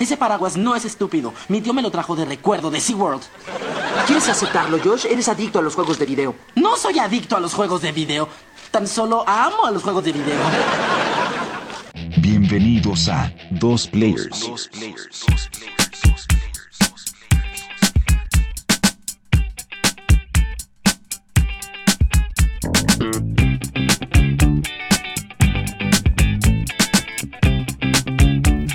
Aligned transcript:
Ese 0.00 0.16
paraguas 0.16 0.56
no 0.56 0.74
es 0.74 0.86
estúpido. 0.86 1.34
Mi 1.48 1.60
tío 1.60 1.74
me 1.74 1.82
lo 1.82 1.90
trajo 1.90 2.16
de 2.16 2.24
recuerdo 2.24 2.70
de 2.70 2.80
SeaWorld. 2.80 3.20
¿Quieres 4.06 4.30
aceptarlo, 4.30 4.78
Josh? 4.82 5.04
Eres 5.04 5.28
adicto 5.28 5.58
a 5.58 5.62
los 5.62 5.74
juegos 5.74 5.98
de 5.98 6.06
video. 6.06 6.34
No 6.54 6.74
soy 6.78 6.98
adicto 6.98 7.36
a 7.36 7.40
los 7.40 7.52
juegos 7.52 7.82
de 7.82 7.92
video. 7.92 8.26
Tan 8.70 8.88
solo 8.88 9.28
amo 9.28 9.66
a 9.66 9.70
los 9.70 9.82
juegos 9.82 10.02
de 10.04 10.12
video. 10.12 10.40
Bienvenidos 12.16 13.10
a 13.10 13.30
Dos 13.50 13.88
Players. 13.88 14.48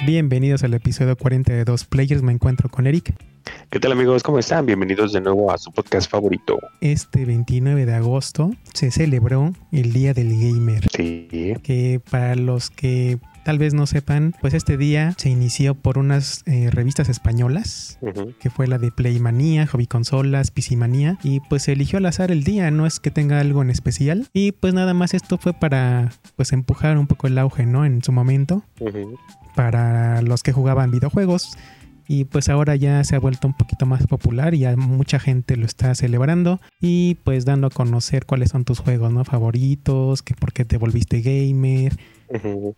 Bienvenidos 0.05 0.63
al 0.63 0.75
episodio 0.75 1.15
40 1.15 1.51
de 1.51 1.65
Dos 1.65 1.83
Players. 1.83 2.21
Me 2.21 2.31
encuentro 2.31 2.69
con 2.69 2.85
Eric. 2.85 3.15
¿Qué 3.71 3.79
tal 3.79 3.91
amigos? 3.91 4.21
¿Cómo 4.21 4.37
están? 4.37 4.67
Bienvenidos 4.67 5.13
de 5.13 5.19
nuevo 5.19 5.51
a 5.51 5.57
su 5.57 5.71
podcast 5.71 6.11
favorito. 6.11 6.59
Este 6.79 7.25
29 7.25 7.87
de 7.87 7.93
agosto 7.95 8.51
se 8.71 8.91
celebró 8.91 9.51
el 9.71 9.93
Día 9.93 10.13
del 10.13 10.29
Gamer. 10.29 10.87
Sí. 10.95 11.55
Que 11.63 11.99
para 12.11 12.35
los 12.35 12.69
que 12.69 13.17
tal 13.45 13.59
vez 13.59 13.75
no 13.75 13.85
sepan, 13.85 14.33
pues 14.41 14.55
este 14.55 14.75
día 14.75 15.13
se 15.17 15.29
inició 15.29 15.75
por 15.75 15.99
unas 15.99 16.41
eh, 16.47 16.69
revistas 16.71 17.09
españolas, 17.09 17.99
que 18.39 18.49
fue 18.49 18.65
la 18.65 18.79
de 18.79 18.91
Playmanía, 18.91 19.67
Hobby 19.67 19.85
Consolas, 19.85 20.49
PC 20.49 20.75
Manía, 20.75 21.19
y 21.23 21.41
pues 21.41 21.61
se 21.63 21.73
eligió 21.73 21.99
al 21.99 22.07
azar 22.07 22.31
el 22.31 22.43
día, 22.43 22.71
no 22.71 22.87
es 22.87 22.99
que 22.99 23.11
tenga 23.11 23.39
algo 23.39 23.61
en 23.61 23.69
especial, 23.69 24.27
y 24.33 24.51
pues 24.51 24.73
nada 24.73 24.95
más 24.95 25.13
esto 25.13 25.37
fue 25.37 25.53
para 25.53 26.11
pues 26.35 26.53
empujar 26.53 26.97
un 26.97 27.05
poco 27.05 27.27
el 27.27 27.37
auge, 27.37 27.67
¿no? 27.67 27.85
En 27.85 28.03
su 28.03 28.11
momento, 28.11 28.63
para 29.55 30.23
los 30.23 30.41
que 30.41 30.51
jugaban 30.51 30.89
videojuegos. 30.89 31.55
Y 32.07 32.25
pues 32.25 32.49
ahora 32.49 32.75
ya 32.75 33.03
se 33.03 33.15
ha 33.15 33.19
vuelto 33.19 33.47
un 33.47 33.55
poquito 33.55 33.87
más 33.87 34.05
popular 34.05 34.53
y 34.53 34.59
ya 34.59 34.75
mucha 34.77 35.17
gente 35.17 35.55
lo 35.55 35.65
está 35.65 35.95
celebrando 35.95 36.61
y 36.79 37.15
pues 37.23 37.45
dando 37.45 37.65
a 37.65 37.71
conocer 37.71 38.27
cuáles 38.27 38.51
son 38.51 38.63
tus 38.63 38.77
juegos, 38.77 39.11
¿no? 39.11 39.25
Favoritos, 39.25 40.21
que 40.21 40.35
por 40.35 40.53
qué 40.53 40.65
te 40.65 40.77
volviste 40.77 41.21
gamer 41.21 41.97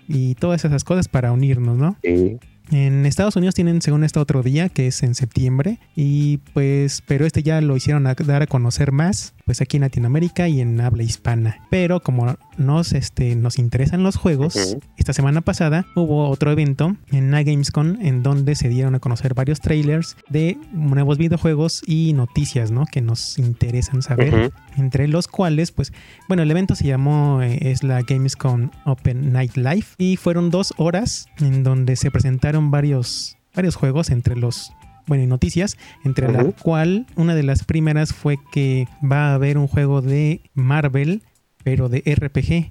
Y 0.07 0.35
todas 0.35 0.65
esas 0.65 0.83
cosas 0.83 1.07
para 1.07 1.31
unirnos, 1.31 1.77
¿no? 1.77 1.95
Sí. 2.03 2.37
En 2.71 3.05
Estados 3.05 3.35
Unidos 3.35 3.55
tienen 3.55 3.81
según 3.81 4.03
esto 4.03 4.19
otro 4.19 4.43
día 4.43 4.67
que 4.67 4.87
es 4.87 5.01
en 5.01 5.15
septiembre 5.15 5.79
y 5.95 6.39
pues 6.53 7.01
pero 7.07 7.25
este 7.25 7.41
ya 7.41 7.61
lo 7.61 7.77
hicieron 7.77 8.07
a 8.07 8.13
dar 8.13 8.41
a 8.41 8.47
conocer 8.47 8.91
más 8.91 9.33
pues 9.47 9.61
aquí 9.61 9.77
en 9.77 9.81
Latinoamérica 9.81 10.49
y 10.49 10.59
en 10.59 10.79
habla 10.81 11.03
hispana. 11.03 11.61
Pero 11.69 12.01
como 12.01 12.35
nos 12.57 12.91
este 12.91 13.35
nos 13.37 13.57
interesan 13.57 14.03
los 14.03 14.17
juegos, 14.17 14.77
esta 14.97 15.13
semana 15.13 15.39
pasada 15.39 15.87
hubo 15.95 16.29
otro 16.29 16.51
evento 16.51 16.97
en 17.11 17.31
la 17.31 17.43
Gamescom 17.43 17.97
en 18.01 18.23
donde 18.23 18.55
se 18.55 18.67
dieron 18.67 18.93
a 18.93 18.99
conocer 18.99 19.33
varios 19.33 19.61
trailers 19.61 20.17
de 20.29 20.57
nuevos 20.73 21.17
videojuegos 21.17 21.81
y 21.87 22.11
noticias, 22.11 22.71
¿no? 22.71 22.85
Que 22.91 22.99
nos 23.01 23.39
interesan 23.39 24.01
saber, 24.01 24.51
entre 24.75 25.07
los 25.07 25.29
cuales 25.29 25.71
pues 25.71 25.93
bueno, 26.27 26.43
el 26.43 26.51
evento 26.51 26.75
se 26.75 26.85
llamó, 26.85 27.41
eh, 27.41 27.57
es 27.61 27.83
la 27.83 28.01
Gamescom 28.01 28.69
Open 28.83 29.31
Night 29.31 29.55
Live 29.55 29.85
y 29.97 30.17
fueron 30.17 30.51
dos 30.51 30.73
horas 30.75 31.27
en 31.39 31.63
donde 31.63 31.95
se 31.95 32.11
presentaron 32.11 32.69
varios, 32.69 33.37
varios 33.55 33.77
juegos 33.77 34.09
entre 34.09 34.35
los, 34.35 34.73
bueno, 35.07 35.23
y 35.23 35.27
noticias, 35.27 35.77
entre 36.03 36.31
la 36.31 36.43
cual 36.43 37.07
una 37.15 37.33
de 37.33 37.43
las 37.43 37.63
primeras 37.63 38.13
fue 38.13 38.37
que 38.51 38.87
va 39.03 39.29
a 39.29 39.33
haber 39.33 39.57
un 39.57 39.67
juego 39.67 40.01
de 40.01 40.41
Marvel, 40.53 41.23
pero 41.63 41.89
de 41.89 41.99
RPG. 41.99 42.69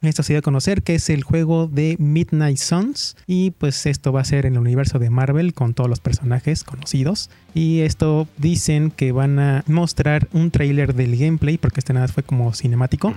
Esto 0.00 0.22
se 0.24 0.32
dio 0.32 0.40
a 0.40 0.42
conocer 0.42 0.82
que 0.82 0.96
es 0.96 1.10
el 1.10 1.22
juego 1.22 1.68
de 1.68 1.96
Midnight 2.00 2.56
Suns 2.56 3.16
y 3.26 3.52
pues 3.52 3.86
esto 3.86 4.12
va 4.12 4.20
a 4.20 4.24
ser 4.24 4.46
en 4.46 4.54
el 4.54 4.58
universo 4.58 4.98
de 4.98 5.10
Marvel 5.10 5.54
con 5.54 5.74
todos 5.74 5.88
los 5.88 6.00
personajes 6.00 6.64
conocidos 6.64 7.30
y 7.54 7.82
esto 7.82 8.26
dicen 8.38 8.90
que 8.90 9.12
van 9.12 9.38
a 9.38 9.62
mostrar 9.68 10.26
un 10.32 10.50
tráiler 10.50 10.94
del 10.94 11.16
gameplay 11.16 11.56
porque 11.56 11.78
este 11.78 11.92
nada 11.92 12.08
fue 12.08 12.24
como 12.24 12.52
cinemático. 12.52 13.12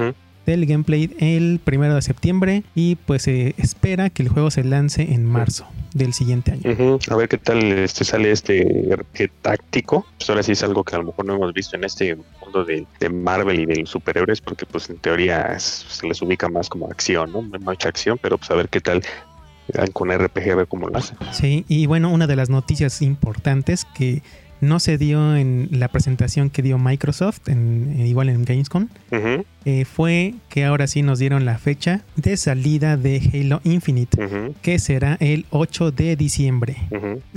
Del 0.46 0.66
gameplay 0.66 1.16
el 1.20 1.60
primero 1.64 1.96
de 1.96 2.02
septiembre 2.02 2.64
y 2.76 2.96
pues 2.96 3.24
se 3.24 3.56
espera 3.58 4.10
que 4.10 4.24
el 4.24 4.30
juego 4.30 4.52
se 4.52 4.64
lance 4.64 5.14
en 5.14 5.26
marzo 5.26 5.66
del 5.94 6.14
siguiente 6.14 6.52
año. 6.52 7.00
A 7.10 7.16
ver 7.16 7.30
qué 7.30 7.38
tal 7.38 7.64
este 7.64 8.04
sale 8.04 8.32
este 8.32 8.64
RPG 8.96 9.32
táctico. 9.42 10.06
Pues 10.18 10.30
ahora 10.30 10.44
sí 10.44 10.52
es 10.52 10.64
algo 10.64 10.84
que 10.84 10.96
a 10.96 11.00
lo 11.00 11.06
mejor 11.06 11.26
no 11.26 11.36
hemos 11.36 11.54
visto 11.54 11.76
en 11.78 11.84
este 11.86 12.18
mundo 12.42 12.66
de, 12.66 12.86
de 13.00 13.10
Marvel 13.10 13.60
y 13.62 13.66
de 13.66 13.78
los 13.78 13.90
superhéroes, 13.90 14.42
porque 14.42 14.66
pues 14.66 14.90
en 14.90 14.98
teoría 14.98 15.42
es- 15.56 15.86
se 15.90 16.06
les 16.08 16.22
ubica 16.22 16.50
más 16.50 16.68
como 16.70 16.88
acción, 16.90 17.32
¿no? 17.32 17.42
Mucha 17.42 17.90
acción, 17.90 18.20
pero 18.22 18.38
pues 18.38 18.52
a 18.52 18.56
ver 18.56 18.68
qué 18.70 18.82
tal 18.82 19.02
dan 19.70 19.88
con 19.92 20.12
RPG, 20.12 20.52
a 20.52 20.56
ver 20.56 20.68
cómo 20.68 20.90
lo 20.90 20.98
hacen. 20.98 21.18
Sí, 21.32 21.66
y 21.68 21.86
bueno, 21.88 22.12
una 22.12 22.28
de 22.28 22.36
las 22.36 22.50
noticias 22.50 23.02
importantes 23.02 23.86
que 23.96 24.22
no 24.62 24.80
se 24.80 24.98
dio 24.98 25.36
en 25.36 25.68
la 25.72 25.88
presentación 25.90 26.50
que 26.50 26.62
dio 26.62 26.78
Microsoft, 26.78 27.48
en, 27.50 27.96
eh, 28.00 28.08
igual 28.08 28.30
en 28.30 28.46
Gamescom, 28.46 28.88
eh, 29.66 29.86
fue 29.86 30.36
que 30.50 30.64
ahora 30.66 30.86
sí 30.88 31.02
nos 31.02 31.18
dieron 31.20 31.44
la 31.46 31.58
fecha 31.58 32.02
de 32.16 32.38
salida 32.38 32.98
de 32.98 33.22
Halo 33.34 33.62
Infinite, 33.64 34.18
que 34.62 34.78
será 34.80 35.18
el 35.20 35.46
8 35.50 35.92
de 35.92 36.16
diciembre. 36.16 36.78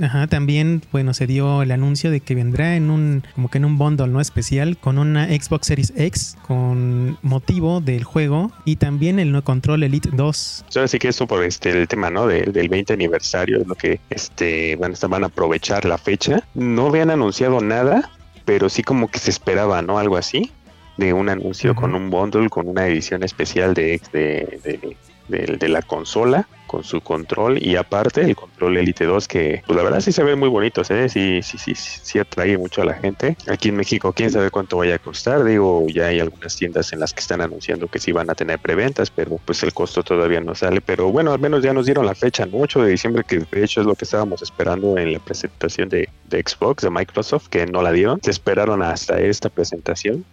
Ajá, 0.01 0.27
también, 0.27 0.81
bueno, 0.91 1.13
se 1.13 1.25
dio 1.27 1.61
el 1.63 1.71
anuncio 1.71 2.11
de 2.11 2.19
que 2.21 2.35
vendrá 2.35 2.75
en 2.75 2.89
un, 2.89 3.23
como 3.35 3.49
que 3.49 3.57
en 3.57 3.65
un 3.65 3.77
bundle 3.77 4.07
no 4.07 4.21
especial, 4.21 4.77
con 4.77 4.97
una 4.97 5.27
Xbox 5.27 5.67
Series 5.67 5.93
X, 5.95 6.37
con 6.45 7.17
motivo 7.21 7.81
del 7.81 8.03
juego, 8.03 8.51
y 8.65 8.75
también 8.77 9.19
el 9.19 9.31
no 9.31 9.43
control 9.43 9.83
Elite 9.83 10.09
2. 10.13 10.63
Pues 10.65 10.77
ahora 10.77 10.87
sí 10.87 10.99
que 10.99 11.07
eso 11.09 11.25
por 11.27 11.43
este 11.43 11.69
el 11.71 11.87
tema, 11.87 12.09
¿no? 12.09 12.27
Del, 12.27 12.51
del 12.53 12.69
20 12.69 12.93
aniversario, 12.93 13.61
es 13.61 13.67
lo 13.67 13.75
que 13.75 13.99
este 14.09 14.75
van, 14.75 14.93
a- 15.01 15.07
van 15.07 15.23
a 15.23 15.27
aprovechar 15.27 15.85
la 15.85 15.97
fecha. 15.97 16.43
No 16.53 16.91
habían 17.11 17.21
anunciado 17.21 17.61
nada, 17.61 18.09
pero 18.45 18.69
sí 18.69 18.83
como 18.83 19.07
que 19.09 19.19
se 19.19 19.29
esperaba, 19.31 19.81
¿no? 19.81 19.97
Algo 19.99 20.17
así, 20.17 20.51
de 20.97 21.13
un 21.13 21.29
anuncio 21.29 21.75
con 21.75 21.95
un 21.95 22.09
bundle, 22.09 22.49
con 22.49 22.67
una 22.67 22.85
edición 22.87 23.23
especial 23.23 23.73
de, 23.73 24.01
de, 24.11 24.59
de- 24.63 24.97
de- 25.27 25.57
de 25.57 25.69
la 25.69 25.81
consola, 25.81 26.47
con 26.69 26.83
su 26.83 27.01
control 27.01 27.57
y 27.61 27.75
aparte 27.75 28.21
el 28.21 28.35
control 28.35 28.77
Elite 28.77 29.05
2 29.05 29.27
que 29.27 29.63
pues 29.65 29.75
la 29.75 29.81
verdad 29.81 30.01
sí 30.01 30.11
se 30.11 30.23
ven 30.23 30.37
muy 30.37 30.49
bonitos, 30.49 30.91
¿eh? 30.91 31.09
Sí, 31.09 31.41
sí, 31.41 31.57
sí, 31.57 31.73
sí, 31.75 32.19
atrae 32.19 32.59
mucho 32.59 32.83
a 32.83 32.85
la 32.85 32.93
gente. 32.93 33.35
Aquí 33.47 33.69
en 33.69 33.75
México, 33.75 34.13
quién 34.13 34.29
sabe 34.29 34.51
cuánto 34.51 34.77
vaya 34.77 34.95
a 34.95 34.99
costar, 34.99 35.43
digo, 35.43 35.87
ya 35.87 36.05
hay 36.05 36.19
algunas 36.19 36.55
tiendas 36.55 36.93
en 36.93 36.99
las 36.99 37.11
que 37.11 37.21
están 37.21 37.41
anunciando 37.41 37.87
que 37.87 37.97
sí 37.97 38.11
van 38.11 38.29
a 38.29 38.35
tener 38.35 38.59
preventas, 38.59 39.09
pero 39.09 39.39
pues 39.43 39.63
el 39.63 39.73
costo 39.73 40.03
todavía 40.03 40.41
no 40.41 40.53
sale, 40.53 40.79
pero 40.79 41.11
bueno, 41.11 41.33
al 41.33 41.39
menos 41.39 41.63
ya 41.63 41.73
nos 41.73 41.87
dieron 41.87 42.05
la 42.05 42.13
fecha, 42.13 42.45
¿no? 42.45 42.59
8 42.59 42.83
de 42.83 42.91
diciembre, 42.91 43.23
que 43.27 43.39
de 43.39 43.63
hecho 43.63 43.81
es 43.81 43.87
lo 43.87 43.95
que 43.95 44.05
estábamos 44.05 44.43
esperando 44.43 44.95
en 44.99 45.11
la 45.13 45.19
presentación 45.19 45.89
de, 45.89 46.07
de 46.29 46.43
Xbox, 46.47 46.83
de 46.83 46.91
Microsoft, 46.91 47.47
que 47.47 47.65
no 47.65 47.81
la 47.81 47.91
dieron, 47.91 48.19
se 48.21 48.29
esperaron 48.29 48.83
hasta 48.83 49.19
esta 49.19 49.49
presentación. 49.49 50.23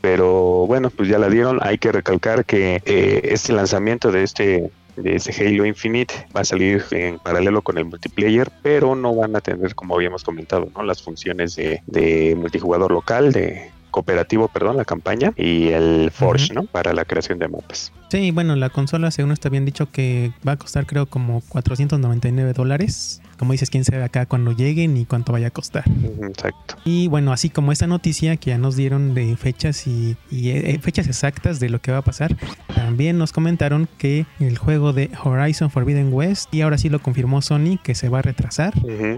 Pero 0.00 0.66
bueno, 0.66 0.90
pues 0.90 1.08
ya 1.08 1.18
la 1.18 1.28
dieron. 1.28 1.58
Hay 1.62 1.78
que 1.78 1.92
recalcar 1.92 2.44
que 2.44 2.80
eh, 2.84 3.20
este 3.24 3.52
lanzamiento 3.52 4.10
de 4.10 4.22
este 4.22 4.70
de 4.96 5.16
ese 5.16 5.32
Halo 5.32 5.64
Infinite 5.64 6.26
va 6.34 6.40
a 6.40 6.44
salir 6.44 6.84
en 6.90 7.18
paralelo 7.18 7.62
con 7.62 7.78
el 7.78 7.84
multiplayer, 7.84 8.50
pero 8.62 8.94
no 8.94 9.14
van 9.14 9.36
a 9.36 9.40
tener, 9.40 9.74
como 9.74 9.94
habíamos 9.94 10.24
comentado, 10.24 10.68
¿no? 10.74 10.82
las 10.82 11.02
funciones 11.02 11.56
de, 11.56 11.82
de 11.86 12.34
multijugador 12.36 12.92
local, 12.92 13.32
de 13.32 13.70
cooperativo, 13.90 14.48
perdón, 14.48 14.76
la 14.76 14.84
campaña, 14.84 15.32
y 15.36 15.68
el 15.68 16.10
Forge. 16.12 16.54
¿no? 16.54 16.64
Para 16.64 16.92
la 16.92 17.04
creación 17.04 17.38
de 17.38 17.48
mapas. 17.48 17.92
Sí, 18.08 18.30
bueno, 18.30 18.56
la 18.56 18.70
consola, 18.70 19.10
según 19.10 19.32
está 19.32 19.48
bien 19.48 19.64
dicho, 19.64 19.90
que 19.90 20.32
va 20.46 20.52
a 20.52 20.56
costar 20.56 20.86
creo 20.86 21.06
como 21.06 21.42
499 21.48 22.52
dólares. 22.52 23.20
Como 23.40 23.52
dices, 23.52 23.70
quién 23.70 23.86
sabe 23.86 24.04
acá 24.04 24.26
cuando 24.26 24.52
lleguen 24.52 24.98
y 24.98 25.06
cuánto 25.06 25.32
vaya 25.32 25.46
a 25.46 25.50
costar. 25.50 25.84
Exacto. 26.20 26.76
Y 26.84 27.08
bueno, 27.08 27.32
así 27.32 27.48
como 27.48 27.72
esta 27.72 27.86
noticia 27.86 28.36
que 28.36 28.50
ya 28.50 28.58
nos 28.58 28.76
dieron 28.76 29.14
de 29.14 29.34
fechas 29.38 29.86
y, 29.86 30.14
y, 30.30 30.50
eh, 30.50 30.78
fechas 30.82 31.06
exactas 31.06 31.58
de 31.58 31.70
lo 31.70 31.80
que 31.80 31.90
va 31.90 31.96
a 31.96 32.02
pasar, 32.02 32.36
también 32.74 33.16
nos 33.16 33.32
comentaron 33.32 33.88
que 33.96 34.26
el 34.40 34.58
juego 34.58 34.92
de 34.92 35.10
Horizon 35.24 35.70
Forbidden 35.70 36.12
West, 36.12 36.54
y 36.54 36.60
ahora 36.60 36.76
sí 36.76 36.90
lo 36.90 36.98
confirmó 36.98 37.40
Sony, 37.40 37.78
que 37.82 37.94
se 37.94 38.10
va 38.10 38.18
a 38.18 38.22
retrasar, 38.22 38.74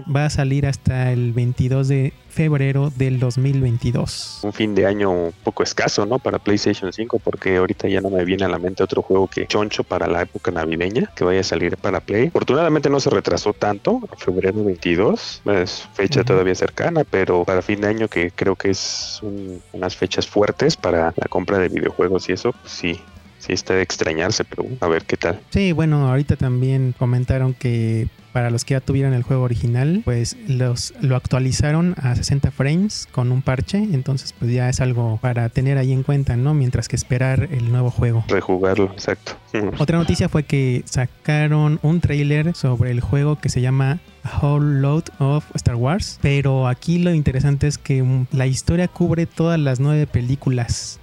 va 0.09 0.23
a 0.23 0.29
salir 0.29 0.67
hasta 0.67 1.11
el 1.11 1.33
22 1.33 1.89
de 1.89 2.13
febrero 2.33 2.91
del 2.95 3.19
2022. 3.19 4.39
Un 4.43 4.53
fin 4.53 4.73
de 4.75 4.85
año 4.85 5.11
un 5.11 5.33
poco 5.43 5.63
escaso, 5.63 6.05
¿no? 6.05 6.19
Para 6.19 6.39
PlayStation 6.39 6.91
5, 6.91 7.19
porque 7.19 7.57
ahorita 7.57 7.87
ya 7.87 8.01
no 8.01 8.09
me 8.09 8.25
viene 8.25 8.43
a 8.45 8.47
la 8.49 8.57
mente 8.59 8.83
otro 8.83 9.01
juego 9.01 9.27
que 9.27 9.45
choncho 9.47 9.83
para 9.83 10.07
la 10.07 10.23
época 10.23 10.51
navideña 10.51 11.09
que 11.15 11.23
vaya 11.23 11.41
a 11.41 11.43
salir 11.43 11.77
para 11.77 11.99
Play. 11.99 12.27
Afortunadamente 12.27 12.89
no 12.89 12.99
se 12.99 13.09
retrasó 13.09 13.53
tanto, 13.53 14.01
a 14.11 14.15
febrero 14.15 14.63
22, 14.63 15.41
es 15.45 15.87
fecha 15.93 16.23
todavía 16.23 16.55
cercana, 16.55 17.03
pero 17.03 17.43
para 17.45 17.61
fin 17.61 17.81
de 17.81 17.87
año 17.87 18.07
que 18.07 18.31
creo 18.31 18.55
que 18.55 18.71
es 18.71 19.19
un- 19.21 19.61
unas 19.71 19.95
fechas 19.95 20.27
fuertes 20.27 20.75
para 20.75 21.13
la 21.15 21.27
compra 21.29 21.59
de 21.59 21.69
videojuegos 21.69 22.27
y 22.29 22.33
eso, 22.33 22.51
pues 22.53 22.73
sí, 22.73 22.99
sí 23.39 23.53
está 23.53 23.75
de 23.75 23.81
extrañarse, 23.83 24.43
pero 24.43 24.65
a 24.79 24.87
ver 24.87 25.03
qué 25.05 25.17
tal. 25.17 25.39
Sí, 25.51 25.71
bueno, 25.71 26.07
ahorita 26.09 26.35
también 26.35 26.95
comentaron 26.97 27.53
que 27.53 28.07
para 28.33 28.49
los 28.49 28.65
que 28.65 28.73
ya 28.73 28.81
tuvieran 28.81 29.13
el 29.13 29.23
juego 29.23 29.43
original, 29.43 30.01
pues 30.03 30.35
los 30.47 30.93
lo 31.01 31.15
actualizaron 31.15 31.95
a 32.01 32.15
60 32.15 32.51
frames 32.51 33.07
con 33.11 33.31
un 33.31 33.41
parche, 33.41 33.77
entonces 33.77 34.33
pues 34.33 34.51
ya 34.51 34.69
es 34.69 34.81
algo 34.81 35.19
para 35.21 35.49
tener 35.49 35.77
ahí 35.77 35.93
en 35.93 36.03
cuenta, 36.03 36.35
¿no? 36.35 36.53
Mientras 36.53 36.87
que 36.87 36.95
esperar 36.95 37.47
el 37.51 37.71
nuevo 37.71 37.91
juego. 37.91 38.25
Rejugarlo, 38.27 38.85
exacto. 38.91 39.33
Otra 39.77 39.97
noticia 39.97 40.29
fue 40.29 40.43
que 40.43 40.83
sacaron 40.85 41.79
un 41.83 42.01
trailer 42.01 42.55
sobre 42.55 42.91
el 42.91 43.01
juego 43.01 43.37
que 43.37 43.49
se 43.49 43.61
llama 43.61 43.99
a 44.23 44.39
Whole 44.39 44.81
Load 44.81 45.03
of 45.19 45.45
Star 45.55 45.75
Wars. 45.75 46.19
Pero 46.21 46.67
aquí 46.67 46.99
lo 46.99 47.13
interesante 47.13 47.67
es 47.67 47.77
que 47.77 48.01
mm, 48.01 48.27
la 48.31 48.47
historia 48.47 48.87
cubre 48.87 49.25
todas 49.25 49.59
las 49.59 49.79
nueve 49.79 50.07
películas 50.07 50.99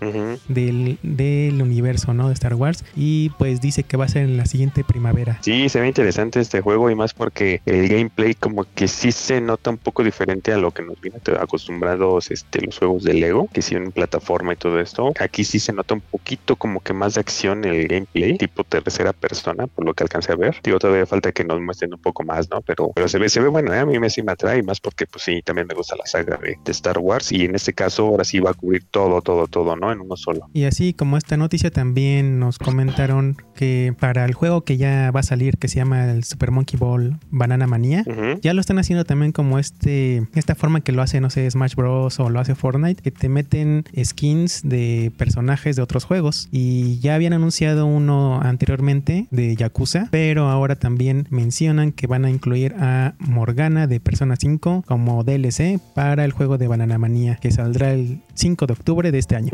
del, 0.48 0.98
del 1.02 1.62
universo, 1.62 2.14
¿no? 2.14 2.28
De 2.28 2.34
Star 2.34 2.54
Wars. 2.54 2.84
Y 2.96 3.30
pues 3.38 3.60
dice 3.60 3.84
que 3.84 3.96
va 3.96 4.06
a 4.06 4.08
ser 4.08 4.22
en 4.22 4.36
la 4.36 4.46
siguiente 4.46 4.84
primavera. 4.84 5.38
Sí, 5.42 5.68
se 5.68 5.80
ve 5.80 5.88
interesante 5.88 6.40
este 6.40 6.60
juego 6.60 6.90
y 6.90 6.94
más 6.94 7.14
porque 7.20 7.60
el 7.66 7.86
gameplay 7.86 8.32
como 8.32 8.64
que 8.74 8.88
sí 8.88 9.12
se 9.12 9.42
nota 9.42 9.68
un 9.68 9.76
poco 9.76 10.02
diferente 10.02 10.54
a 10.54 10.56
lo 10.56 10.70
que 10.70 10.80
nos 10.82 10.98
viene 11.02 11.18
acostumbrados 11.38 12.30
este, 12.30 12.62
los 12.62 12.78
juegos 12.78 13.04
de 13.04 13.12
Lego, 13.12 13.46
que 13.52 13.60
sí 13.60 13.74
en 13.74 13.92
plataforma 13.92 14.54
y 14.54 14.56
todo 14.56 14.80
esto. 14.80 15.12
Aquí 15.20 15.44
sí 15.44 15.58
se 15.60 15.74
nota 15.74 15.92
un 15.92 16.00
poquito 16.00 16.56
como 16.56 16.80
que 16.80 16.94
más 16.94 17.16
de 17.16 17.20
acción 17.20 17.66
el 17.66 17.88
gameplay, 17.88 18.38
tipo 18.38 18.64
tercera 18.64 19.12
persona, 19.12 19.66
por 19.66 19.84
lo 19.84 19.92
que 19.92 20.04
alcancé 20.04 20.32
a 20.32 20.36
ver. 20.36 20.56
Digo, 20.64 20.78
todavía 20.78 21.04
falta 21.04 21.30
que 21.30 21.44
nos 21.44 21.60
muestren 21.60 21.92
un 21.92 22.00
poco 22.00 22.24
más, 22.24 22.48
¿no? 22.50 22.62
Pero, 22.62 22.90
pero 22.94 23.06
se 23.06 23.18
ve, 23.18 23.28
se 23.28 23.40
ve 23.40 23.48
bueno, 23.48 23.74
¿eh? 23.74 23.80
a 23.80 23.84
mí 23.84 23.98
me 23.98 24.08
sí 24.08 24.22
me 24.22 24.32
atrae 24.32 24.62
más 24.62 24.80
porque 24.80 25.06
pues 25.06 25.24
sí, 25.24 25.42
también 25.42 25.66
me 25.66 25.74
gusta 25.74 25.96
la 25.96 26.06
saga 26.06 26.38
de, 26.38 26.56
de 26.64 26.72
Star 26.72 26.98
Wars 26.98 27.32
y 27.32 27.44
en 27.44 27.54
este 27.54 27.74
caso 27.74 28.06
ahora 28.06 28.24
sí 28.24 28.40
va 28.40 28.52
a 28.52 28.54
cubrir 28.54 28.86
todo, 28.90 29.20
todo, 29.20 29.46
todo, 29.46 29.76
¿no? 29.76 29.92
En 29.92 30.00
uno 30.00 30.16
solo. 30.16 30.48
Y 30.54 30.64
así 30.64 30.94
como 30.94 31.18
esta 31.18 31.36
noticia 31.36 31.70
también 31.70 32.38
nos 32.38 32.58
comentaron 32.58 33.36
que 33.54 33.94
para 34.00 34.24
el 34.24 34.32
juego 34.32 34.62
que 34.62 34.78
ya 34.78 35.10
va 35.10 35.20
a 35.20 35.24
salir, 35.24 35.58
que 35.58 35.68
se 35.68 35.76
llama 35.76 36.10
el 36.10 36.24
Super 36.24 36.50
Monkey 36.50 36.78
Ball 36.78 37.09
Banana 37.30 37.66
Manía, 37.66 38.04
ya 38.42 38.54
lo 38.54 38.60
están 38.60 38.78
haciendo 38.78 39.04
también 39.04 39.32
como 39.32 39.58
este 39.58 40.26
esta 40.34 40.54
forma 40.54 40.80
que 40.80 40.92
lo 40.92 41.02
hace, 41.02 41.20
no 41.20 41.30
sé, 41.30 41.50
Smash 41.50 41.74
Bros. 41.74 42.20
o 42.20 42.30
lo 42.30 42.40
hace 42.40 42.54
Fortnite, 42.54 43.02
que 43.02 43.10
te 43.10 43.28
meten 43.28 43.84
skins 44.02 44.62
de 44.64 45.12
personajes 45.16 45.76
de 45.76 45.82
otros 45.82 46.04
juegos. 46.04 46.48
Y 46.50 46.98
ya 47.00 47.14
habían 47.14 47.32
anunciado 47.32 47.86
uno 47.86 48.40
anteriormente 48.42 49.26
de 49.30 49.56
Yakuza, 49.56 50.08
pero 50.10 50.48
ahora 50.48 50.76
también 50.76 51.26
mencionan 51.30 51.92
que 51.92 52.06
van 52.06 52.24
a 52.24 52.30
incluir 52.30 52.74
a 52.78 53.14
Morgana 53.18 53.86
de 53.86 54.00
Persona 54.00 54.36
5 54.36 54.84
como 54.86 55.24
DLC 55.24 55.80
para 55.94 56.24
el 56.24 56.32
juego 56.32 56.58
de 56.58 56.68
Banana 56.68 56.98
Manía, 56.98 57.36
que 57.36 57.50
saldrá 57.50 57.92
el 57.92 58.20
5 58.40 58.66
de 58.66 58.72
octubre 58.72 59.12
de 59.12 59.18
este 59.18 59.36
año. 59.36 59.50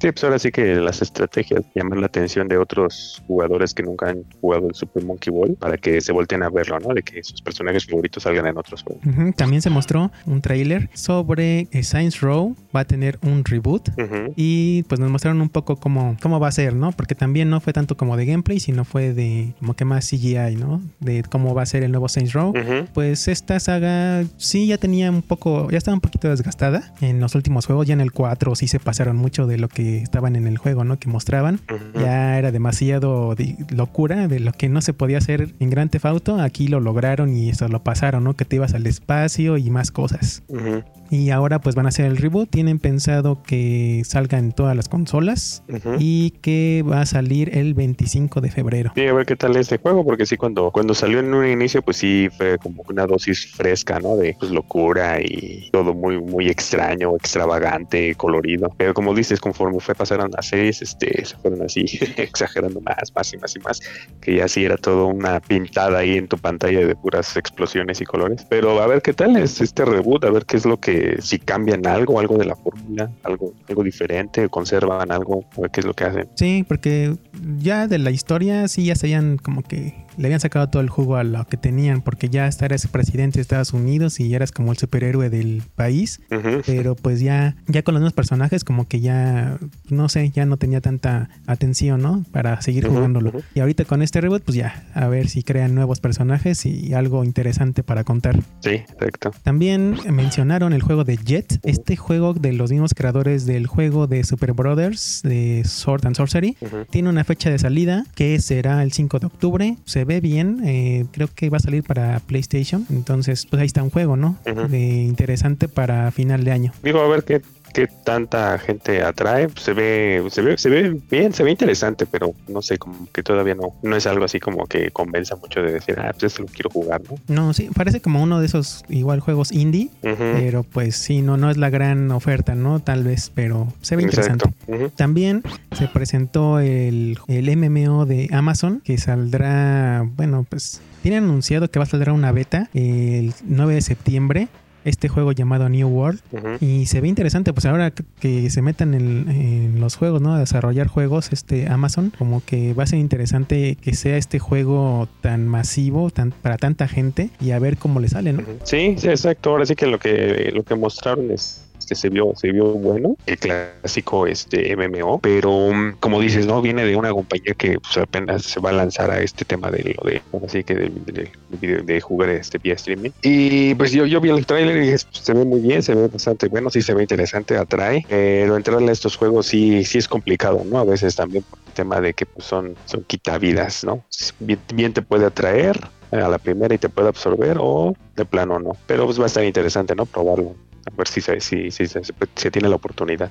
Sí, 0.00 0.10
pues 0.12 0.24
ahora 0.24 0.38
sí 0.38 0.50
que 0.50 0.74
las 0.76 1.02
estrategias 1.02 1.62
llaman 1.74 2.00
la 2.00 2.06
atención 2.06 2.48
de 2.48 2.58
otros 2.58 3.22
jugadores 3.26 3.74
que 3.74 3.82
nunca 3.82 4.08
han 4.08 4.24
jugado 4.40 4.68
el 4.68 4.74
Super 4.74 5.04
Monkey 5.04 5.32
Ball 5.32 5.54
para 5.54 5.76
que 5.76 6.00
se 6.00 6.12
volteen 6.12 6.42
a 6.42 6.50
verlo, 6.50 6.78
¿no? 6.80 6.94
De 6.94 7.02
que 7.02 7.22
sus 7.22 7.40
personajes 7.42 7.86
favoritos 7.86 8.22
salgan 8.22 8.46
en 8.46 8.58
otros 8.58 8.82
juegos. 8.82 9.02
También 9.36 9.62
se 9.62 9.70
mostró 9.70 10.10
un 10.26 10.40
tráiler 10.40 10.90
sobre 10.94 11.68
eh, 11.70 11.82
Science 11.82 12.18
Row, 12.20 12.56
va 12.74 12.80
a 12.80 12.84
tener 12.84 13.18
un 13.22 13.44
reboot. 13.44 13.90
Y 14.36 14.82
pues 14.84 15.00
nos 15.00 15.10
mostraron 15.10 15.40
un 15.40 15.48
poco 15.48 15.76
cómo, 15.76 16.16
cómo 16.22 16.40
va 16.40 16.48
a 16.48 16.52
ser, 16.52 16.74
¿no? 16.74 16.92
Porque 16.92 17.14
también 17.14 17.50
no 17.50 17.60
fue 17.60 17.72
tanto 17.72 17.96
como 17.96 18.16
de 18.16 18.26
gameplay, 18.26 18.60
sino 18.60 18.84
fue 18.84 19.12
de 19.12 19.54
como 19.58 19.74
que 19.74 19.84
más 19.84 20.08
CGI, 20.08 20.56
¿no? 20.56 20.82
De 21.00 21.22
cómo 21.22 21.54
va 21.54 21.62
a 21.62 21.66
ser 21.66 21.82
el 21.82 21.92
nuevo 21.92 22.08
Saints 22.08 22.32
Row. 22.32 22.52
Pues 22.92 23.28
esta 23.28 23.60
saga 23.60 24.24
sí 24.36 24.66
ya 24.66 24.78
tenía 24.78 25.10
un 25.10 25.22
poco, 25.22 25.70
ya 25.70 25.78
estaba 25.78 25.94
un 25.94 26.00
poquito 26.00 26.28
desgastada 26.28 26.92
en 27.00 27.20
los 27.20 27.34
últimos 27.34 27.66
juegos, 27.66 27.86
ya 27.86 27.94
en 27.94 28.00
el 28.00 28.12
4 28.14 28.54
sí 28.54 28.68
se 28.68 28.80
pasaron 28.80 29.16
mucho 29.16 29.46
de 29.46 29.58
lo 29.58 29.68
que 29.68 29.98
estaban 29.98 30.36
en 30.36 30.46
el 30.46 30.56
juego, 30.56 30.84
¿no? 30.84 30.98
Que 30.98 31.08
mostraban. 31.08 31.60
Ujú. 31.70 32.00
Ya 32.00 32.38
era 32.38 32.52
demasiado 32.52 33.34
de 33.34 33.56
locura 33.68 34.28
de 34.28 34.40
lo 34.40 34.52
que 34.52 34.68
no 34.68 34.80
se 34.80 34.94
podía 34.94 35.18
hacer 35.18 35.54
en 35.60 35.70
Grand 35.70 35.90
Theft 35.90 36.06
Auto. 36.06 36.40
Aquí 36.40 36.68
lo 36.68 36.80
lograron 36.80 37.36
y 37.36 37.50
eso 37.50 37.68
lo 37.68 37.82
pasaron, 37.82 38.24
¿no? 38.24 38.34
Que 38.34 38.44
te 38.44 38.56
ibas 38.56 38.74
al 38.74 38.86
espacio 38.86 39.58
y 39.58 39.68
más 39.70 39.90
cosas. 39.90 40.42
Ujú. 40.48 40.82
Y 41.10 41.30
ahora 41.30 41.60
pues 41.60 41.74
van 41.74 41.86
a 41.86 41.90
hacer 41.90 42.06
el 42.06 42.16
reboot. 42.16 42.48
Tienen 42.50 42.78
pensado 42.78 43.42
que 43.42 44.02
salga 44.04 44.38
en 44.38 44.52
todas 44.52 44.74
las 44.74 44.88
consolas 44.88 45.62
Ujú. 45.68 45.96
y 45.98 46.30
que 46.40 46.82
va 46.88 47.02
a 47.02 47.06
salir 47.06 47.56
el 47.56 47.74
25 47.74 48.40
de 48.40 48.50
febrero. 48.50 48.92
Sí, 48.94 49.06
a 49.06 49.12
ver 49.12 49.26
qué 49.26 49.36
tal 49.36 49.52
es 49.52 49.62
este 49.70 49.78
juego, 49.78 50.04
porque 50.04 50.26
sí, 50.26 50.36
cuando, 50.36 50.70
cuando 50.70 50.94
salió 50.94 51.20
en 51.20 51.32
un 51.32 51.46
inicio, 51.46 51.82
pues 51.82 51.98
sí 51.98 52.28
fue 52.36 52.58
como 52.58 52.82
una 52.88 53.06
dosis 53.06 53.52
fresca, 53.54 54.00
¿no? 54.00 54.16
De 54.16 54.34
pues, 54.38 54.50
locura 54.50 55.20
y 55.20 55.68
todo 55.72 55.94
muy, 55.94 56.20
muy 56.20 56.48
extraño, 56.48 57.14
extravagante, 57.16 58.03
colorido. 58.12 58.70
Pero 58.76 58.92
como 58.92 59.14
dices, 59.14 59.40
conforme 59.40 59.80
fue 59.80 59.94
pasaron 59.94 60.30
las 60.30 60.48
series, 60.48 60.82
este, 60.82 61.24
se 61.24 61.36
fueron 61.36 61.62
así 61.62 61.84
exagerando 62.16 62.80
más, 62.80 63.12
más 63.14 63.32
y 63.32 63.38
más 63.38 63.56
y 63.56 63.58
más, 63.60 63.80
que 64.20 64.36
ya 64.36 64.48
sí 64.48 64.64
era 64.64 64.76
todo 64.76 65.06
una 65.06 65.40
pintada 65.40 65.98
ahí 65.98 66.16
en 66.16 66.28
tu 66.28 66.36
pantalla 66.36 66.86
de 66.86 66.94
puras 66.94 67.36
explosiones 67.36 68.00
y 68.00 68.04
colores. 68.04 68.46
Pero 68.48 68.80
a 68.80 68.86
ver 68.86 69.00
qué 69.00 69.12
tal 69.12 69.36
es 69.36 69.60
este 69.60 69.84
reboot, 69.84 70.24
a 70.24 70.30
ver 70.30 70.44
qué 70.44 70.56
es 70.56 70.66
lo 70.66 70.78
que, 70.78 71.16
si 71.20 71.38
cambian 71.38 71.86
algo, 71.86 72.20
algo 72.20 72.36
de 72.36 72.44
la 72.44 72.56
fórmula, 72.56 73.10
algo, 73.22 73.52
algo 73.68 73.82
diferente, 73.82 74.48
conservan 74.48 75.10
algo, 75.10 75.44
a 75.56 75.62
ver 75.62 75.70
qué 75.70 75.80
es 75.80 75.86
lo 75.86 75.94
que 75.94 76.04
hacen. 76.04 76.28
Sí, 76.34 76.64
porque 76.66 77.16
ya 77.58 77.86
de 77.86 77.98
la 77.98 78.10
historia 78.10 78.68
sí 78.68 78.84
ya 78.84 78.94
se 78.94 79.06
habían 79.06 79.38
como 79.38 79.62
que 79.62 80.03
le 80.16 80.26
habían 80.26 80.40
sacado 80.40 80.68
todo 80.68 80.82
el 80.82 80.88
jugo 80.88 81.16
a 81.16 81.24
lo 81.24 81.44
que 81.46 81.56
tenían, 81.56 82.02
porque 82.02 82.28
ya 82.28 82.46
hasta 82.46 82.66
eres 82.66 82.86
presidente 82.86 83.38
de 83.38 83.42
Estados 83.42 83.72
Unidos 83.72 84.20
y 84.20 84.28
ya 84.28 84.36
eras 84.36 84.52
como 84.52 84.72
el 84.72 84.78
superhéroe 84.78 85.30
del 85.30 85.62
país. 85.74 86.20
Pero 86.66 86.94
pues 86.96 87.20
ya, 87.20 87.56
ya 87.66 87.82
con 87.82 87.94
los 87.94 88.00
nuevos 88.00 88.14
personajes, 88.14 88.64
como 88.64 88.86
que 88.88 89.00
ya, 89.00 89.58
no 89.88 90.08
sé, 90.08 90.30
ya 90.30 90.46
no 90.46 90.56
tenía 90.56 90.80
tanta 90.80 91.28
atención, 91.46 92.02
¿no? 92.02 92.24
Para 92.32 92.60
seguir 92.60 92.86
jugándolo. 92.86 93.32
Y 93.54 93.60
ahorita 93.60 93.84
con 93.84 94.02
este 94.02 94.20
reboot, 94.20 94.42
pues 94.42 94.56
ya, 94.56 94.84
a 94.94 95.08
ver 95.08 95.28
si 95.28 95.42
crean 95.42 95.74
nuevos 95.74 96.00
personajes 96.00 96.66
y 96.66 96.94
algo 96.94 97.24
interesante 97.24 97.82
para 97.82 98.04
contar. 98.04 98.40
Sí, 98.60 98.70
exacto. 98.70 99.32
También 99.42 99.96
mencionaron 100.10 100.72
el 100.72 100.82
juego 100.82 101.04
de 101.04 101.16
Jet, 101.16 101.60
este 101.62 101.96
juego 101.96 102.34
de 102.34 102.52
los 102.52 102.70
mismos 102.70 102.94
creadores 102.94 103.46
del 103.46 103.66
juego 103.66 104.06
de 104.06 104.24
Super 104.24 104.52
Brothers, 104.52 105.20
de 105.22 105.62
Sword 105.64 106.06
and 106.06 106.16
Sorcery. 106.16 106.56
Tiene 106.90 107.08
una 107.08 107.24
fecha 107.24 107.50
de 107.50 107.58
salida 107.58 108.04
que 108.14 108.38
será 108.40 108.82
el 108.82 108.92
5 108.92 109.18
de 109.18 109.26
octubre. 109.26 109.76
Se 109.84 110.03
ve 110.04 110.20
bien, 110.20 110.60
eh, 110.64 111.06
creo 111.12 111.28
que 111.34 111.50
va 111.50 111.58
a 111.58 111.60
salir 111.60 111.82
para 111.82 112.20
PlayStation. 112.20 112.86
Entonces, 112.90 113.46
pues 113.46 113.60
ahí 113.60 113.66
está 113.66 113.82
un 113.82 113.90
juego, 113.90 114.16
¿no? 114.16 114.36
Ujú. 114.46 114.68
De 114.68 115.02
interesante 115.02 115.68
para 115.68 116.10
final 116.10 116.44
de 116.44 116.52
año. 116.52 116.72
Digo, 116.82 117.00
a 117.00 117.08
ver 117.08 117.24
qué, 117.24 117.42
qué 117.74 117.88
tanta 118.04 118.58
gente 118.58 119.02
atrae. 119.02 119.48
Se 119.56 119.74
ve, 119.74 120.24
se 120.30 120.40
ve, 120.40 120.56
se 120.56 120.70
ve 120.70 120.96
bien, 121.10 121.34
se 121.34 121.42
ve 121.42 121.50
interesante, 121.50 122.06
pero 122.06 122.32
no 122.48 122.62
sé, 122.62 122.78
como 122.78 123.06
que 123.12 123.22
todavía 123.22 123.54
no, 123.54 123.74
no 123.82 123.96
es 123.96 124.06
algo 124.06 124.24
así 124.24 124.40
como 124.40 124.66
que 124.66 124.90
convenza 124.90 125.36
mucho 125.36 125.60
de 125.60 125.72
decir, 125.72 125.96
ah, 125.98 126.12
pues 126.12 126.32
este 126.32 126.42
lo 126.42 126.48
quiero 126.48 126.70
jugar, 126.70 127.02
¿no? 127.02 127.18
No, 127.28 127.52
sí, 127.52 127.68
parece 127.74 128.00
como 128.00 128.22
uno 128.22 128.40
de 128.40 128.46
esos 128.46 128.84
igual 128.88 129.20
juegos 129.20 129.52
indie, 129.52 129.90
pero 130.00 130.62
pues 130.62 130.96
sí, 130.96 131.20
no, 131.20 131.36
no 131.36 131.50
es 131.50 131.56
la 131.56 131.68
gran 131.68 132.10
oferta, 132.12 132.54
¿no? 132.54 132.80
Tal 132.80 133.04
vez, 133.04 133.30
pero 133.34 133.72
se 133.82 133.96
ve 133.96 134.04
interesante. 134.04 134.48
También 134.96 135.42
se 135.76 135.88
presentó 135.88 136.60
el, 136.60 137.18
el 137.26 137.56
MMO 137.56 138.06
de 138.06 138.28
Amazon 138.32 138.80
que 138.84 138.96
saldrá, 138.98 140.08
bueno, 140.16 140.46
pues 140.48 140.80
tienen 141.02 141.24
anunciado 141.24 141.70
que 141.70 141.78
va 141.78 141.82
a 141.82 141.86
saldrá 141.86 142.12
una 142.12 142.32
beta 142.32 142.70
el 142.72 143.34
9 143.44 143.74
de 143.74 143.80
septiembre. 143.82 144.48
Este 144.84 145.08
juego 145.08 145.32
llamado 145.32 145.68
New 145.68 145.88
World. 145.88 146.20
Y 146.60 146.86
se 146.86 147.00
ve 147.00 147.08
interesante, 147.08 147.52
pues 147.52 147.64
ahora 147.66 147.90
que- 147.90 148.50
se 148.50 148.62
metan 148.62 148.94
en, 148.94 149.28
en 149.30 149.80
los 149.80 149.96
juegos, 149.96 150.20
¿no? 150.20 150.34
A 150.34 150.38
desarrollar 150.38 150.86
juegos, 150.86 151.32
este 151.32 151.68
Amazon, 151.68 152.12
como 152.18 152.42
que 152.44 152.74
va 152.74 152.82
a 152.84 152.86
ser 152.86 152.98
interesante 152.98 153.76
que 153.80 153.94
sea 153.94 154.16
este 154.16 154.38
juego 154.38 155.08
tan 155.20 155.48
masivo, 155.48 156.10
tan, 156.10 156.30
para 156.32 156.56
tanta 156.58 156.86
gente, 156.88 157.30
y 157.40 157.50
a 157.52 157.58
ver 157.58 157.76
cómo 157.78 158.00
le 158.00 158.08
sale, 158.08 158.32
¿no? 158.32 158.42
Sí, 158.64 158.94
sí, 158.98 159.08
exacto. 159.08 159.50
Ahora 159.50 159.66
sí 159.66 159.74
que 159.74 159.86
lo 159.86 159.98
que 159.98 160.50
lo 160.54 160.62
que 160.62 160.74
mostraron 160.74 161.30
es 161.30 161.62
este 161.84 161.94
se 161.94 162.08
vio 162.08 162.32
se 162.34 162.50
vio 162.50 162.72
bueno 162.72 163.16
el 163.26 163.38
clásico 163.38 164.26
este 164.26 164.74
MMO 164.74 165.20
pero 165.20 165.70
mm, 165.70 165.96
como 166.00 166.20
dices 166.20 166.46
no 166.46 166.62
viene 166.62 166.84
de 166.84 166.96
una 166.96 167.10
compañía 167.10 167.54
que 167.56 167.78
pues, 167.78 167.98
apenas 167.98 168.42
se 168.42 168.58
va 168.58 168.70
a 168.70 168.72
lanzar 168.72 169.10
a 169.10 169.20
este 169.20 169.44
tema 169.44 169.70
de 169.70 169.94
lo 169.96 170.08
de 170.08 170.22
así 170.46 170.64
que 170.64 170.74
video- 170.74 171.82
de, 171.84 172.00
jugar 172.00 172.30
este 172.30 172.58
vía 172.58 172.74
streaming 172.74 173.10
y 173.22 173.74
pues 173.74 173.92
yo 173.92 174.06
yo 174.06 174.20
vi 174.20 174.30
el 174.30 174.46
tráiler 174.46 174.82
y 174.82 174.90
pues, 174.90 175.06
se 175.12 175.34
ve 175.34 175.44
muy 175.44 175.60
bien 175.60 175.82
se 175.82 175.94
ve 175.94 176.08
bastante 176.08 176.48
bueno 176.48 176.70
sí 176.70 176.80
se 176.80 176.94
ve 176.94 177.02
interesante 177.02 177.56
atrae 177.56 178.04
pero 178.08 178.56
entrarle 178.56 178.88
a 178.88 178.92
estos 178.92 179.16
juegos 179.16 179.46
sí 179.46 179.84
sí 179.84 179.98
es 179.98 180.08
complicado 180.08 180.62
no 180.64 180.78
a 180.78 180.84
veces 180.84 181.14
también 181.14 181.44
por 181.44 181.58
el 181.66 181.72
tema 181.74 182.00
de 182.00 182.14
que 182.14 182.24
pues, 182.24 182.46
son 182.46 182.74
son 182.86 183.04
quitavidas 183.04 183.84
no 183.84 184.02
bien, 184.40 184.60
bien 184.74 184.92
te 184.92 185.02
puede 185.02 185.26
atraer 185.26 185.78
a 186.22 186.28
la 186.28 186.38
primera 186.38 186.74
y 186.74 186.78
te 186.78 186.88
puede 186.88 187.08
absorber 187.08 187.58
o 187.60 187.94
de 188.16 188.24
plano 188.24 188.58
no. 188.58 188.72
Pero 188.86 189.04
pues 189.06 189.18
va 189.18 189.24
a 189.24 189.26
estar 189.26 189.44
interesante, 189.44 189.94
¿no? 189.94 190.06
Probarlo. 190.06 190.54
A 190.86 190.96
ver 190.96 191.08
si 191.08 191.20
se, 191.20 191.40
si, 191.40 191.70
si 191.70 191.86
se, 191.86 192.00
se 192.34 192.50
tiene 192.50 192.68
la 192.68 192.76
oportunidad. 192.76 193.30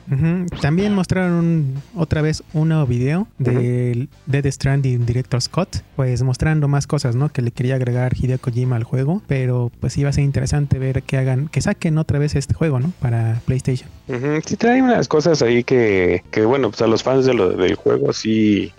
También 0.61 0.93
mostraron 0.93 1.81
otra 1.95 2.21
vez 2.21 2.43
un 2.53 2.69
nuevo 2.69 2.85
video 2.85 3.27
del 3.37 4.09
Dead 4.25 4.45
Stranding 4.49 5.05
Director 5.05 5.41
Scott, 5.41 5.83
pues 5.95 6.23
mostrando 6.23 6.67
más 6.67 6.87
cosas, 6.87 7.15
¿no? 7.15 7.29
Que 7.29 7.41
le 7.41 7.51
quería 7.51 7.75
agregar 7.75 8.13
Hideo 8.15 8.39
Kojima 8.39 8.75
al 8.75 8.83
juego, 8.83 9.21
pero 9.27 9.71
pues 9.79 9.97
iba 9.97 10.09
a 10.09 10.13
ser 10.13 10.23
interesante 10.23 10.79
ver 10.79 11.03
que 11.03 11.17
hagan, 11.17 11.47
que 11.47 11.61
saquen 11.61 11.97
otra 11.97 12.19
vez 12.19 12.35
este 12.35 12.53
juego, 12.53 12.79
¿no? 12.79 12.91
Para 12.99 13.41
PlayStation. 13.45 13.89
Ujú, 14.07 14.41
Sí 14.45 14.57
trae 14.57 14.81
unas 14.81 15.07
cosas 15.07 15.41
ahí 15.41 15.63
que, 15.63 16.23
que 16.31 16.45
bueno, 16.45 16.69
pues 16.69 16.81
a 16.81 16.87
los 16.87 17.03
fans 17.03 17.25
de 17.25 17.33
lo, 17.33 17.49
del 17.49 17.75
juego 17.75 18.13
sí, 18.13 18.71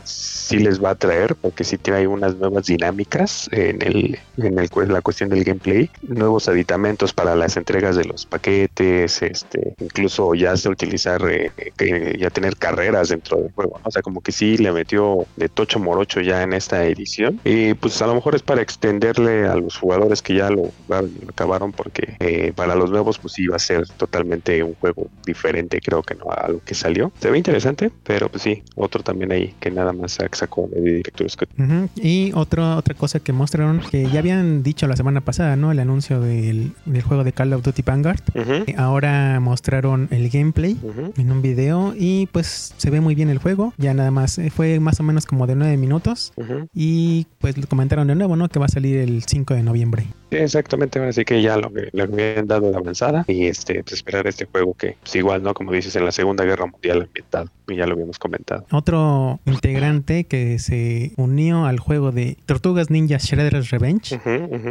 sí 0.45 0.59
les 0.59 0.83
va 0.83 0.91
a 0.91 0.95
traer, 0.95 1.35
porque 1.37 1.65
sí 1.65 1.79
trae 1.79 2.07
unas 2.07 2.37
nuevas 2.37 2.67
dinámicas 2.67 3.49
en 3.53 3.81
el, 3.83 4.19
en 4.37 4.59
el 4.59 4.69
la 4.89 5.01
cuestión 5.01 5.31
del 5.31 5.45
gameplay, 5.45 5.89
nuevos 6.03 6.49
aditamentos 6.49 7.13
para 7.13 7.35
las 7.35 7.57
entregas 7.57 7.97
de 7.97 8.05
los 8.05 8.27
paquetes, 8.27 9.23
este, 9.23 9.75
incluso 9.81 10.35
ya 10.35 10.57
se 10.57 10.69
utilizar, 10.69 11.23
eh, 11.31 11.51
que 11.77 12.17
ya 12.19 12.29
tener 12.31 12.57
carreras 12.57 13.09
dentro 13.09 13.39
del 13.39 13.53
juego, 13.53 13.79
¿no? 13.79 13.89
o 13.89 13.91
sea, 13.91 14.03
como 14.03 14.21
que 14.21 14.33
sí 14.33 14.59
le 14.59 14.73
metió 14.73 15.27
de 15.37 15.49
tocho 15.49 15.79
morocho 15.79 16.21
ya 16.21 16.43
en 16.43 16.53
esta 16.53 16.85
edición, 16.85 17.41
y 17.45 17.75
pues 17.75 18.03
a 18.03 18.07
lo 18.07 18.15
mejor 18.15 18.35
es 18.35 18.43
para 18.43 18.61
extenderle 18.61 19.47
a 19.47 19.57
los 19.57 19.77
jugadores 19.77 20.21
que 20.21 20.35
ya 20.35 20.51
lo, 20.51 20.71
lo 20.89 21.31
acabaron, 21.31 21.73
porque 21.73 22.17
eh, 22.21 22.53
para 22.55 22.75
los 22.75 22.91
nuevos 22.91 23.19
pues 23.19 23.35
sí 23.35 23.47
va 23.47 23.57
a 23.57 23.61
ser 23.61 23.89
totalmente 23.89 24.63
un 24.63 24.75
juego 24.75 25.09
diferente, 25.25 25.81
creo 25.81 26.03
que 26.03 26.15
no 26.15 26.27
a 26.31 26.49
lo 26.49 26.61
que 26.61 26.75
salió. 26.75 27.13
Se 27.21 27.31
ve 27.31 27.39
interesante, 27.39 27.91
pero 28.03 28.29
pues 28.29 28.43
sí, 28.43 28.63
otro 28.75 29.03
también 29.03 29.33
ahí 29.33 29.55
que 29.61 29.71
nada 29.71 29.93
más 29.93 30.21
sacó 30.35 30.69
de 30.73 30.81
Director 30.81 31.31
Scott. 31.31 31.49
Y 31.97 32.33
otro, 32.35 32.76
otra 32.76 32.95
cosa 32.95 33.21
que 33.21 33.33
mostraron, 33.33 33.81
que 33.91 34.09
ya 34.11 34.19
habían 34.21 34.62
dicho 34.62 34.87
la 34.87 34.97
semana 34.97 35.21
pasada, 35.21 35.57
¿no? 35.57 35.73
El 35.73 35.79
anuncio 35.81 36.21
del, 36.21 36.73
del 36.85 37.03
juego 37.03 37.25
de 37.25 37.33
Call 37.33 37.53
of 37.53 37.62
Duty 37.62 37.83
Vanguard. 37.83 38.21
Ujú, 38.35 38.64
Ahora 38.76 39.41
mostraron 39.41 40.09
el 40.11 40.29
gameplay 40.31 40.76
en 41.17 41.31
un 41.31 41.43
video 41.43 41.95
y 41.97 42.26
pues 42.26 42.75
se 42.76 42.91
ve 42.91 43.00
muy 43.00 43.14
bien 43.14 43.31
el 43.31 43.38
juego. 43.38 43.73
Ya 43.79 43.95
nada 43.95 44.11
más, 44.11 44.38
eh, 44.38 44.50
fue 44.50 44.81
más 44.81 45.00
o 45.00 45.03
menos 45.03 45.26
como 45.26 45.47
de 45.47 45.55
9 45.55 45.76
minutos. 45.76 46.33
Y 46.75 47.26
pues 47.38 47.57
lo 47.59 47.67
comentaron 47.67 48.07
de 48.09 48.14
nuevo, 48.14 48.37
¿no? 48.37 48.49
Que 48.49 48.59
va 48.59 48.67
a 48.67 48.69
salir 48.69 48.99
el 48.99 49.23
5 49.23 49.55
de 49.55 49.62
noviembre. 49.62 50.07
Sí, 50.31 50.38
exactamente, 50.38 50.99
ahora 50.99 51.12
sí 51.12 51.25
que 51.25 51.41
ya 51.43 51.57
lo 51.57 51.71
le 51.71 52.03
habían 52.03 52.47
dado 52.47 52.71
de 52.71 52.76
avanzada 52.76 53.25
y 53.29 53.47
este 53.47 53.83
pues 53.83 53.95
esperar 53.95 54.26
este 54.26 54.47
juego 54.47 54.75
que 54.75 54.97
pues 55.00 55.14
igual, 55.17 55.43
¿no? 55.43 55.55
Como 55.55 55.73
dices, 55.73 55.95
en 55.97 56.05
la 56.05 56.12
Segunda 56.12 56.45
Guerra 56.45 56.67
Mundial 56.67 57.03
ambientado, 57.03 57.49
y 57.69 57.76
ya 57.76 57.87
lo 57.87 57.93
habíamos 57.95 58.19
comentado. 58.19 58.67
Otro 58.73 59.38
integrante 59.45 60.24
que 60.25 60.59
se 60.59 61.12
unió 61.16 61.66
al 61.66 61.78
juego 61.78 62.12
de 62.12 62.37
Tortugas 62.47 62.90
Ninja 62.90 63.19
Shredder's 63.19 63.71
Revenge 63.71 64.19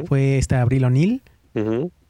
fue 0.07 0.37
esta 0.37 0.61
Abril 0.61 0.85
O'Neill, 0.85 1.21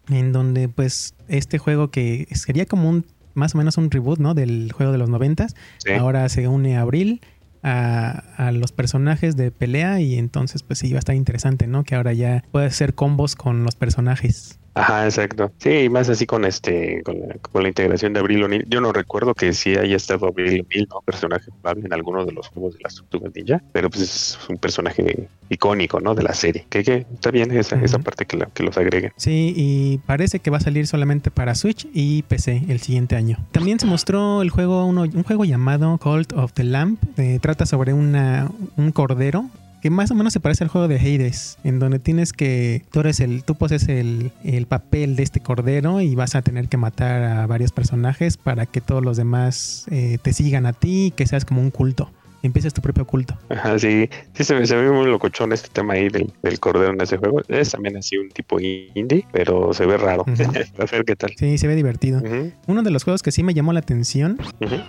en 0.09 0.31
donde 0.33 0.69
pues 0.69 1.13
este 1.27 1.57
juego 1.57 1.89
que 1.89 2.27
sería 2.31 2.65
como 2.65 2.89
un 2.89 3.05
más 3.35 3.55
o 3.55 3.57
menos 3.57 3.77
un 3.77 3.89
reboot, 3.89 4.19
¿no? 4.19 4.33
Del 4.35 4.71
juego 4.71 4.91
de 4.91 4.97
los 4.99 5.09
noventas, 5.09 5.55
Sí. 5.79 5.91
ahora 5.93 6.27
se 6.29 6.47
une 6.47 6.77
a 6.77 6.81
Abril 6.81 7.19
a, 7.63 8.23
a 8.37 8.51
los 8.51 8.71
personajes 8.71 9.35
de 9.37 9.49
pelea 9.49 9.99
y 10.01 10.15
entonces 10.19 10.61
pues 10.63 10.79
sí 10.79 10.91
va 10.91 10.97
a 10.97 10.99
estar 10.99 11.15
interesante, 11.15 11.65
¿no? 11.65 11.83
Que 11.83 11.95
ahora 11.95 12.13
ya 12.13 12.43
puede 12.51 12.67
hacer 12.67 12.93
combos 12.93 13.35
con 13.35 13.63
los 13.63 13.75
personajes. 13.75 14.59
Ajá, 14.75 15.05
exacto. 15.05 15.51
Sí, 15.59 15.69
y 15.69 15.89
más 15.89 16.09
así 16.09 16.25
con 16.25 16.45
este, 16.45 17.03
con 17.03 17.19
la, 17.19 17.35
con 17.35 17.61
la 17.61 17.69
integración 17.69 18.13
de 18.13 18.19
Abril 18.19 18.43
O'Neil. 18.43 18.65
Yo 18.67 18.81
no 18.81 18.91
recuerdo 18.91 19.35
que 19.35 19.53
sí 19.53 19.75
haya 19.75 19.95
estado 19.95 20.27
Abril 20.27 20.65
O'Neil, 20.65 20.87
¿no? 20.89 21.01
Personaje 21.01 21.51
jugable 21.51 21.85
en 21.85 21.93
alguno 21.93 22.25
de 22.25 22.31
los 22.31 22.47
juegos 22.47 22.73
de 22.73 22.79
las 22.83 22.95
Tortugas 22.95 23.31
Ninja, 23.35 23.61
pero 23.71 23.89
pues 23.89 24.01
es 24.03 24.39
un 24.49 24.57
personaje 24.57 25.27
icónico, 25.49 25.99
¿no? 25.99 26.15
De 26.15 26.23
la 26.23 26.33
serie. 26.33 26.65
Que, 26.69 26.83
que 26.83 27.05
está 27.13 27.29
bien 27.29 27.51
esa, 27.51 27.75
esa 27.81 27.99
parte 27.99 28.25
que, 28.25 28.37
la- 28.37 28.47
que 28.47 28.63
los 28.63 28.75
agreguen. 28.77 29.11
Sí, 29.15 29.53
y 29.55 29.97
parece 30.07 30.39
que 30.39 30.49
va 30.49 30.57
a 30.57 30.61
salir 30.61 30.87
solamente 30.87 31.29
para 31.29 31.53
Switch 31.53 31.87
y 31.93 32.23
PC 32.23 32.63
el 32.69 32.79
siguiente 32.79 33.15
año. 33.15 33.37
También 33.51 33.79
se 33.79 33.85
mostró 33.85 34.41
el 34.41 34.49
juego, 34.49 34.85
uno, 34.85 35.03
un 35.03 35.23
juego 35.23 35.45
llamado 35.45 35.97
Cult 35.99 36.33
of 36.33 36.53
the 36.53 36.63
Lamp. 36.63 36.99
Eh, 37.19 37.37
trata 37.41 37.65
sobre 37.67 37.93
una, 37.93 38.49
un 38.77 38.91
cordero 38.91 39.45
que 39.83 39.89
más 39.89 40.09
o 40.11 40.15
menos 40.15 40.31
se 40.31 40.39
parece 40.39 40.63
al 40.63 40.69
juego 40.69 40.87
de 40.87 40.95
Hades, 40.95 41.57
en 41.65 41.77
donde 41.77 41.99
tienes 41.99 42.31
que, 42.31 42.85
tú 42.89 43.01
eres 43.01 43.19
el, 43.19 43.43
tú 43.43 43.55
poses 43.55 43.89
el, 43.89 44.31
el 44.45 44.65
papel 44.65 45.17
de 45.17 45.23
este 45.23 45.41
cordero 45.41 45.99
y 45.99 46.15
vas 46.15 46.35
a 46.35 46.41
tener 46.41 46.69
que 46.69 46.77
matar 46.77 47.21
a 47.21 47.45
varios 47.47 47.73
personajes 47.73 48.37
para 48.37 48.65
que 48.65 48.79
todos 48.79 49.03
los 49.03 49.17
demás 49.17 49.83
eh, 49.91 50.19
te 50.21 50.31
sigan 50.31 50.65
a 50.67 50.71
ti 50.71 51.07
y 51.07 51.11
que 51.11 51.27
seas 51.27 51.43
como 51.43 51.59
un 51.59 51.69
culto. 51.69 52.09
Empieces 52.43 52.73
tu 52.73 52.81
propio 52.81 53.05
culto. 53.07 53.37
Ajá, 53.49 53.79
sí. 53.79 54.09
Sí, 54.33 54.43
se, 54.43 54.65
se 54.65 54.75
ve 54.75 54.91
muy 54.91 55.07
locochón 55.07 55.53
este 55.53 55.69
tema 55.69 55.93
ahí 55.93 56.09
del, 56.09 56.31
del 56.43 56.59
cordero 56.59 56.91
en 56.91 57.01
ese 57.01 57.17
juego. 57.17 57.41
Es 57.47 57.71
también 57.71 57.95
así 57.97 58.17
un 58.17 58.29
tipo 58.29 58.59
indie, 58.59 59.25
pero 59.31 59.73
se 59.73 59.85
ve 59.85 59.97
raro. 59.97 60.25
A 60.77 60.85
ver 60.85 61.05
qué 61.05 61.15
tal. 61.15 61.31
Sí, 61.37 61.57
se 61.57 61.67
ve 61.67 61.75
divertido. 61.75 62.21
Uno 62.67 62.83
de 62.83 62.91
los 62.91 63.03
juegos 63.05 63.23
que 63.23 63.31
sí 63.31 63.43
me 63.43 63.53
llamó 63.53 63.71
la 63.73 63.79
atención. 63.79 64.37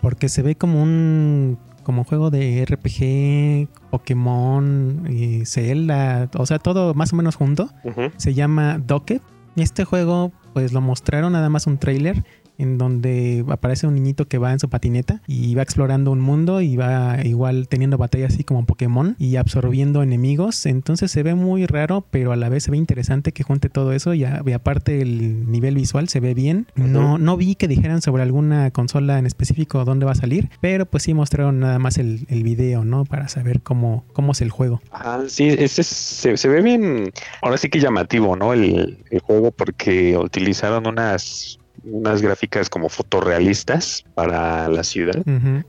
Porque 0.02 0.28
se 0.28 0.42
ve 0.42 0.56
como 0.56 0.82
un 0.82 1.58
como 1.84 2.02
juego 2.04 2.30
de 2.30 2.64
RPG, 2.64 3.68
Pokémon, 3.90 5.06
y 5.08 5.44
Zelda, 5.44 6.30
o 6.36 6.46
sea, 6.46 6.58
todo 6.58 6.94
más 6.94 7.12
o 7.12 7.16
menos 7.16 7.36
junto. 7.36 7.70
Se 8.16 8.34
llama 8.34 8.78
Docket. 8.84 9.22
Este 9.54 9.84
juego, 9.84 10.32
pues 10.52 10.72
lo 10.72 10.80
mostraron 10.80 11.34
nada 11.34 11.48
más 11.48 11.68
un 11.68 11.78
trailer 11.78 12.24
en 12.58 12.78
donde 12.78 13.44
aparece 13.48 13.86
un 13.86 13.94
niñito 13.94 14.26
que 14.26 14.38
va 14.38 14.52
en 14.52 14.60
su 14.60 14.68
patineta 14.68 15.20
y 15.26 15.54
va 15.54 15.62
explorando 15.62 16.10
un 16.10 16.20
mundo 16.20 16.60
y 16.60 16.76
va 16.76 17.18
igual 17.24 17.68
teniendo 17.68 17.98
batallas 17.98 18.34
así 18.34 18.44
como 18.44 18.64
Pokémon 18.66 19.16
y 19.18 19.36
absorbiendo 19.36 20.02
enemigos. 20.02 20.66
Entonces 20.66 21.10
se 21.10 21.22
ve 21.22 21.34
muy 21.34 21.66
raro, 21.66 22.04
pero 22.10 22.32
a 22.32 22.36
la 22.36 22.48
vez 22.48 22.64
se 22.64 22.70
ve 22.70 22.76
interesante 22.76 23.32
que 23.32 23.42
junte 23.42 23.68
todo 23.68 23.92
eso 23.92 24.14
y, 24.14 24.24
a- 24.24 24.42
y 24.44 24.52
aparte 24.52 25.00
el 25.00 25.50
nivel 25.50 25.74
visual 25.74 26.08
se 26.08 26.20
ve 26.20 26.34
bien. 26.34 26.66
No, 26.76 27.18
no 27.18 27.36
vi 27.36 27.54
que 27.54 27.68
dijeran 27.68 28.02
sobre 28.02 28.22
alguna 28.22 28.70
consola 28.70 29.18
en 29.18 29.26
específico 29.26 29.84
dónde 29.84 30.06
va 30.06 30.12
a 30.12 30.16
salir, 30.16 30.48
pero 30.60 30.86
pues 30.86 31.02
sí 31.04 31.14
mostraron 31.14 31.60
nada 31.60 31.78
más 31.78 31.98
el, 31.98 32.26
el 32.28 32.42
video, 32.42 32.84
¿no? 32.84 33.04
Para 33.04 33.28
saber 33.28 33.60
cómo, 33.62 34.04
cómo 34.12 34.32
es 34.32 34.40
el 34.42 34.50
juego. 34.50 34.80
Ajá, 34.90 35.22
sí, 35.28 35.48
este 35.48 35.80
es- 35.82 35.86
se, 35.88 36.36
se 36.36 36.48
ve 36.48 36.62
bien, 36.62 37.10
ahora 37.42 37.56
sí 37.56 37.68
que 37.68 37.80
llamativo, 37.80 38.36
¿no? 38.36 38.52
El, 38.52 38.98
el 39.10 39.18
juego 39.20 39.50
porque 39.50 40.16
utilizaron 40.16 40.86
unas 40.86 41.58
unas 41.86 42.22
gráficas 42.22 42.68
como 42.68 42.88
fotorrealistas 42.88 44.04
para 44.14 44.68
la 44.68 44.84
ciudad, 44.84 45.22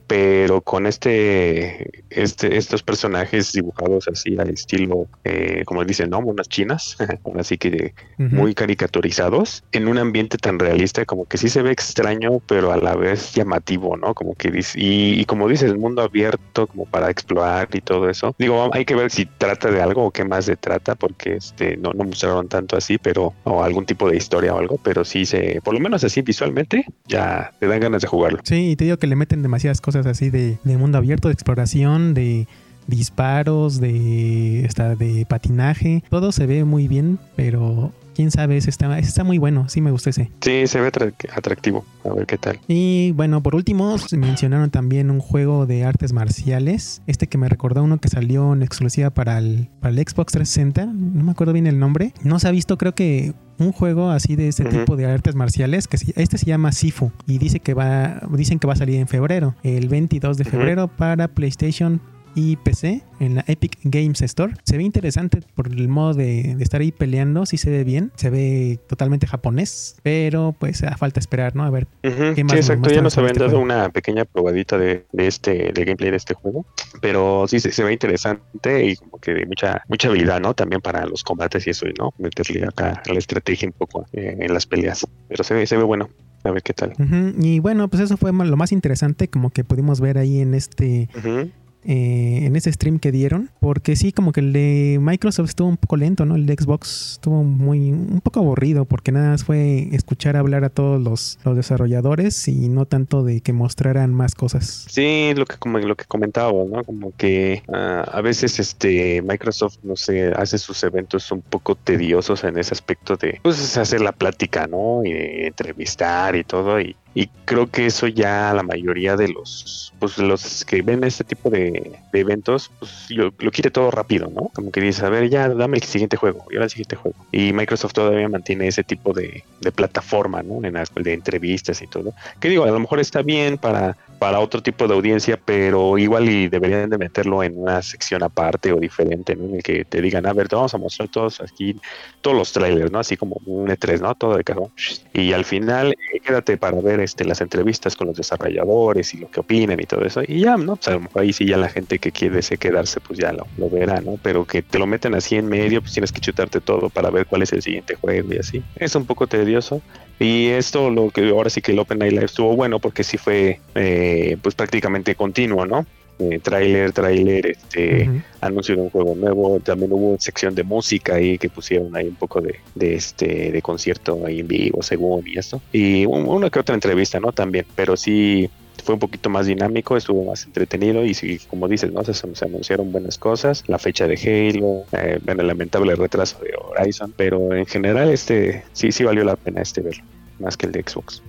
pero 0.08 0.62
con 0.62 0.88
este, 0.88 2.04
este 2.10 2.58
estos 2.58 2.84
personajes 2.84 3.52
dibujados 3.54 4.08
así 4.08 4.38
al 4.38 4.50
estilo, 4.50 5.08
eh, 5.24 5.64
como 5.66 5.84
dicen, 5.84 6.10
¿no? 6.10 6.20
Unas 6.20 6.50
chinas, 6.50 6.98
ahora 7.26 7.44
sí 7.44 7.58
que 7.58 7.94
muy 8.18 8.54
caricaturizados, 8.54 9.64
en 9.72 9.88
un 9.88 9.98
ambiente 9.98 10.38
tan 10.38 10.60
realista, 10.60 11.06
como 11.06 11.26
que 11.26 11.38
sí 11.38 11.50
se 11.50 11.62
ve 11.62 11.72
extraño, 11.72 12.40
pero 12.48 12.72
a 12.72 12.78
la 12.78 12.96
vez 12.96 13.34
llamativo, 13.34 13.98
¿no? 13.98 14.14
Como 14.14 14.36
que 14.36 14.52
dice, 14.52 14.80
y, 14.80 15.20
y 15.20 15.26
como 15.26 15.48
dices, 15.48 15.72
el 15.72 15.78
mundo 15.78 16.02
abierto 16.02 16.68
como 16.68 16.86
para 16.86 17.10
explorar 17.10 17.70
y 17.74 17.82
todo 17.82 18.10
eso. 18.10 18.36
Digo, 18.38 18.70
hay 18.74 18.86
que 18.86 18.96
ver 18.96 19.12
si 19.12 19.26
trata 19.26 19.70
de 19.72 19.82
algo 19.82 20.06
o 20.06 20.12
qué 20.12 20.24
más 20.24 20.46
se 20.46 20.56
trata, 20.56 20.96
porque 20.96 21.36
este 21.36 21.78
no, 21.78 21.92
no 21.94 22.04
mostraron 22.04 22.48
tanto 22.48 22.78
así, 22.78 22.98
pero, 22.98 23.34
o 23.44 23.64
algún 23.64 23.86
tipo 23.86 24.10
de 24.10 24.18
historia 24.18 24.54
o 24.54 24.60
algo, 24.60 24.80
pero 24.82 25.04
sí 25.04 25.26
se, 25.26 25.60
por 25.64 25.74
lo 25.74 25.80
menos 25.80 26.04
así 26.06 26.22
visualmente, 26.22 26.86
ya 27.08 27.52
te 27.60 27.68
dan 27.68 27.80
ganas 27.80 28.02
de 28.02 28.08
jugarlo. 28.08 28.40
Sí, 28.44 28.72
y 28.72 28.76
te 28.76 28.86
digo 28.86 28.98
que 28.98 29.08
le 29.08 29.16
meten 29.16 29.42
demasiadas 29.42 29.82
cosas 29.82 30.06
así 30.06 30.30
de, 30.30 30.58
de 30.64 30.78
mundo 30.78 30.98
abierto, 30.98 31.28
de 31.28 31.34
exploración, 31.34 32.14
de 32.14 32.48
disparos, 32.88 33.80
de, 33.80 34.64
hasta 34.68 34.96
de 34.96 35.26
patinaje. 35.28 36.04
Todo 36.10 36.32
se 36.32 36.46
ve 36.46 36.64
muy 36.64 36.88
bien, 36.88 37.18
pero 37.36 37.92
quién 38.14 38.32
sabe, 38.32 38.58
ese 38.58 38.70
está, 38.70 38.98
ese 39.00 39.10
está 39.10 39.24
muy 39.24 39.38
bueno. 39.40 39.68
Sí 39.70 39.82
me 39.82 39.92
gustó 39.92 40.10
ese. 40.12 40.30
Sí, 40.42 40.68
se 40.68 40.80
ve 40.80 40.88
atra- 40.92 41.14
atractivo. 41.36 41.84
A 42.04 42.14
ver 42.14 42.26
qué 42.28 42.38
tal. 42.38 42.60
Y 42.68 43.12
bueno, 43.14 43.42
por 43.42 43.56
último, 43.56 43.98
se 43.98 44.18
mencionaron 44.18 44.70
también 44.70 45.10
un 45.12 45.20
juego 45.20 45.66
de 45.66 45.84
artes 45.84 46.14
marciales. 46.14 47.02
Este 47.08 47.28
que 47.28 47.38
me 47.38 47.50
recordó 47.50 47.84
uno 47.84 47.98
que 48.00 48.08
salió 48.08 48.54
en 48.54 48.62
exclusiva 48.62 49.10
para 49.10 49.40
el, 49.40 49.68
para 49.82 49.92
el 49.94 49.98
Xbox 50.00 50.32
360. 50.34 50.86
No 50.86 51.24
me 51.24 51.32
acuerdo 51.32 51.54
bien 51.54 51.68
el 51.68 51.80
nombre. 51.80 52.14
No 52.24 52.40
se 52.40 52.48
ha 52.48 52.52
visto, 52.52 52.78
creo 52.78 52.94
que 52.96 53.34
un 53.58 53.72
juego 53.72 54.10
así 54.10 54.36
de 54.36 54.48
este 54.48 54.66
tipo 54.66 54.96
de 54.96 55.06
artes 55.06 55.36
marciales. 55.36 55.88
que 55.88 55.98
Este 56.16 56.38
se 56.38 56.46
llama 56.46 56.72
Sifu. 56.72 57.12
Y 57.28 57.38
dice 57.38 57.60
que 57.60 57.74
va, 57.74 58.22
dicen 58.32 58.60
que 58.60 58.68
va 58.68 58.74
a 58.74 58.78
salir 58.78 59.00
en 59.00 59.08
febrero. 59.08 59.56
El 59.64 59.88
22 59.88 60.38
de 60.38 60.44
febrero 60.46 60.88
para 60.88 61.28
PlayStation 61.28 62.02
y 62.36 62.58
PC 62.58 63.02
en 63.20 63.36
la 63.36 63.46
Epic 63.48 63.78
Games 63.84 64.22
Store. 64.22 64.54
Se 64.64 64.78
ve 64.78 64.84
interesante 64.84 65.40
por 65.56 65.68
el 65.68 65.88
modo 65.88 66.14
de, 66.14 66.56
de 66.56 66.64
estar 66.64 66.82
ahí 66.82 66.92
peleando, 66.92 67.46
sí 67.46 67.58
se 67.58 67.70
ve 67.70 67.84
bien, 67.84 68.12
se 68.16 68.30
ve 68.30 68.78
totalmente 68.88 69.26
japonés, 69.26 69.96
pero 70.04 70.54
pues 70.60 70.84
a 70.84 70.98
falta 70.98 71.20
esperar, 71.20 71.56
¿no? 71.56 71.64
A 71.64 71.70
ver 71.70 71.88
Ujú, 72.04 72.36
¿Qué 72.36 72.44
más 72.44 72.54
Sí, 72.54 72.58
exacto. 72.60 72.92
Ya 72.92 73.02
nos 73.02 73.18
habían 73.18 73.32
este 73.32 73.40
dado 73.40 73.52
juego? 73.52 73.64
una 73.64 73.90
pequeña 73.90 74.26
probadita 74.26 74.78
de, 74.78 75.06
de 75.12 75.28
este 75.28 75.72
de 75.74 75.86
gameplay 75.86 76.12
de 76.12 76.18
este 76.18 76.34
juego, 76.34 76.66
pero 77.02 77.46
sí 77.48 77.60
se, 77.60 77.72
se 77.72 77.84
ve 77.84 77.94
interesante 77.94 78.86
y 78.86 78.96
como 78.98 79.18
que 79.20 79.34
de 79.34 79.46
mucha 79.46 79.82
mucha 79.88 80.10
habilidad, 80.10 80.40
¿no? 80.42 80.54
También 80.54 80.82
para 80.82 81.06
los 81.06 81.24
combates 81.24 81.66
y 81.68 81.70
eso, 81.70 81.86
¿no? 81.98 82.12
Meterle 82.18 82.66
acá 82.66 83.02
la 83.06 83.18
estrategia 83.20 83.68
un 83.68 83.74
poco 83.74 84.06
eh, 84.14 84.36
en 84.40 84.54
las 84.54 84.66
peleas. 84.66 85.06
Pero 85.30 85.44
se 85.44 85.54
ve 85.54 85.66
se 85.68 85.78
ve 85.78 85.84
bueno. 85.84 86.10
A 86.44 86.52
ver 86.52 86.62
qué 86.62 86.74
tal. 86.74 86.94
Ujú, 87.00 87.34
Y 87.42 87.60
bueno, 87.60 87.88
pues 87.88 88.04
eso 88.04 88.18
fue 88.18 88.32
lo 88.32 88.56
más 88.58 88.72
interesante 88.72 89.28
como 89.30 89.50
que 89.50 89.64
pudimos 89.64 90.00
ver 90.00 90.20
ahí 90.20 90.42
en 90.42 90.54
este 90.54 91.10
Ujú, 91.18 91.50
eh, 91.86 92.46
en 92.46 92.56
ese 92.56 92.72
stream 92.72 93.00
que 93.00 93.12
dieron, 93.12 93.52
porque 93.60 93.96
sí, 93.96 94.12
como 94.12 94.32
que 94.32 94.40
el 94.40 94.54
de 94.54 94.98
Microsoft 95.02 95.50
estuvo 95.50 95.68
un 95.68 95.78
poco 95.78 95.98
lento, 95.98 96.26
¿no? 96.26 96.36
El 96.36 96.46
de 96.46 96.56
Xbox 96.56 97.14
estuvo 97.14 97.44
muy, 97.44 97.92
un 97.92 98.22
poco 98.22 98.40
aburrido, 98.40 98.86
porque 98.86 99.12
nada 99.12 99.30
más 99.30 99.44
fue 99.44 99.90
escuchar 99.92 100.36
hablar 100.36 100.64
a 100.64 100.70
todos 100.70 101.02
los, 101.02 101.38
los 101.46 101.56
desarrolladores 101.56 102.48
y 102.48 102.70
no 102.70 102.86
tanto 102.86 103.24
de 103.24 103.42
que 103.42 103.54
mostraran 103.54 104.14
más 104.14 104.36
cosas. 104.36 104.86
Sí, 104.90 105.34
lo 105.36 105.46
que 105.46 105.58
como 105.58 105.78
lo 105.78 105.96
que 105.96 106.06
comentaba, 106.06 106.52
¿no? 106.52 106.84
Como 106.84 107.16
que 107.16 107.64
ah, 107.72 108.04
a 108.12 108.22
veces 108.22 108.60
este 108.60 109.22
Microsoft, 109.22 109.78
no 109.84 109.96
sé, 109.96 110.34
hace 110.36 110.58
sus 110.58 110.84
eventos 110.84 111.32
un 111.32 111.42
poco 111.42 111.76
tediosos 111.76 112.44
en 112.44 112.58
ese 112.58 112.74
aspecto 112.74 113.16
de 113.16 113.40
pues 113.44 113.78
hacer 113.78 114.02
la 114.02 114.12
plática, 114.12 114.68
¿no? 114.68 115.04
Y 115.04 115.12
entrevistar 115.12 116.36
y 116.36 116.44
todo 116.44 116.80
y 116.80 116.96
y 117.16 117.28
creo 117.46 117.72
que 117.72 117.88
eso 117.88 118.08
ya 118.08 118.54
la 118.54 118.62
mayoría 118.62 119.16
de 119.16 119.30
los 119.30 119.94
pues 120.00 120.18
los 120.18 120.66
que 120.66 120.82
ven 120.82 121.04
este 121.04 121.24
tipo 121.24 121.50
de, 121.50 121.98
eventos 122.14 122.70
pues 122.78 123.10
lo, 123.10 123.32
quiere 123.32 123.72
todo 123.72 123.90
rápido 123.90 124.30
no 124.30 124.52
como 124.54 124.72
que 124.72 124.82
dice 124.82 125.06
a 125.06 125.10
ver 125.10 125.30
ya 125.30 125.50
dame 125.50 125.78
el 125.78 125.84
siguiente 125.84 126.18
juego 126.18 126.46
y 126.52 126.56
ahora 126.56 126.66
el 126.66 126.70
siguiente 126.70 126.98
juego 126.98 127.18
y 127.32 127.54
Microsoft 127.54 127.94
todavía 127.94 128.30
mantiene 128.30 128.68
ese 128.68 128.84
tipo 128.84 129.14
de, 129.14 129.44
plataforma 129.74 130.44
no 130.44 130.64
en 130.64 130.74
las 130.74 130.94
de 130.94 131.14
entrevistas 131.14 131.82
y 131.82 131.88
todo. 131.88 132.14
Que 132.40 132.50
digo 132.50 132.64
a 132.64 132.72
lo 132.72 132.80
mejor 132.80 133.00
está 133.00 133.22
bien 133.22 133.58
para 133.58 133.98
para 134.20 134.40
otro 134.40 134.62
tipo 134.62 134.88
de 134.88 134.94
audiencia, 134.94 135.40
pero 135.44 135.98
igual 135.98 136.30
y 136.30 136.48
deberían 136.48 136.90
de 136.90 136.98
meterlo 136.98 137.44
en 137.44 137.58
una 137.58 137.82
sección 137.82 138.24
aparte 138.24 138.72
o 138.72 138.80
diferente, 138.80 139.36
¿no? 139.36 139.46
En 139.46 139.56
el 139.56 139.64
que 139.64 139.86
te 139.86 140.02
digan, 140.02 140.26
a 140.26 140.34
ver, 140.34 140.48
te 140.48 140.56
vamos 140.56 140.74
a 140.74 140.78
mostrar 140.78 141.10
todos 141.10 141.42
aquí, 141.42 141.76
todos 142.22 142.38
los 142.38 142.52
trailers, 142.52 142.92
¿no? 142.92 143.00
Así 143.00 143.18
como 143.18 143.42
un 143.46 143.68
E3, 143.68 144.02
¿no? 144.02 144.16
Todo 144.16 144.38
de 144.38 144.44
cajón. 144.44 144.72
Y 145.14 145.34
al 145.34 145.46
final, 145.46 145.92
eh, 146.14 146.20
quédate 146.20 146.58
para 146.58 146.80
ver 146.82 147.00
este, 147.00 147.26
las 147.26 147.42
entrevistas 147.42 147.96
con 147.96 148.08
los 148.08 148.18
desarrolladores 148.18 149.14
y 149.14 149.18
lo 149.18 149.30
que 149.30 149.40
opinan 149.40 149.80
y 149.80 149.86
todo 149.86 150.06
eso. 150.06 150.22
Y 150.28 150.42
ya, 150.42 150.58
¿no? 150.58 150.76
Pues 150.76 150.88
a 150.88 150.92
lo 150.92 151.02
mejor 151.02 151.22
ahí 151.22 151.34
sí 151.34 151.46
ya 151.46 151.58
la 151.58 151.70
gente 151.70 152.00
que 152.00 152.12
quiere 152.12 152.40
quedarse, 152.58 153.00
pues 153.00 153.20
ya 153.20 153.32
lo, 153.32 153.48
lo 153.58 153.70
verá, 153.70 154.02
¿no? 154.02 154.18
Pero 154.22 154.46
que 154.46 154.62
te 154.62 154.80
lo 154.80 154.88
meten 154.88 155.16
así 155.16 155.36
en 155.36 155.48
medio, 155.48 155.82
pues 155.82 155.94
tienes 155.94 156.12
que 156.12 156.22
chutarte 156.22 156.62
todo 156.62 156.90
para 156.90 157.10
ver 157.10 157.26
cuál 157.26 157.42
es 157.42 157.54
el 157.54 157.62
siguiente 157.62 157.96
juego 157.96 158.34
y 158.34 158.38
así. 158.38 158.64
Es 158.76 158.96
un 158.96 159.06
poco 159.06 159.28
tedioso. 159.28 159.82
Y 160.20 160.48
esto, 160.48 160.90
lo 160.90 161.10
que 161.10 161.30
ahora 161.30 161.50
sí 161.50 161.62
que 161.62 161.74
el 161.74 161.80
Open 161.80 162.00
Night 162.00 162.14
Live 162.14 162.26
estuvo 162.26 162.56
bueno 162.56 162.80
porque 162.80 163.04
sí 163.04 163.18
fue 163.18 163.60
eh, 163.76 164.38
pues 164.42 164.56
prácticamente 164.56 165.16
continuo, 165.16 165.66
¿no? 165.66 165.86
Eh, 166.18 166.40
trailer, 166.40 166.94
trailer, 166.94 167.46
este, 167.46 168.10
anuncio 168.40 168.74
de 168.74 168.84
un 168.84 168.90
juego 168.90 169.16
nuevo, 169.16 169.60
también 169.60 169.92
hubo 169.92 170.16
sección 170.18 170.56
de 170.56 170.64
música 170.64 171.16
ahí 171.16 171.38
que 171.38 171.50
pusieron 171.50 171.94
ahí 171.94 172.08
un 172.08 172.16
poco 172.16 172.40
de, 172.40 172.56
de 172.74 172.96
este, 172.96 173.52
de 173.52 173.62
concierto 173.62 174.26
ahí 174.26 174.40
en 174.40 174.48
vivo, 174.48 174.82
según 174.82 175.28
y 175.28 175.38
esto, 175.38 175.62
y 175.74 176.06
una 176.06 176.50
que 176.50 176.60
otra 176.60 176.74
entrevista, 176.74 177.20
¿no? 177.20 177.34
También, 177.34 177.66
pero 177.76 177.98
sí, 177.98 178.50
fue 178.84 178.94
un 178.94 179.00
poquito 179.00 179.30
más 179.30 179.46
dinámico, 179.46 179.98
estuvo 179.98 180.26
más 180.26 180.46
entretenido 180.46 181.06
y 181.06 181.14
sí, 181.14 181.40
como 181.50 181.68
dices, 181.68 181.92
¿no? 181.92 182.04
Se, 182.04 182.46
anunciaron 182.46 182.92
buenas 182.92 183.18
cosas, 183.18 183.64
la 183.68 183.80
fecha 183.80 184.08
de 184.08 184.16
Halo, 184.16 184.86
eh, 184.92 185.20
el 185.26 185.48
lamentable 185.48 185.96
retraso 185.96 186.40
de 186.40 186.54
Horizon, 186.58 187.14
pero 187.16 187.54
en 187.54 187.66
general 187.66 188.10
este 188.10 188.64
sí, 188.74 188.92
sí 188.92 189.04
valió 189.04 189.24
la 189.24 189.36
pena 189.36 189.62
este 189.62 189.82
verlo, 189.82 190.04
más 190.40 190.58
que 190.58 190.68
el 190.68 190.72
de 190.72 190.84
Xbox. 190.84 191.22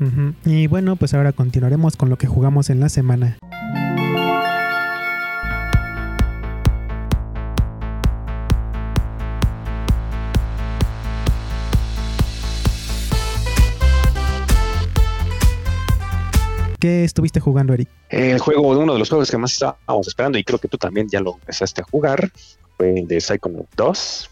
Y 0.44 0.66
bueno, 0.66 0.96
pues 0.96 1.14
ahora 1.14 1.32
continuaremos 1.32 1.96
con 1.96 2.10
lo 2.10 2.16
que 2.16 2.26
jugamos 2.26 2.70
en 2.70 2.80
la 2.80 2.88
semana. 2.88 3.38
¿Qué 16.86 17.02
estuviste 17.02 17.40
jugando, 17.40 17.74
Eric? 17.74 17.88
El 18.10 18.38
juego, 18.38 18.68
uno 18.68 18.92
de 18.92 19.00
los 19.00 19.08
juegos 19.08 19.28
que 19.28 19.36
más 19.36 19.54
estábamos 19.54 20.06
esperando, 20.06 20.38
y 20.38 20.44
creo 20.44 20.60
que 20.60 20.68
tú 20.68 20.78
también 20.78 21.08
ya 21.08 21.18
lo 21.18 21.34
empezaste 21.34 21.80
a 21.80 21.84
jugar, 21.84 22.30
fue 22.76 23.00
el 23.00 23.08
de 23.08 23.20
Psychonaut 23.20 23.66
2. 23.74 24.30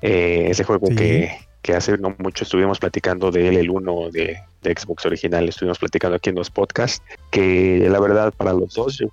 Eh, 0.00 0.46
ese 0.48 0.64
juego 0.64 0.88
que, 0.88 1.36
hace 1.76 1.98
no 1.98 2.16
mucho 2.16 2.44
estuvimos 2.44 2.78
platicando 2.78 3.30
de 3.30 3.48
él, 3.48 3.58
el 3.58 3.68
1 3.68 4.10
de, 4.10 4.38
Xbox 4.62 5.04
original, 5.04 5.50
estuvimos 5.50 5.78
platicando 5.78 6.16
aquí 6.16 6.30
en 6.30 6.36
los 6.36 6.48
podcasts, 6.48 7.02
que 7.30 7.86
la 7.90 8.00
verdad 8.00 8.32
para 8.34 8.54
los 8.54 8.72
dos, 8.72 9.04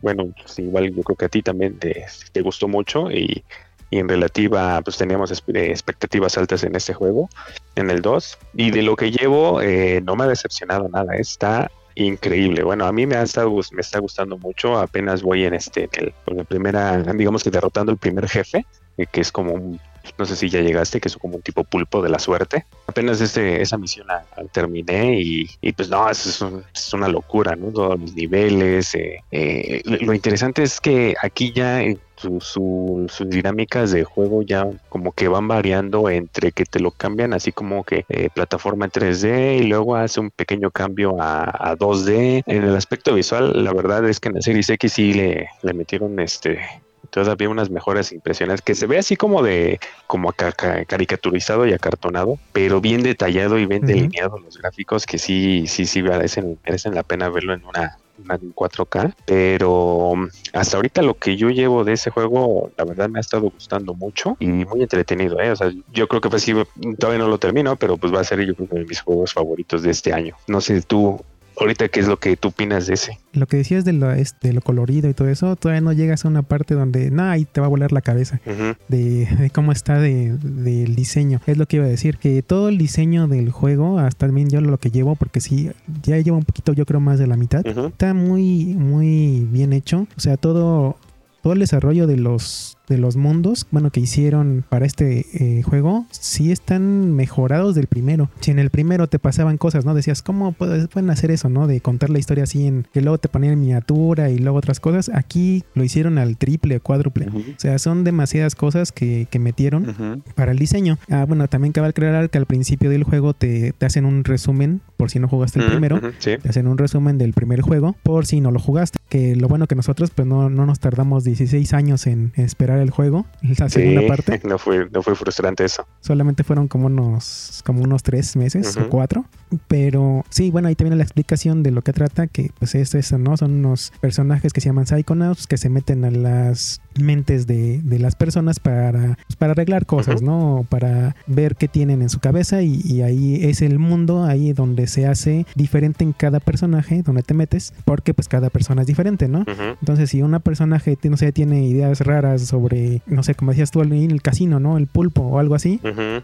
bueno, 0.00 0.32
pues 0.40 0.58
igual 0.58 0.90
yo 0.94 1.02
creo 1.02 1.16
que 1.16 1.24
a 1.26 1.28
ti 1.28 1.42
también 1.42 1.78
te, 1.78 2.40
gustó 2.40 2.66
mucho 2.66 3.10
y, 3.10 3.44
en 3.90 4.08
relativa 4.08 4.80
pues 4.80 4.96
teníamos 4.96 5.30
expectativas 5.30 6.38
altas 6.38 6.64
en 6.64 6.76
este 6.76 6.94
juego, 6.94 7.28
en 7.74 7.90
el 7.90 8.00
2, 8.00 8.38
y 8.54 8.70
de 8.70 8.80
lo 8.80 8.96
que 8.96 9.10
llevo 9.10 9.60
eh, 9.60 10.00
no 10.02 10.16
me 10.16 10.24
ha 10.24 10.28
decepcionado 10.28 10.88
nada, 10.88 11.14
está 11.16 11.70
increíble. 11.96 12.62
Bueno, 12.62 12.86
a 12.86 12.92
mí 12.92 13.06
me 13.06 13.16
ha 13.16 13.22
estado 13.22 13.50
me 13.72 13.80
está 13.80 13.98
gustando 13.98 14.38
mucho. 14.38 14.78
Apenas 14.78 15.22
voy 15.22 15.44
en 15.44 15.54
este 15.54 15.88
en 15.92 16.04
el, 16.26 16.36
la 16.36 16.44
primera, 16.44 17.02
digamos 17.02 17.42
que 17.42 17.50
derrotando 17.50 17.90
el 17.90 17.98
primer 17.98 18.28
jefe, 18.28 18.64
eh, 18.96 19.06
que 19.10 19.20
es 19.20 19.32
como 19.32 19.52
un 19.52 19.80
no 20.18 20.24
sé 20.24 20.36
si 20.36 20.48
ya 20.48 20.60
llegaste, 20.60 21.00
que 21.00 21.08
es 21.08 21.16
como 21.16 21.36
un 21.36 21.42
tipo 21.42 21.64
pulpo 21.64 22.02
de 22.02 22.08
la 22.08 22.18
suerte. 22.18 22.66
Apenas 22.86 23.20
este, 23.20 23.62
esa 23.62 23.78
misión 23.78 24.06
la, 24.06 24.24
terminé 24.52 25.20
y, 25.20 25.72
pues 25.72 25.88
no, 25.88 26.08
es, 26.08 26.26
es, 26.26 26.94
una 26.94 27.08
locura, 27.08 27.56
¿no? 27.56 27.70
Todos 27.70 28.00
los 28.00 28.14
niveles. 28.14 28.94
Eh, 28.94 29.22
eh, 29.30 29.82
lo 29.84 30.14
interesante 30.14 30.62
es 30.62 30.80
que 30.80 31.14
aquí 31.20 31.52
ya 31.52 31.82
sus 32.16 33.22
dinámicas 33.26 33.90
de 33.90 34.04
juego 34.04 34.42
ya 34.42 34.66
como 34.88 35.12
que 35.12 35.28
van 35.28 35.48
variando 35.48 36.08
entre 36.08 36.52
que 36.52 36.64
te 36.64 36.80
lo 36.80 36.90
cambian 36.90 37.34
así 37.34 37.52
como 37.52 37.84
que 37.84 38.04
eh, 38.08 38.30
plataforma 38.34 38.86
en 38.86 38.90
3D 38.90 39.58
y 39.58 39.62
luego 39.64 39.96
hace 39.96 40.20
un 40.20 40.30
pequeño 40.30 40.70
cambio 40.70 41.16
a, 41.20 41.76
2D. 41.76 42.42
En 42.46 42.64
el 42.64 42.74
aspecto 42.74 43.14
visual, 43.14 43.64
la 43.64 43.72
verdad 43.72 44.08
es 44.08 44.20
que 44.20 44.28
en 44.28 44.36
la 44.36 44.42
Series 44.42 44.70
X 44.70 44.92
sí 44.92 45.12
le, 45.12 45.48
le 45.62 45.74
metieron 45.74 46.18
este 46.20 46.58
todavía 47.06 47.48
unas 47.48 47.70
mejores 47.70 48.12
impresiones 48.12 48.62
que 48.62 48.74
se 48.74 48.86
ve 48.86 48.98
así 48.98 49.16
como 49.16 49.42
de 49.42 49.80
como 50.06 50.32
caricaturizado 50.32 51.66
y 51.66 51.72
acartonado 51.72 52.38
pero 52.52 52.80
bien 52.80 53.02
detallado 53.02 53.58
y 53.58 53.66
bien 53.66 53.86
delineado 53.86 54.38
los 54.38 54.58
gráficos 54.58 55.06
que 55.06 55.18
sí 55.18 55.66
sí 55.66 55.86
sí 55.86 56.02
merecen, 56.02 56.58
merecen 56.64 56.94
la 56.94 57.02
pena 57.02 57.28
verlo 57.28 57.54
en 57.54 57.64
una 57.64 57.98
una 58.18 58.38
4K, 58.38 59.14
pero 59.24 60.10
um, 60.10 60.28
hasta 60.52 60.76
ahorita 60.76 61.02
lo 61.02 61.14
que 61.14 61.36
yo 61.36 61.50
llevo 61.50 61.84
de 61.84 61.94
ese 61.94 62.10
juego, 62.10 62.70
la 62.76 62.84
verdad 62.84 63.08
me 63.08 63.18
ha 63.18 63.20
estado 63.20 63.50
gustando 63.50 63.94
mucho 63.94 64.36
y 64.40 64.46
muy 64.46 64.82
entretenido, 64.82 65.40
¿eh? 65.40 65.50
O 65.50 65.56
sea, 65.56 65.70
yo 65.92 66.08
creo 66.08 66.20
que 66.20 66.30
pues 66.30 66.42
sí, 66.42 66.54
todavía 66.98 67.22
no 67.22 67.28
lo 67.28 67.38
termino, 67.38 67.76
pero 67.76 67.96
pues 67.96 68.14
va 68.14 68.20
a 68.20 68.24
ser 68.24 68.44
yo 68.46 68.54
creo 68.54 68.68
uno 68.70 68.80
de 68.80 68.86
mis 68.86 69.00
juegos 69.00 69.32
favoritos 69.32 69.82
de 69.82 69.90
este 69.90 70.12
año. 70.12 70.36
No 70.46 70.60
sé 70.60 70.80
tú, 70.82 71.20
ahorita 71.58 71.88
qué 71.88 72.00
es 72.00 72.08
lo 72.08 72.18
que 72.18 72.36
tú 72.36 72.48
opinas 72.48 72.86
de 72.86 72.94
ese. 72.94 73.18
Lo 73.32 73.46
que 73.46 73.58
decías 73.58 73.84
de 73.84 73.92
lo, 73.92 74.08
de 74.08 74.52
lo 74.52 74.60
colorido 74.60 75.08
y 75.08 75.14
todo 75.14 75.28
eso, 75.28 75.56
todavía 75.56 75.80
no 75.80 75.92
llegas 75.92 76.24
a 76.24 76.28
una 76.28 76.42
parte 76.42 76.74
donde, 76.74 77.10
nada, 77.10 77.32
ahí 77.32 77.44
te 77.44 77.60
va 77.60 77.66
a 77.66 77.70
volar 77.70 77.92
la 77.92 78.00
cabeza 78.00 78.40
de, 78.88 79.50
cómo 79.52 79.72
está 79.72 79.98
de, 79.98 80.36
del 80.36 80.94
diseño. 80.94 81.40
Es 81.46 81.58
lo 81.58 81.66
que 81.66 81.76
iba 81.76 81.86
a 81.86 81.88
decir, 81.88 82.18
que 82.18 82.42
todo 82.42 82.68
el 82.68 82.78
diseño 82.78 83.28
del 83.28 83.50
juego, 83.50 83.98
hasta 83.98 84.26
también 84.26 84.50
yo 84.50 84.60
lo 84.60 84.78
que 84.78 84.90
llevo, 84.90 85.14
porque 85.14 85.40
sí, 85.40 85.70
ya 86.02 86.18
llevo 86.18 86.38
un 86.38 86.44
poquito, 86.44 86.72
yo 86.72 86.84
creo 86.84 87.00
más 87.00 87.18
de 87.18 87.26
la 87.26 87.36
mitad, 87.36 87.64
está 87.66 88.12
muy, 88.12 88.74
muy 88.74 89.46
bien 89.50 89.72
hecho. 89.72 90.06
O 90.16 90.20
sea, 90.20 90.36
todo, 90.36 90.96
todo 91.46 91.52
el 91.52 91.60
desarrollo 91.60 92.08
de 92.08 92.16
los 92.16 92.76
de 92.88 92.98
los 92.98 93.16
mundos, 93.16 93.66
bueno, 93.70 93.90
que 93.90 94.00
hicieron 94.00 94.64
para 94.68 94.86
este 94.86 95.26
eh, 95.32 95.62
juego, 95.62 96.06
sí 96.10 96.52
están 96.52 97.12
mejorados 97.14 97.74
del 97.74 97.86
primero. 97.86 98.30
Si 98.40 98.50
en 98.50 98.58
el 98.58 98.70
primero 98.70 99.08
te 99.08 99.18
pasaban 99.18 99.58
cosas, 99.58 99.84
¿no? 99.84 99.94
Decías, 99.94 100.22
¿cómo 100.22 100.52
pueden 100.52 101.10
hacer 101.10 101.30
eso, 101.30 101.48
¿no? 101.48 101.66
De 101.66 101.80
contar 101.80 102.10
la 102.10 102.18
historia 102.18 102.44
así 102.44 102.66
en 102.66 102.86
que 102.92 103.00
luego 103.00 103.18
te 103.18 103.28
ponían 103.28 103.54
en 103.54 103.60
miniatura 103.60 104.30
y 104.30 104.38
luego 104.38 104.58
otras 104.58 104.80
cosas. 104.80 105.10
Aquí 105.12 105.64
lo 105.74 105.84
hicieron 105.84 106.18
al 106.18 106.36
triple, 106.36 106.80
cuádruple. 106.80 107.26
O 107.28 107.58
sea, 107.58 107.78
son 107.78 108.04
demasiadas 108.04 108.54
cosas 108.54 108.92
que, 108.92 109.26
metieron 109.36 110.22
para 110.34 110.52
el 110.52 110.58
diseño. 110.58 110.98
Ah, 111.10 111.26
bueno, 111.28 111.46
también 111.46 111.72
cabe 111.72 111.88
aclarar 111.88 112.30
que 112.30 112.38
al 112.38 112.46
principio 112.46 112.88
del 112.88 113.04
juego 113.04 113.34
te, 113.34 113.74
hacen 113.80 114.06
un 114.06 114.24
resumen, 114.24 114.80
por 114.96 115.10
si 115.10 115.18
no 115.18 115.28
jugaste 115.28 115.60
el 115.60 115.66
primero, 115.66 116.00
te 116.22 116.48
hacen 116.48 116.66
un 116.66 116.78
resumen 116.78 117.18
del 117.18 117.34
primer 117.34 117.60
juego, 117.60 117.94
por 118.02 118.24
si 118.24 118.40
no 118.40 118.50
lo 118.50 118.58
jugaste. 118.58 118.98
Que 119.08 119.36
lo 119.36 119.48
bueno 119.48 119.66
que 119.66 119.74
nosotros, 119.74 120.10
pues 120.10 120.26
no, 120.26 120.50
no 120.50 120.66
nos 120.66 120.80
tardamos 120.80 121.24
16 121.24 121.72
años 121.74 122.06
en 122.06 122.32
esperar 122.36 122.78
el 122.78 122.90
juego, 122.90 123.26
la 123.42 123.68
segunda 123.68 124.06
parte. 124.06 124.40
No 124.46 124.58
fue, 124.58 124.88
no 124.90 125.02
fue 125.02 125.14
frustrante 125.16 125.64
eso. 125.64 125.86
Solamente 126.00 126.44
fueron 126.44 126.68
como 126.68 126.86
unos, 126.86 127.62
como 127.64 127.82
unos 127.82 128.02
tres 128.02 128.36
meses 128.36 128.76
o 128.76 128.88
cuatro. 128.88 129.24
Pero 129.68 130.24
sí, 130.28 130.50
bueno, 130.50 130.68
ahí 130.68 130.74
también 130.74 130.98
la 130.98 131.04
explicación 131.04 131.62
de 131.62 131.70
lo 131.70 131.82
que 131.82 131.92
trata, 131.92 132.26
que 132.26 132.50
pues 132.58 132.74
es 132.74 132.94
eso, 132.94 133.18
¿no? 133.18 133.36
Son 133.36 133.52
unos 133.52 133.92
personajes 134.00 134.52
que 134.52 134.60
se 134.60 134.68
llaman 134.68 134.86
Psychonauts, 134.86 135.46
que 135.46 135.56
se 135.56 135.68
meten 135.68 136.04
a 136.04 136.10
las 136.10 136.80
mentes 136.98 137.46
de, 137.46 137.80
las 137.98 138.14
personas 138.14 138.60
para, 138.60 139.16
pues, 139.26 139.36
para 139.36 139.52
arreglar 139.52 139.86
cosas, 139.86 140.22
¿no? 140.22 140.66
Para 140.68 141.14
ver 141.26 141.56
qué 141.56 141.68
tienen 141.68 142.02
en 142.02 142.08
su 142.08 142.20
cabeza 142.20 142.62
y, 142.62 143.02
ahí 143.02 143.44
es 143.44 143.62
el 143.62 143.78
mundo, 143.78 144.24
ahí 144.24 144.52
donde 144.52 144.86
se 144.86 145.06
hace 145.06 145.46
diferente 145.54 146.04
en 146.04 146.12
cada 146.12 146.40
personaje, 146.40 147.02
donde 147.02 147.22
te 147.22 147.34
metes, 147.34 147.72
porque 147.84 148.14
pues 148.14 148.28
cada 148.28 148.50
persona 148.50 148.82
es 148.82 148.86
diferente, 148.86 148.96
¿no? 149.06 149.44
Entonces, 149.80 150.10
si 150.10 150.22
una 150.22 150.40
personaje, 150.40 150.98
no 151.08 151.16
sé, 151.16 151.32
tiene 151.32 151.66
ideas 151.66 152.00
raras 152.00 152.42
sobre, 152.42 153.02
no 153.06 153.22
sé, 153.22 153.34
como 153.34 153.52
decías 153.52 153.70
tú 153.70 153.82
en 153.82 153.92
el 153.92 154.22
casino, 154.22 154.60
¿no? 154.60 154.76
El 154.76 154.86
pulpo 154.86 155.22
o 155.22 155.38
algo 155.38 155.54
así, 155.54 155.80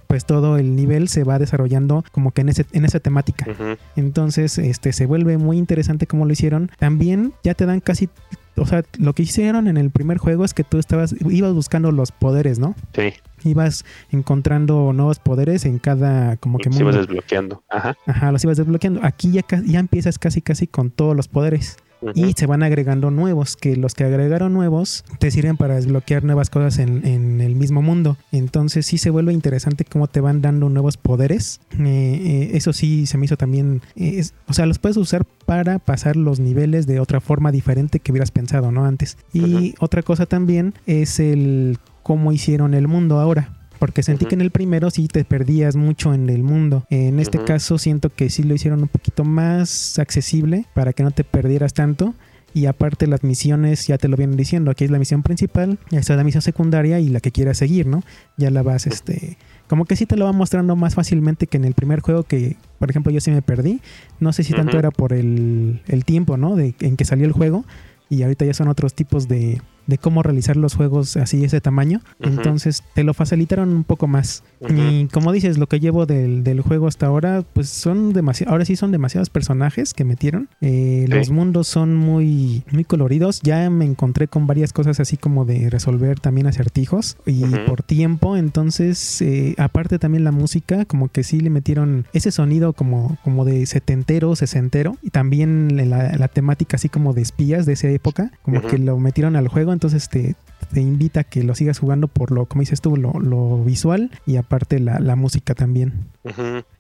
pues 0.07 0.25
todo 0.25 0.59
el 0.59 0.77
nivel 0.77 1.09
se 1.09 1.25
va 1.25 1.39
desarrollando 1.39 2.05
como 2.13 2.33
que 2.33 2.43
en, 2.43 2.49
ese, 2.49 2.67
en 2.73 2.85
esa 2.85 3.01
temática. 3.01 3.47
Entonces, 3.97 4.59
este, 4.59 4.93
se 4.93 5.07
vuelve 5.07 5.39
muy 5.39 5.59
interesante 5.59 6.07
como 6.07 6.27
lo 6.27 6.33
hicieron. 6.33 6.71
También 6.79 7.33
ya 7.43 7.55
te 7.55 7.67
dan 7.67 7.81
casi 7.81 8.09
o 8.57 8.67
sea, 8.67 8.83
lo 8.99 9.15
que 9.15 9.23
hicieron 9.23 9.67
en 9.67 9.77
el 9.77 9.91
primer 9.91 10.19
juego 10.19 10.45
es 10.45 10.53
que 10.53 10.65
tú 10.65 10.79
estabas, 10.79 11.15
ibas 11.31 11.55
buscando 11.55 11.91
los 11.91 12.13
poderes, 12.13 12.59
¿no? 12.59 12.75
Sí, 12.95 13.15
Ibas 13.45 13.85
encontrando 14.11 14.93
nuevos 14.93 15.19
poderes 15.19 15.65
en 15.65 15.79
cada 15.79 16.37
como 16.37 16.59
que 16.59 16.71
se 16.71 16.81
ibas 16.81 16.95
desbloqueando. 16.95 17.63
Ajá. 17.69 17.97
Ajá, 18.07 18.31
los 18.31 18.45
ibas 18.45 18.57
desbloqueando. 18.57 19.01
Aquí 19.03 19.33
ya, 19.33 19.43
ya 19.65 19.81
empiezas 19.81 20.19
casi 20.19 20.43
casi 20.43 20.67
con 20.67 20.91
todos 20.91 21.17
los 21.17 21.29
poderes. 21.29 21.77
Y 22.15 22.33
se 22.33 22.47
van 22.47 22.63
agregando 22.63 23.11
nuevos, 23.11 23.57
que 23.57 23.77
los 23.77 23.95
que 23.95 24.05
agregaron 24.05 24.53
nuevos 24.53 25.05
te 25.19 25.31
sirven 25.31 25.57
para 25.57 25.77
desbloquear 25.77 26.25
nuevas 26.25 26.51
cosas 26.51 26.79
en, 26.79 27.07
en 27.07 27.41
el 27.41 27.55
mismo 27.55 27.81
mundo. 27.83 28.17
Entonces 28.33 28.87
sí 28.87 28.99
se 28.99 29.11
vuelve 29.11 29.33
interesante 29.33 29.85
cómo 29.85 30.09
te 30.09 30.21
van 30.21 30.43
dando 30.43 30.69
nuevos 30.69 30.97
poderes. 30.97 31.61
Eh, 31.79 31.81
eh, 31.85 32.51
eso 32.55 32.73
sí 32.73 33.07
se 33.07 33.19
me 33.19 33.27
hizo 33.27 33.37
también... 33.37 33.83
eh, 33.97 34.15
es- 34.19 34.35
o 34.49 34.53
sea, 34.53 34.67
los 34.67 34.79
puedes 34.79 34.97
usar 34.97 35.25
para 35.47 35.79
pasar 35.79 36.17
los 36.17 36.41
niveles 36.41 36.87
de 36.87 37.01
otra 37.01 37.21
forma 37.21 37.53
diferente 37.53 38.01
que 38.01 38.13
hubieras 38.13 38.31
pensado, 38.31 38.73
¿no? 38.73 38.85
Antes. 38.85 39.17
Y 39.33 39.75
otra 39.79 40.03
cosa 40.03 40.27
también 40.27 40.75
es 40.87 41.21
el 41.21 41.79
cómo 42.03 42.33
hicieron 42.33 42.75
el 42.75 42.89
mundo 42.89 43.21
ahora. 43.21 43.51
Porque 43.83 44.05
sentí 44.05 44.27
que 44.27 44.37
en 44.37 44.43
el 44.43 44.53
primero 44.53 44.93
sí 44.93 45.09
te 45.09 45.25
perdías 45.25 45.75
mucho 45.75 46.15
en 46.15 46.31
el 46.31 46.45
mundo. 46.45 46.87
En 46.89 47.19
este 47.19 47.43
caso 47.43 47.79
siento 47.79 48.11
que 48.11 48.31
sí 48.31 48.45
lo 48.45 48.55
hicieron 48.55 48.81
un 48.81 48.87
poquito 48.87 49.25
más 49.25 49.99
accesible 49.99 50.67
para 50.73 50.93
que 50.93 51.03
no 51.03 51.11
te 51.11 51.25
perdieras 51.25 51.75
tanto. 51.75 52.15
Y 52.55 52.67
aparte 52.67 53.09
las 53.09 53.25
misiones 53.25 53.89
ya 53.89 53.99
te 53.99 54.07
lo 54.07 54.17
vienen 54.17 54.37
diciendo. 54.37 54.71
Aquí 54.71 54.85
es 54.85 54.93
la 54.93 55.01
misión 55.01 55.25
principal, 55.25 55.81
ya 55.91 55.99
está 55.99 56.15
la 56.15 56.23
misión 56.23 56.43
secundaria 56.43 57.01
y 57.01 57.09
la 57.09 57.19
que 57.19 57.33
quieras 57.33 57.59
seguir, 57.59 57.89
¿no? 57.89 58.05
Ya 58.37 58.53
la 58.53 58.63
vas, 58.63 58.87
este... 58.87 59.37
Como 59.67 59.85
que 59.85 59.97
sí 59.97 60.07
te 60.07 60.17
lo 60.17 60.27
va 60.27 60.33
mostrando 60.33 60.77
más 60.77 60.95
fácilmente 60.95 61.49
que 61.49 61.57
en 61.57 61.65
el 61.65 61.75
primer 61.75 62.03
juego 62.03 62.23
que, 62.23 62.59
por 62.79 62.89
ejemplo, 62.89 63.11
yo 63.11 63.21
sí 63.21 63.33
me 63.33 63.43
perdí. 63.43 63.81
No 64.21 64.33
sé 64.33 64.45
si 64.45 64.53
tanto 64.53 64.79
era 64.79 64.93
por 64.93 65.13
el, 65.13 65.83
el 65.89 66.05
tiempo, 66.05 66.37
¿no? 66.37 66.55
De, 66.55 66.77
en 66.79 66.97
que 66.97 67.05
salió 67.05 67.27
el 67.27 67.33
juego. 67.33 67.65
Y 68.09 68.23
ahorita 68.23 68.45
ya 68.45 68.55
son 68.55 68.69
otros 68.69 68.95
tipos 68.95 69.27
de, 69.27 69.61
de 69.87 69.99
cómo 69.99 70.23
realizar 70.23 70.57
los 70.57 70.75
juegos 70.75 71.17
así, 71.17 71.45
ese 71.45 71.61
tamaño. 71.61 72.01
Entonces 72.21 72.83
te 72.95 73.05
lo 73.05 73.15
facilitaron 73.15 73.71
un 73.71 73.85
poco 73.85 74.07
más. 74.07 74.43
Y 74.69 75.07
como 75.07 75.33
dices, 75.33 75.59
lo 75.59 75.67
que 75.67 75.81
llevo 75.81 76.07
del, 76.07 76.45
del 76.45 76.61
juego 76.61 76.87
hasta 76.87 77.07
ahora, 77.07 77.43
pues 77.53 77.69
son 77.69 78.13
demasiados, 78.13 78.53
ahora 78.53 78.65
sí 78.65 78.77
son 78.77 78.93
demasiados 78.93 79.31
personajes 79.31 79.95
que 79.95 80.05
metieron. 80.05 80.49
Eh, 80.61 80.91
Sí. 81.03 81.09
Los 81.09 81.31
mundos 81.31 81.69
son 81.69 81.95
muy, 81.97 82.65
muy 82.71 82.85
coloridos. 82.85 83.41
Ya 83.43 83.69
me 83.71 83.85
encontré 83.85 84.29
con 84.29 84.47
varias 84.47 84.73
cosas 84.73 85.01
así 85.01 85.17
como 85.17 85.45
de 85.45 85.69
resolver 85.71 86.21
también 86.21 86.47
acertijos 86.47 87.17
y 87.27 87.45
por 87.67 87.83
tiempo. 87.83 88.37
Entonces, 88.37 89.21
eh, 89.23 89.55
aparte 89.59 89.99
también 89.99 90.25
la 90.25 90.33
música, 90.33 90.85
como 90.85 91.09
que 91.09 91.25
sí 91.25 91.41
le 91.41 91.51
metieron 91.51 92.07
ese 92.13 92.31
sonido 92.31 92.73
como, 92.73 93.19
como 93.25 93.45
de 93.45 93.67
setentero, 93.67 94.37
sesentero. 94.37 94.97
Y 95.03 95.11
también 95.11 95.89
la, 95.89 96.13
la 96.17 96.29
temática 96.29 96.77
así 96.77 96.89
como 96.89 97.13
de 97.15 97.23
espías 97.23 97.67
de 97.67 97.73
esa 97.73 97.89
época, 97.89 98.31
como 98.43 98.61
que 98.63 98.79
lo 98.79 98.99
metieron 98.99 99.37
al 99.37 99.49
juego. 99.49 99.72
Entonces 99.73 100.09
te, 100.09 100.35
te 100.73 100.81
invita 100.81 101.21
a 101.21 101.25
que 101.25 101.43
lo 101.43 101.55
sigas 101.55 101.79
jugando 101.79 102.09
por 102.09 102.31
lo, 102.31 102.47
como 102.47 102.61
dices 102.61 102.81
tú, 102.81 102.97
lo, 102.97 103.13
lo 103.21 103.63
visual 103.65 104.11
y 104.27 104.37
aparte 104.37 104.81
la, 104.81 104.99
la 104.99 105.17
música 105.17 105.55
también. 105.55 106.11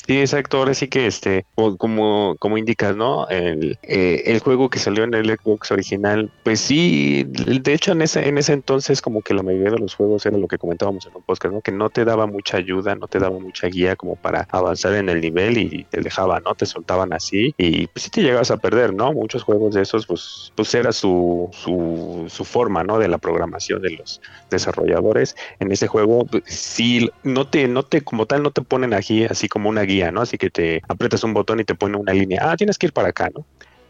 Sí, 0.06 0.18
exacto. 0.18 0.58
Ahora 0.58 0.74
sí 0.74 0.88
que 0.88 1.06
este, 1.06 1.44
como, 1.78 2.36
como 2.38 2.58
indicas, 2.58 2.96
¿no? 2.96 3.28
El, 3.28 3.78
eh, 3.82 4.22
el 4.26 4.40
juego 4.40 4.70
que 4.70 4.78
salió 4.78 5.04
en 5.04 5.14
el 5.14 5.26
Xbox 5.36 5.70
original, 5.72 6.30
pues 6.44 6.60
sí, 6.60 7.24
de 7.26 7.74
hecho 7.74 7.92
en 7.92 8.02
ese, 8.02 8.28
en 8.28 8.38
ese 8.38 8.52
entonces 8.52 9.02
como 9.02 9.22
que 9.22 9.34
la 9.34 9.42
mayoría 9.42 9.70
de 9.70 9.78
los 9.78 9.94
juegos 9.94 10.24
era 10.26 10.38
lo 10.38 10.48
que 10.48 10.58
comentábamos 10.58 11.06
en 11.06 11.16
un 11.16 11.22
podcast, 11.22 11.54
¿no? 11.54 11.60
Que 11.60 11.72
no 11.72 11.90
te 11.90 12.04
daba 12.04 12.26
mucha 12.26 12.56
ayuda, 12.56 12.94
no 12.94 13.08
te 13.08 13.18
daba 13.18 13.38
mucha 13.38 13.66
guía 13.68 13.96
como 13.96 14.16
para 14.16 14.46
avanzar 14.50 14.94
en 14.94 15.08
el 15.08 15.20
nivel 15.20 15.58
y 15.58 15.84
te 15.90 16.00
dejaba, 16.00 16.40
¿no? 16.40 16.54
Te 16.54 16.66
soltaban 16.66 17.12
así 17.12 17.54
y 17.58 17.86
pues 17.88 18.04
sí 18.04 18.10
te 18.10 18.22
llegabas 18.22 18.50
a 18.50 18.56
perder, 18.56 18.94
¿no? 18.94 19.12
Muchos 19.12 19.42
juegos 19.42 19.74
de 19.74 19.82
esos, 19.82 20.06
pues, 20.06 20.52
pues 20.54 20.74
era 20.74 20.92
su, 20.92 21.48
su, 21.52 22.26
su 22.28 22.44
forma, 22.44 22.84
¿no? 22.84 22.98
De 22.98 23.08
la 23.08 23.18
programación 23.18 23.81
de 23.82 23.90
los 23.90 24.20
desarrolladores. 24.50 25.36
En 25.60 25.70
ese 25.70 25.86
juego, 25.86 26.26
sí, 26.46 27.10
no 27.22 27.46
te, 27.46 27.68
no 27.68 27.82
te, 27.82 28.02
como 28.02 28.26
tal, 28.26 28.42
no 28.42 28.50
te 28.50 28.62
ponen 28.62 28.94
aquí 28.94 29.24
así 29.24 29.48
como 29.48 29.68
una 29.68 29.82
guía, 29.82 30.10
¿no? 30.10 30.22
Así 30.22 30.38
que 30.38 30.50
te 30.50 30.82
aprietas 30.88 31.24
un 31.24 31.34
botón 31.34 31.60
y 31.60 31.64
te 31.64 31.74
pone 31.74 31.96
una 31.96 32.12
línea, 32.12 32.40
ah, 32.50 32.56
tienes 32.56 32.78
que 32.78 32.86
ir 32.86 32.92
para 32.92 33.08
acá, 33.08 33.30
¿no? 33.34 33.44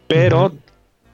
Pero 0.07 0.51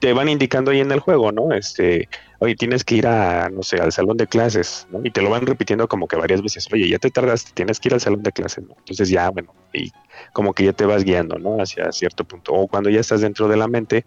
te 0.00 0.12
van 0.14 0.28
indicando 0.28 0.70
ahí 0.70 0.80
en 0.80 0.90
el 0.90 1.00
juego, 1.00 1.30
¿no? 1.30 1.52
Este, 1.52 2.08
oye, 2.38 2.56
tienes 2.56 2.84
que 2.84 2.96
ir 2.96 3.06
a, 3.06 3.50
no 3.50 3.62
sé, 3.62 3.76
al 3.76 3.92
salón 3.92 4.16
de 4.16 4.26
clases, 4.26 4.86
¿no? 4.90 5.00
Y 5.04 5.10
te 5.10 5.20
lo 5.20 5.30
van 5.30 5.46
repitiendo 5.46 5.86
como 5.88 6.08
que 6.08 6.16
varias 6.16 6.42
veces, 6.42 6.66
oye, 6.72 6.88
ya 6.88 6.98
te 6.98 7.10
tardaste, 7.10 7.52
tienes 7.54 7.78
que 7.78 7.88
ir 7.88 7.94
al 7.94 8.00
salón 8.00 8.22
de 8.22 8.32
clases, 8.32 8.64
¿no? 8.64 8.74
Entonces 8.78 9.10
ya, 9.10 9.28
bueno, 9.28 9.54
y 9.72 9.92
como 10.32 10.54
que 10.54 10.64
ya 10.64 10.72
te 10.72 10.86
vas 10.86 11.04
guiando, 11.04 11.38
¿no? 11.38 11.58
Hacia 11.62 11.92
cierto 11.92 12.24
punto. 12.24 12.54
O 12.54 12.66
cuando 12.66 12.88
ya 12.88 13.00
estás 13.00 13.20
dentro 13.20 13.46
de 13.46 13.56
la 13.58 13.68
mente, 13.68 14.06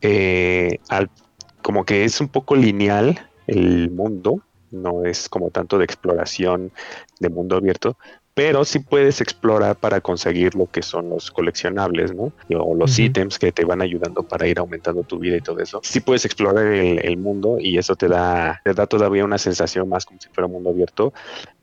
eh, 0.00 0.78
al, 0.88 1.10
como 1.60 1.84
que 1.84 2.04
es 2.04 2.20
un 2.20 2.28
poco 2.28 2.56
lineal 2.56 3.28
el 3.46 3.90
mundo, 3.90 4.42
no 4.70 5.04
es 5.04 5.28
como 5.28 5.50
tanto 5.50 5.78
de 5.78 5.84
exploración 5.84 6.72
de 7.20 7.28
mundo 7.28 7.56
abierto, 7.56 7.96
pero 8.36 8.66
sí 8.66 8.80
puedes 8.80 9.22
explorar 9.22 9.78
para 9.78 10.02
conseguir 10.02 10.54
lo 10.56 10.66
que 10.66 10.82
son 10.82 11.08
los 11.08 11.30
coleccionables, 11.30 12.14
¿no? 12.14 12.34
O 12.58 12.74
los 12.74 12.92
Ujú. 12.92 13.06
ítems 13.06 13.38
que 13.38 13.50
te 13.50 13.64
van 13.64 13.80
ayudando 13.80 14.24
para 14.24 14.46
ir 14.46 14.58
aumentando 14.58 15.04
tu 15.04 15.18
vida 15.18 15.38
y 15.38 15.40
todo 15.40 15.58
eso. 15.60 15.80
Sí 15.82 16.00
puedes 16.00 16.26
explorar 16.26 16.66
el, 16.66 17.02
el 17.02 17.16
mundo 17.16 17.56
y 17.58 17.78
eso 17.78 17.96
te 17.96 18.08
da, 18.08 18.60
te 18.62 18.74
da 18.74 18.86
todavía 18.86 19.24
una 19.24 19.38
sensación 19.38 19.88
más 19.88 20.04
como 20.04 20.20
si 20.20 20.28
fuera 20.28 20.48
un 20.48 20.52
mundo 20.52 20.68
abierto. 20.68 21.14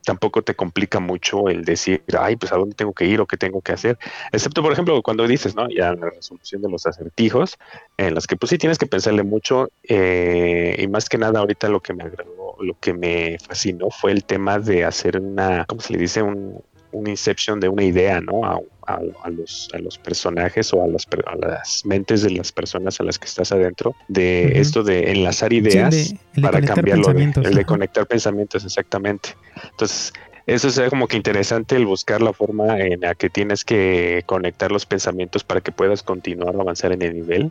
Tampoco 0.04 0.42
te 0.42 0.56
complica 0.56 1.00
mucho 1.00 1.48
el 1.48 1.64
decir, 1.64 2.04
ay, 2.18 2.38
pues 2.38 2.52
a 2.52 2.58
dónde 2.58 2.76
tengo 2.76 2.92
que 2.92 3.06
ir 3.06 3.22
o 3.22 3.28
qué 3.28 3.38
tengo 3.38 3.62
que 3.62 3.74
hacer. 3.74 4.00
Excepto, 4.32 4.64
por 4.64 4.74
ejemplo, 4.74 5.00
cuando 5.04 5.28
dices, 5.28 5.56
¿no? 5.56 5.68
Ya 5.70 5.94
la 5.94 6.10
resolución 6.10 6.64
de 6.64 6.70
los 6.72 6.88
acertijos, 6.88 7.56
en 7.98 8.16
los 8.16 8.26
que 8.26 8.36
pues 8.36 8.50
sí 8.50 8.58
tienes 8.58 8.80
que 8.80 8.88
pensarle 8.88 9.22
mucho 9.22 9.70
eh, 9.88 10.76
y 10.80 10.88
más 10.88 11.08
que 11.08 11.20
nada 11.20 11.40
ahorita 11.40 11.70
lo 11.70 11.82
que 11.82 11.94
me 11.94 12.04
agradó, 12.04 12.43
lo 12.64 12.76
que 12.80 12.94
me 12.94 13.38
fascinó 13.40 13.90
fue 13.90 14.12
el 14.12 14.24
tema 14.26 14.60
de 14.60 14.84
hacer 14.86 15.20
una, 15.20 15.66
¿cómo 15.66 15.82
se 15.82 15.94
le 15.94 16.00
dice? 16.00 16.22
Un, 16.24 16.62
un 16.92 17.08
inception 17.08 17.60
de 17.60 17.70
una 17.70 17.84
idea, 17.84 18.22
¿no? 18.22 18.46
A, 18.46 18.60
a- 18.86 19.00
a 19.24 19.30
los, 19.30 19.70
a 19.74 19.80
los 19.80 19.98
personajes 19.98 20.74
o 20.74 20.84
a 20.84 20.88
las, 20.88 21.08
a 21.26 21.36
las 21.36 21.82
mentes 21.86 22.22
de 22.22 22.30
las 22.32 22.52
personas 22.52 23.00
a 23.00 23.04
las 23.04 23.18
que 23.18 23.26
estás 23.26 23.52
adentro, 23.52 23.96
de 24.08 24.60
esto 24.60 24.84
de 24.84 25.12
enlazar 25.12 25.50
Sí, 25.50 25.58
ideas 25.58 25.92
de- 25.92 26.02
el 26.02 26.08
de 26.36 26.42
para 26.42 26.62
cambiarlo, 26.62 27.08
de- 27.08 27.14
el 27.50 27.54
de 27.56 27.66
conectar 27.66 28.06
pensamientos, 28.06 28.64
exactamente. 28.66 29.30
Entonces, 29.72 30.14
eso 30.46 30.68
es 30.68 30.90
como 30.90 31.08
que 31.08 31.16
interesante 31.16 31.78
el 31.78 31.86
buscar 31.86 32.22
la 32.22 32.34
forma 32.34 32.78
en 32.80 33.00
la 33.00 33.16
que 33.16 33.30
tienes 33.30 33.64
que 33.64 34.24
conectar 34.26 34.72
los 34.72 34.86
pensamientos 34.86 35.44
para 35.44 35.62
que 35.62 35.72
puedas 35.72 36.04
continuar 36.04 36.56
a 36.56 36.60
avanzar 36.60 36.92
en 36.92 37.02
el 37.02 37.14
nivel. 37.16 37.50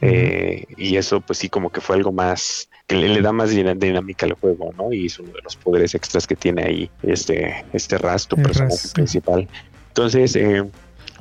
Eh, 0.00 0.64
y 0.76 0.96
eso 0.96 1.20
pues 1.20 1.40
sí 1.40 1.48
como 1.48 1.70
que 1.70 1.80
fue 1.80 1.96
algo 1.96 2.12
más 2.12 2.67
que 2.88 2.96
le, 2.96 3.08
le 3.10 3.20
da 3.22 3.32
más 3.32 3.50
dinámica 3.50 4.26
al 4.26 4.32
juego, 4.32 4.72
¿no? 4.76 4.92
Y 4.92 5.06
es 5.06 5.18
uno 5.20 5.30
de 5.32 5.42
los 5.44 5.54
poderes 5.56 5.94
extras 5.94 6.26
que 6.26 6.34
tiene 6.34 6.64
ahí 6.64 6.90
este, 7.02 7.64
este 7.72 7.98
Raz, 7.98 8.26
tu 8.26 8.34
El 8.36 8.42
personaje 8.42 8.72
Raz, 8.74 8.80
sí. 8.80 8.88
principal. 8.94 9.46
Entonces, 9.88 10.34
eh, 10.36 10.64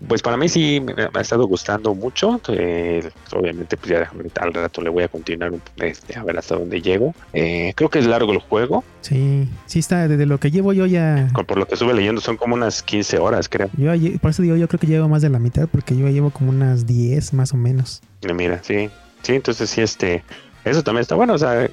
pues 0.07 0.21
para 0.21 0.37
mí 0.37 0.47
sí 0.47 0.79
me, 0.79 0.93
ha 1.13 1.21
estado 1.21 1.45
gustando 1.45 1.93
mucho. 1.93 2.39
eh, 2.49 3.09
obviamente, 3.33 3.75
pues 3.75 3.89
ya 3.91 4.09
al 4.41 4.53
rato 4.53 4.81
le 4.81 4.89
voy 4.89 5.03
a 5.03 5.09
continuar 5.09 5.51
un- 5.51 5.61
este, 5.77 6.17
a 6.17 6.23
ver 6.23 6.37
hasta 6.37 6.55
dónde 6.55 6.81
llego. 6.81 7.13
Eh, 7.33 7.73
creo 7.75 7.89
que 7.89 7.99
es 7.99 8.05
largo 8.07 8.31
el 8.31 8.39
juego. 8.39 8.85
Sí, 9.01 9.49
sí 9.65 9.79
está, 9.79 10.07
desde 10.07 10.25
lo 10.25 10.39
que 10.39 10.51
llevo 10.51 10.71
yo 10.71 10.85
ya... 10.85 11.27
Por 11.47 11.57
lo 11.57 11.67
que 11.67 11.73
estuve 11.73 11.93
leyendo, 11.93 12.21
son 12.21 12.37
como 12.37 12.53
unas 12.55 12.81
15 12.81 13.17
horas, 13.19 13.49
creo. 13.49 13.69
Yo, 13.75 13.91
por 14.21 14.31
eso 14.31 14.41
digo, 14.41 14.55
yo 14.55 14.69
creo 14.69 14.79
que 14.79 14.87
llevo 14.87 15.09
más 15.09 15.21
de 15.21 15.29
la 15.29 15.39
mitad 15.39 15.67
porque 15.67 15.97
yo 15.97 16.07
llevo 16.07 16.29
como 16.29 16.49
unas 16.51 16.85
10 16.85 17.33
más 17.33 17.53
o 17.53 17.57
menos. 17.57 18.01
Mira, 18.33 18.61
sí. 18.63 18.89
Sí, 19.23 19.33
entonces 19.33 19.69
sí, 19.69 19.81
este. 19.81 20.23
Eso 20.69 20.83
también 20.83 21.01
está 21.01 21.15
bueno, 21.15 21.33
o 21.33 21.37
sea, 21.37 21.63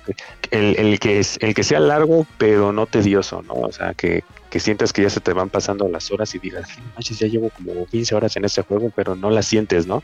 el, 0.50 0.76
el 0.76 0.98
que 0.98 1.18
es, 1.18 1.38
el 1.40 1.54
que 1.54 1.62
sea 1.62 1.80
largo, 1.80 2.26
pero 2.38 2.72
no 2.72 2.86
tedioso, 2.86 3.42
¿no? 3.42 3.54
O 3.54 3.72
sea, 3.72 3.94
que, 3.94 4.24
que 4.50 4.60
sientas 4.60 4.92
que 4.92 5.02
ya 5.02 5.10
se 5.10 5.20
te 5.20 5.32
van 5.32 5.50
pasando 5.50 5.88
las 5.88 6.10
horas 6.10 6.34
y 6.34 6.38
digas, 6.38 6.68
"No 6.78 6.84
manches, 6.94 7.18
ya 7.18 7.26
llevo 7.26 7.50
como 7.50 7.86
15 7.86 8.14
horas 8.14 8.36
en 8.36 8.44
este 8.44 8.62
juego, 8.62 8.90
pero 8.94 9.16
no 9.16 9.30
las 9.30 9.46
sientes, 9.46 9.86
¿no? 9.86 10.02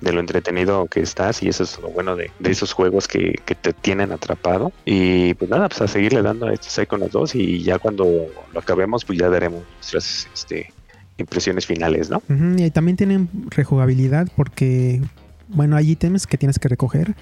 De 0.00 0.12
lo 0.12 0.20
entretenido 0.20 0.86
que 0.86 1.00
estás 1.00 1.42
y 1.42 1.48
eso 1.48 1.62
es 1.62 1.78
lo 1.80 1.88
bueno 1.90 2.16
de, 2.16 2.30
de 2.38 2.50
esos 2.50 2.72
juegos 2.72 3.06
que, 3.08 3.40
que 3.44 3.54
te 3.54 3.72
tienen 3.72 4.12
atrapado 4.12 4.72
y 4.84 5.34
pues 5.34 5.50
nada, 5.50 5.68
pues 5.68 5.80
a 5.82 5.88
seguirle 5.88 6.22
dando 6.22 6.46
a 6.46 6.52
este 6.52 6.68
Psychonauts 6.68 7.12
2 7.12 7.34
y 7.36 7.62
ya 7.62 7.78
cuando 7.78 8.26
lo 8.52 8.58
acabemos 8.58 9.04
pues 9.04 9.18
ya 9.18 9.28
daremos 9.28 9.62
nuestras 9.76 10.28
este, 10.34 10.72
impresiones 11.18 11.66
finales, 11.66 12.10
¿no? 12.10 12.22
Ujú, 12.28 12.56
Y 12.58 12.70
también 12.70 12.96
tienen 12.96 13.28
rejugabilidad 13.50 14.28
porque, 14.36 15.00
bueno, 15.48 15.76
hay 15.76 15.90
ítems 15.92 16.26
que 16.26 16.38
tienes 16.38 16.58
que 16.58 16.68
recoger 16.68 17.14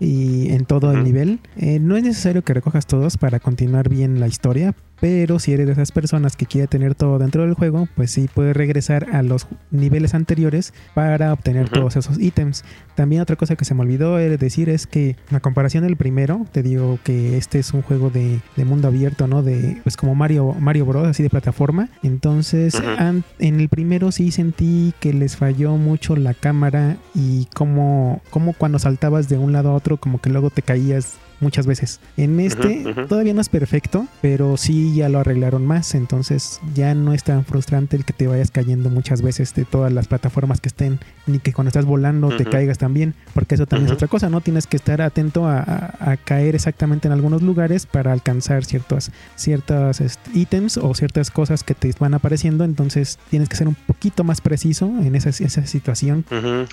y 0.00 0.50
en 0.50 0.64
todo 0.64 0.92
el 0.92 1.04
nivel. 1.04 1.40
Eh, 1.56 1.78
no 1.80 1.96
es 1.96 2.02
necesario 2.02 2.42
que 2.42 2.54
recojas 2.54 2.86
todos 2.86 3.16
para 3.16 3.40
continuar 3.40 3.88
bien 3.88 4.20
la 4.20 4.28
historia, 4.28 4.74
pero 5.00 5.38
si 5.38 5.52
eres 5.52 5.66
de 5.66 5.72
esas 5.72 5.92
personas 5.92 6.36
que 6.36 6.46
quiere 6.46 6.66
tener 6.66 6.94
todo 6.94 7.18
dentro 7.18 7.42
del 7.42 7.54
juego, 7.54 7.88
pues 7.94 8.10
sí 8.10 8.28
puedes 8.32 8.56
regresar 8.56 9.08
a 9.12 9.22
los 9.22 9.46
niveles 9.70 10.14
anteriores 10.14 10.72
para 10.94 11.32
obtener 11.32 11.68
todos 11.68 11.96
esos 11.96 12.18
ítems. 12.18 12.64
También 12.94 13.22
otra 13.22 13.36
cosa 13.36 13.56
que 13.56 13.64
se 13.64 13.74
me 13.74 13.82
olvidó 13.82 14.16
decir 14.16 14.68
es 14.68 14.86
que 14.86 15.16
la 15.30 15.40
comparación 15.40 15.84
del 15.84 15.96
primero, 15.96 16.46
te 16.52 16.62
digo 16.62 16.98
que 17.04 17.36
este 17.36 17.58
es 17.58 17.72
un 17.74 17.82
juego 17.82 18.10
de, 18.10 18.40
mundo 18.64 18.88
abierto, 18.88 19.28
¿no? 19.28 19.42
De 19.42 19.78
pues 19.84 19.96
como 19.96 20.14
Mario 20.14 20.54
Mario 20.58 20.86
Bros, 20.86 21.06
así 21.06 21.22
de 21.22 21.30
plataforma. 21.30 21.88
Entonces, 22.02 22.80
en 23.38 23.60
el 23.60 23.68
primero 23.68 24.10
sí 24.12 24.32
sentí 24.32 24.92
que 24.98 25.12
les 25.12 25.36
falló 25.36 25.76
mucho 25.76 26.16
la 26.16 26.34
cámara 26.34 26.96
y 27.14 27.46
como, 27.54 28.22
como 28.30 28.54
cuando 28.54 28.78
saltabas 28.78 29.28
de 29.28 29.38
un 29.38 29.52
lado 29.52 29.70
a 29.70 29.74
otro, 29.74 29.98
como 29.98 30.20
que 30.20 30.30
luego 30.30 30.50
te 30.50 30.62
caías 30.62 31.18
muchas 31.40 31.66
veces. 31.66 32.00
En 32.16 32.40
este 32.40 32.94
todavía 33.08 33.34
no 33.34 33.40
es 33.40 33.48
perfecto, 33.48 34.06
pero 34.22 34.56
sí 34.56 34.94
ya 34.94 35.08
lo 35.08 35.18
arreglaron 35.18 35.66
más, 35.66 35.94
entonces 35.94 36.60
ya 36.74 36.94
no 36.94 37.12
es 37.12 37.24
tan 37.24 37.44
frustrante 37.44 37.96
el 37.96 38.04
que 38.04 38.12
te 38.12 38.26
vayas 38.26 38.50
cayendo 38.50 38.90
muchas 38.90 39.22
veces 39.22 39.54
de 39.54 39.64
todas 39.64 39.92
las 39.92 40.08
plataformas 40.08 40.60
que 40.60 40.68
estén, 40.68 40.98
ni 41.26 41.38
que 41.38 41.52
cuando 41.52 41.68
estás 41.68 41.84
volando 41.84 42.28
te 42.36 42.44
caigas 42.44 42.78
también, 42.78 43.14
porque 43.34 43.54
eso 43.54 43.66
también 43.66 43.86
es 43.86 43.92
otra 43.92 44.08
cosa, 44.08 44.28
¿no? 44.28 44.40
Tienes 44.40 44.66
que 44.66 44.76
estar 44.76 45.02
atento 45.02 45.46
a, 45.46 46.16
caer 46.24 46.54
exactamente 46.54 47.08
en 47.08 47.12
algunos 47.12 47.42
lugares 47.42 47.86
para 47.86 48.12
alcanzar 48.12 48.64
ciertos 48.64 49.10
ciertas 49.36 50.00
este, 50.00 50.30
ítems 50.34 50.76
o 50.76 50.94
ciertas 50.94 51.30
cosas 51.30 51.62
que 51.62 51.74
te 51.74 51.92
van 51.98 52.14
apareciendo, 52.14 52.64
entonces 52.64 53.18
tienes 53.30 53.48
que 53.48 53.56
ser 53.56 53.68
un 53.68 53.74
poquito 53.74 54.24
más 54.24 54.40
preciso 54.40 54.86
en 54.86 55.14
esa, 55.14 55.30
esa 55.30 55.66
situación. 55.66 56.24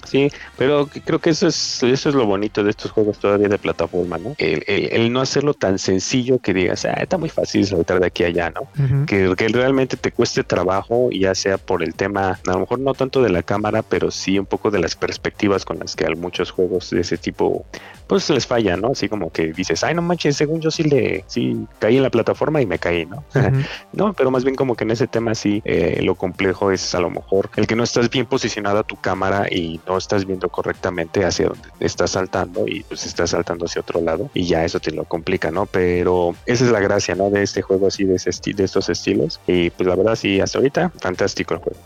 Sí, 0.06 0.30
pero 0.58 0.90
creo 1.06 1.20
que 1.20 1.32
eso 1.32 1.48
es, 1.48 1.84
eso 1.84 2.10
es 2.10 2.16
lo 2.16 2.26
bonito 2.26 2.64
de 2.64 2.70
estos 2.70 2.92
juegos 2.92 3.20
todavía 3.20 3.48
de 3.48 3.58
plataforma, 3.58 4.18
¿no? 4.18 4.36
El, 4.68 5.12
no 5.12 5.22
hacerlo 5.22 5.54
tan 5.54 5.80
sencillo 5.80 6.40
que 6.40 6.54
digas, 6.54 6.86
ah, 6.86 6.94
está 6.94 7.18
muy 7.18 7.30
fácil 7.30 7.66
saltar 7.66 8.00
de 8.00 8.08
aquí 8.08 8.24
a 8.24 8.28
allá, 8.28 8.52
¿no? 8.52 8.68
que, 9.06 9.34
que, 9.36 9.48
realmente 9.50 9.98
te 9.98 10.12
cueste 10.12 10.44
trabajo, 10.44 11.10
ya 11.12 11.36
sea 11.36 11.58
por 11.58 11.84
el 11.84 11.94
tema, 11.94 12.40
a 12.48 12.52
lo 12.52 12.60
mejor 12.60 12.80
no 12.80 12.94
tanto 12.94 13.22
de 13.22 13.30
la 13.30 13.44
cámara, 13.44 13.82
pero 13.82 14.12
sí 14.12 14.40
un 14.40 14.46
poco 14.46 14.72
de 14.72 14.80
las 14.80 14.96
perspectivas 14.96 15.66
con 15.66 15.80
las 15.80 15.96
que 15.96 16.06
a 16.06 16.10
muchos 16.16 16.52
juegos 16.52 16.90
de 16.90 17.02
ese 17.02 17.18
tipo, 17.18 17.66
pues 18.08 18.30
les 18.30 18.46
falla, 18.46 18.78
¿no? 18.78 18.90
Así 18.90 19.10
como 19.10 19.32
que 19.32 19.54
dices, 19.54 19.84
ay, 19.84 19.96
no 19.96 20.02
manches, 20.02 20.36
según 20.36 20.62
yo 20.62 20.72
sí 20.72 20.84
le, 20.84 21.24
sí 21.28 21.66
caí 21.80 21.98
en 21.98 22.04
la 22.04 22.10
plataforma 22.10 22.62
y 22.62 22.66
me 22.66 22.80
caí, 22.80 23.06
¿no? 23.06 23.24
no, 23.94 24.14
pero 24.14 24.32
más 24.32 24.44
bien 24.44 24.56
como 24.56 24.76
que 24.76 24.84
en 24.84 24.92
ese 24.92 25.08
tema 25.08 25.36
sí, 25.36 25.62
eh, 25.66 26.00
lo 26.04 26.16
complejo 26.16 26.72
es 26.72 26.94
a 26.96 27.00
lo 27.00 27.10
mejor 27.10 27.50
el 27.56 27.68
que 27.68 27.76
no 27.76 27.84
estás 27.84 28.10
bien 28.10 28.26
posicionada 28.26 28.84
tu 28.84 28.96
cámara 28.96 29.48
y 29.50 29.80
no 29.88 29.98
estás 29.98 30.26
viendo 30.26 30.50
correctamente 30.50 31.26
hacia 31.26 31.48
donde 31.48 31.70
estás 31.80 32.12
saltando 32.12 32.68
y 32.68 32.84
pues 32.84 33.06
estás 33.06 33.32
saltando 33.32 33.66
hacia 33.66 33.82
otro 33.82 34.02
lado 34.02 34.30
y 34.34 34.43
ya 34.46 34.66
eso 34.66 34.80
te 34.80 34.92
lo 34.92 35.04
complica, 35.06 35.52
¿no? 35.52 35.66
Pero 35.66 36.36
esa 36.46 36.66
es 36.66 36.72
la 36.72 36.80
gracia, 36.80 37.16
¿no? 37.16 37.30
De 37.30 37.44
este 37.44 37.62
juego 37.62 37.88
así, 37.88 38.04
de, 38.04 38.16
ese 38.16 38.32
de 38.54 38.64
estos 38.64 38.90
estilos. 38.90 39.40
Y 39.48 39.70
pues 39.72 39.88
la 39.88 39.96
verdad, 39.96 40.16
sí, 40.16 40.40
hasta 40.40 40.58
ahorita, 40.58 40.92
fantástico 41.00 41.54
el 41.54 41.60
juego. 41.60 41.80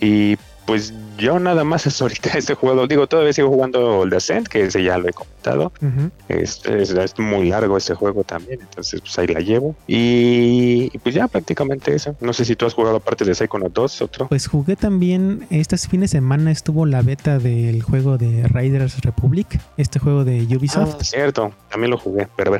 Y 0.00 0.36
pues 0.68 0.92
yo 1.16 1.38
nada 1.38 1.64
más 1.64 1.86
es 1.86 2.02
ahorita 2.02 2.28
este 2.36 2.52
juego. 2.52 2.86
Digo, 2.86 3.06
todavía 3.06 3.32
sigo 3.32 3.48
jugando 3.48 4.02
el 4.02 4.10
Descent, 4.10 4.48
que 4.48 4.64
ese 4.64 4.84
ya 4.84 4.98
lo 4.98 5.08
he 5.08 5.14
comentado. 5.14 5.72
es, 6.28 6.62
muy 7.16 7.48
largo 7.48 7.78
ese 7.78 7.94
juego 7.94 8.22
también, 8.22 8.60
entonces 8.60 9.00
pues 9.00 9.18
ahí 9.18 9.28
la 9.28 9.40
llevo. 9.40 9.74
Y, 9.86 10.90
pues 10.98 11.14
ya 11.14 11.26
prácticamente 11.26 11.94
eso. 11.94 12.14
No 12.20 12.34
sé 12.34 12.44
si 12.44 12.54
tú 12.54 12.66
has 12.66 12.74
jugado 12.74 12.96
aparte 12.96 13.24
de 13.24 13.34
Psychonauts 13.34 13.72
2, 13.72 14.02
otro. 14.02 14.28
Pues 14.28 14.46
jugué 14.46 14.76
también, 14.76 15.46
este 15.48 15.78
fin 15.78 16.02
de 16.02 16.08
semana 16.08 16.50
estuvo 16.50 16.84
la 16.84 17.00
beta 17.00 17.38
del 17.38 17.82
juego 17.82 18.18
de 18.18 18.46
Riders 18.46 19.00
Republic, 19.00 19.58
este 19.78 19.98
juego 19.98 20.24
de 20.24 20.42
Ubisoft. 20.54 20.96
Ah, 21.00 21.02
cierto, 21.04 21.50
también 21.70 21.92
lo 21.92 21.96
jugué, 21.96 22.28
pero 22.36 22.50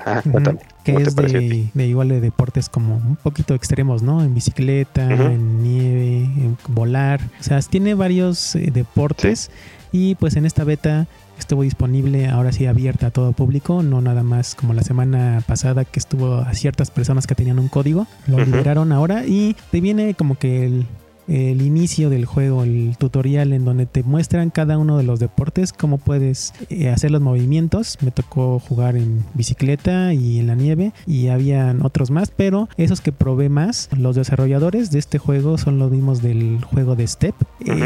Que 0.96 1.02
es 1.02 1.16
de, 1.16 1.70
de, 1.72 1.86
igual 1.86 2.08
de 2.08 2.20
deportes 2.20 2.68
como 2.68 2.96
un 2.96 3.16
poquito 3.16 3.54
extremos, 3.54 4.02
¿no? 4.02 4.22
En 4.22 4.34
bicicleta, 4.34 5.10
en 5.10 5.62
nieve, 5.62 6.24
en 6.24 6.56
volar. 6.68 7.20
O 7.40 7.42
sea, 7.42 7.60
tiene 7.60 7.94
varios 7.94 8.54
eh, 8.54 8.70
deportes 8.72 9.50
y 9.92 10.14
pues 10.16 10.36
en 10.36 10.46
esta 10.46 10.64
beta 10.64 11.06
estuvo 11.38 11.62
disponible 11.62 12.28
ahora 12.28 12.52
sí 12.52 12.66
abierta 12.66 13.06
a 13.06 13.10
todo 13.10 13.32
público, 13.32 13.82
no 13.82 14.00
nada 14.00 14.22
más 14.22 14.54
como 14.54 14.74
la 14.74 14.82
semana 14.82 15.42
pasada 15.46 15.84
que 15.84 16.00
estuvo 16.00 16.34
a 16.36 16.52
ciertas 16.54 16.90
personas 16.90 17.26
que 17.26 17.34
tenían 17.34 17.58
un 17.58 17.68
código, 17.68 18.06
lo 18.26 18.38
liberaron 18.44 18.92
ahora 18.92 19.24
y 19.24 19.56
te 19.70 19.80
viene 19.80 20.14
como 20.14 20.36
que 20.36 20.66
el, 20.66 20.86
el 21.28 21.62
inicio 21.62 22.10
del 22.10 22.24
juego, 22.24 22.64
el 22.64 22.96
tutorial 22.98 23.52
en 23.52 23.64
donde 23.64 23.86
te 23.86 24.02
muestran 24.02 24.50
cada 24.50 24.78
uno 24.78 24.96
de 24.96 25.04
los 25.04 25.20
deportes, 25.20 25.72
cómo 25.72 25.98
puedes 25.98 26.54
eh, 26.70 26.88
hacer 26.88 27.10
los 27.10 27.20
movimientos. 27.20 27.98
Me 28.00 28.10
tocó 28.10 28.58
jugar 28.58 28.96
en 28.96 29.24
bicicleta 29.34 30.14
y 30.14 30.38
en 30.38 30.46
la 30.46 30.54
nieve 30.54 30.92
y 31.06 31.28
habían 31.28 31.84
otros 31.84 32.10
más, 32.10 32.32
pero 32.34 32.68
esos 32.76 33.00
que 33.00 33.12
probé 33.12 33.48
más, 33.48 33.88
los 33.96 34.16
desarrolladores 34.16 34.90
de 34.90 34.98
este 34.98 35.18
juego 35.18 35.58
son 35.58 35.78
los 35.78 35.90
mismos 35.90 36.22
del 36.22 36.64
juego 36.64 36.96
de 36.96 37.06
Step, 37.06 37.34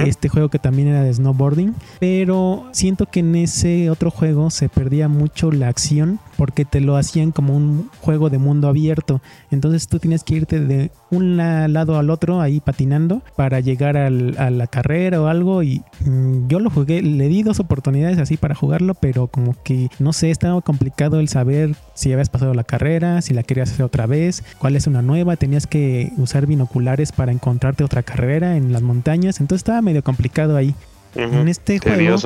este 0.06 0.28
juego 0.28 0.48
que 0.48 0.58
también 0.58 0.88
era 0.88 1.02
de 1.02 1.12
snowboarding, 1.12 1.74
pero 1.98 2.66
siento 2.72 3.06
que 3.06 3.20
en 3.20 3.34
ese 3.36 3.90
otro 3.90 4.10
juego 4.10 4.50
se 4.50 4.68
perdía 4.68 5.08
mucho 5.08 5.50
la 5.50 5.68
acción 5.68 6.20
porque 6.36 6.64
te 6.64 6.80
lo 6.80 6.96
hacían 6.96 7.30
como 7.30 7.56
un 7.56 7.90
juego 8.00 8.30
de 8.30 8.38
mundo 8.38 8.68
abierto. 8.68 9.20
Entonces 9.50 9.88
tú 9.88 9.98
tienes 9.98 10.24
que 10.24 10.34
irte 10.34 10.60
de 10.60 10.90
un 11.10 11.36
lado 11.36 11.98
al 11.98 12.10
otro 12.10 12.40
ahí 12.40 12.60
patinando 12.60 13.22
para 13.36 13.60
llegar 13.60 13.96
a 13.96 14.10
la 14.10 14.66
carrera 14.66 15.20
o 15.20 15.26
algo. 15.26 15.62
Y 15.62 15.82
mm, 16.04 16.48
yo 16.48 16.60
lo 16.60 16.70
jugué, 16.70 17.02
le 17.02 17.28
di 17.28 17.42
dos 17.42 17.60
oportunidades 17.60 18.18
así 18.18 18.36
para 18.36 18.54
jugarlo, 18.54 18.94
pero 18.94 19.26
como 19.26 19.56
que 19.62 19.88
no 19.98 20.12
sé, 20.12 20.30
estaba 20.30 20.60
complicado 20.60 21.20
el 21.20 21.28
saber 21.28 21.74
si 21.94 22.12
habías 22.12 22.30
pasado 22.30 22.54
la 22.54 22.64
carrera, 22.64 23.22
si 23.22 23.34
la 23.34 23.42
querías 23.42 23.72
hacer 23.72 23.84
otra 23.84 24.06
vez, 24.06 24.44
cuál 24.58 24.76
es 24.76 24.86
una 24.86 25.02
nueva. 25.02 25.36
Tenías 25.36 25.66
que 25.66 26.12
usar 26.16 26.46
binoculares 26.46 27.12
para 27.12 27.32
encontrarte 27.32 27.84
otra 27.84 28.02
carrera 28.02 28.56
en 28.56 28.72
las 28.72 28.82
montañas. 28.82 29.40
Entonces 29.40 29.60
estaba 29.60 29.82
medio 29.82 30.02
complicado 30.02 30.56
ahí. 30.56 30.74
En 31.14 31.48
este 31.48 31.78
juego. 31.78 32.16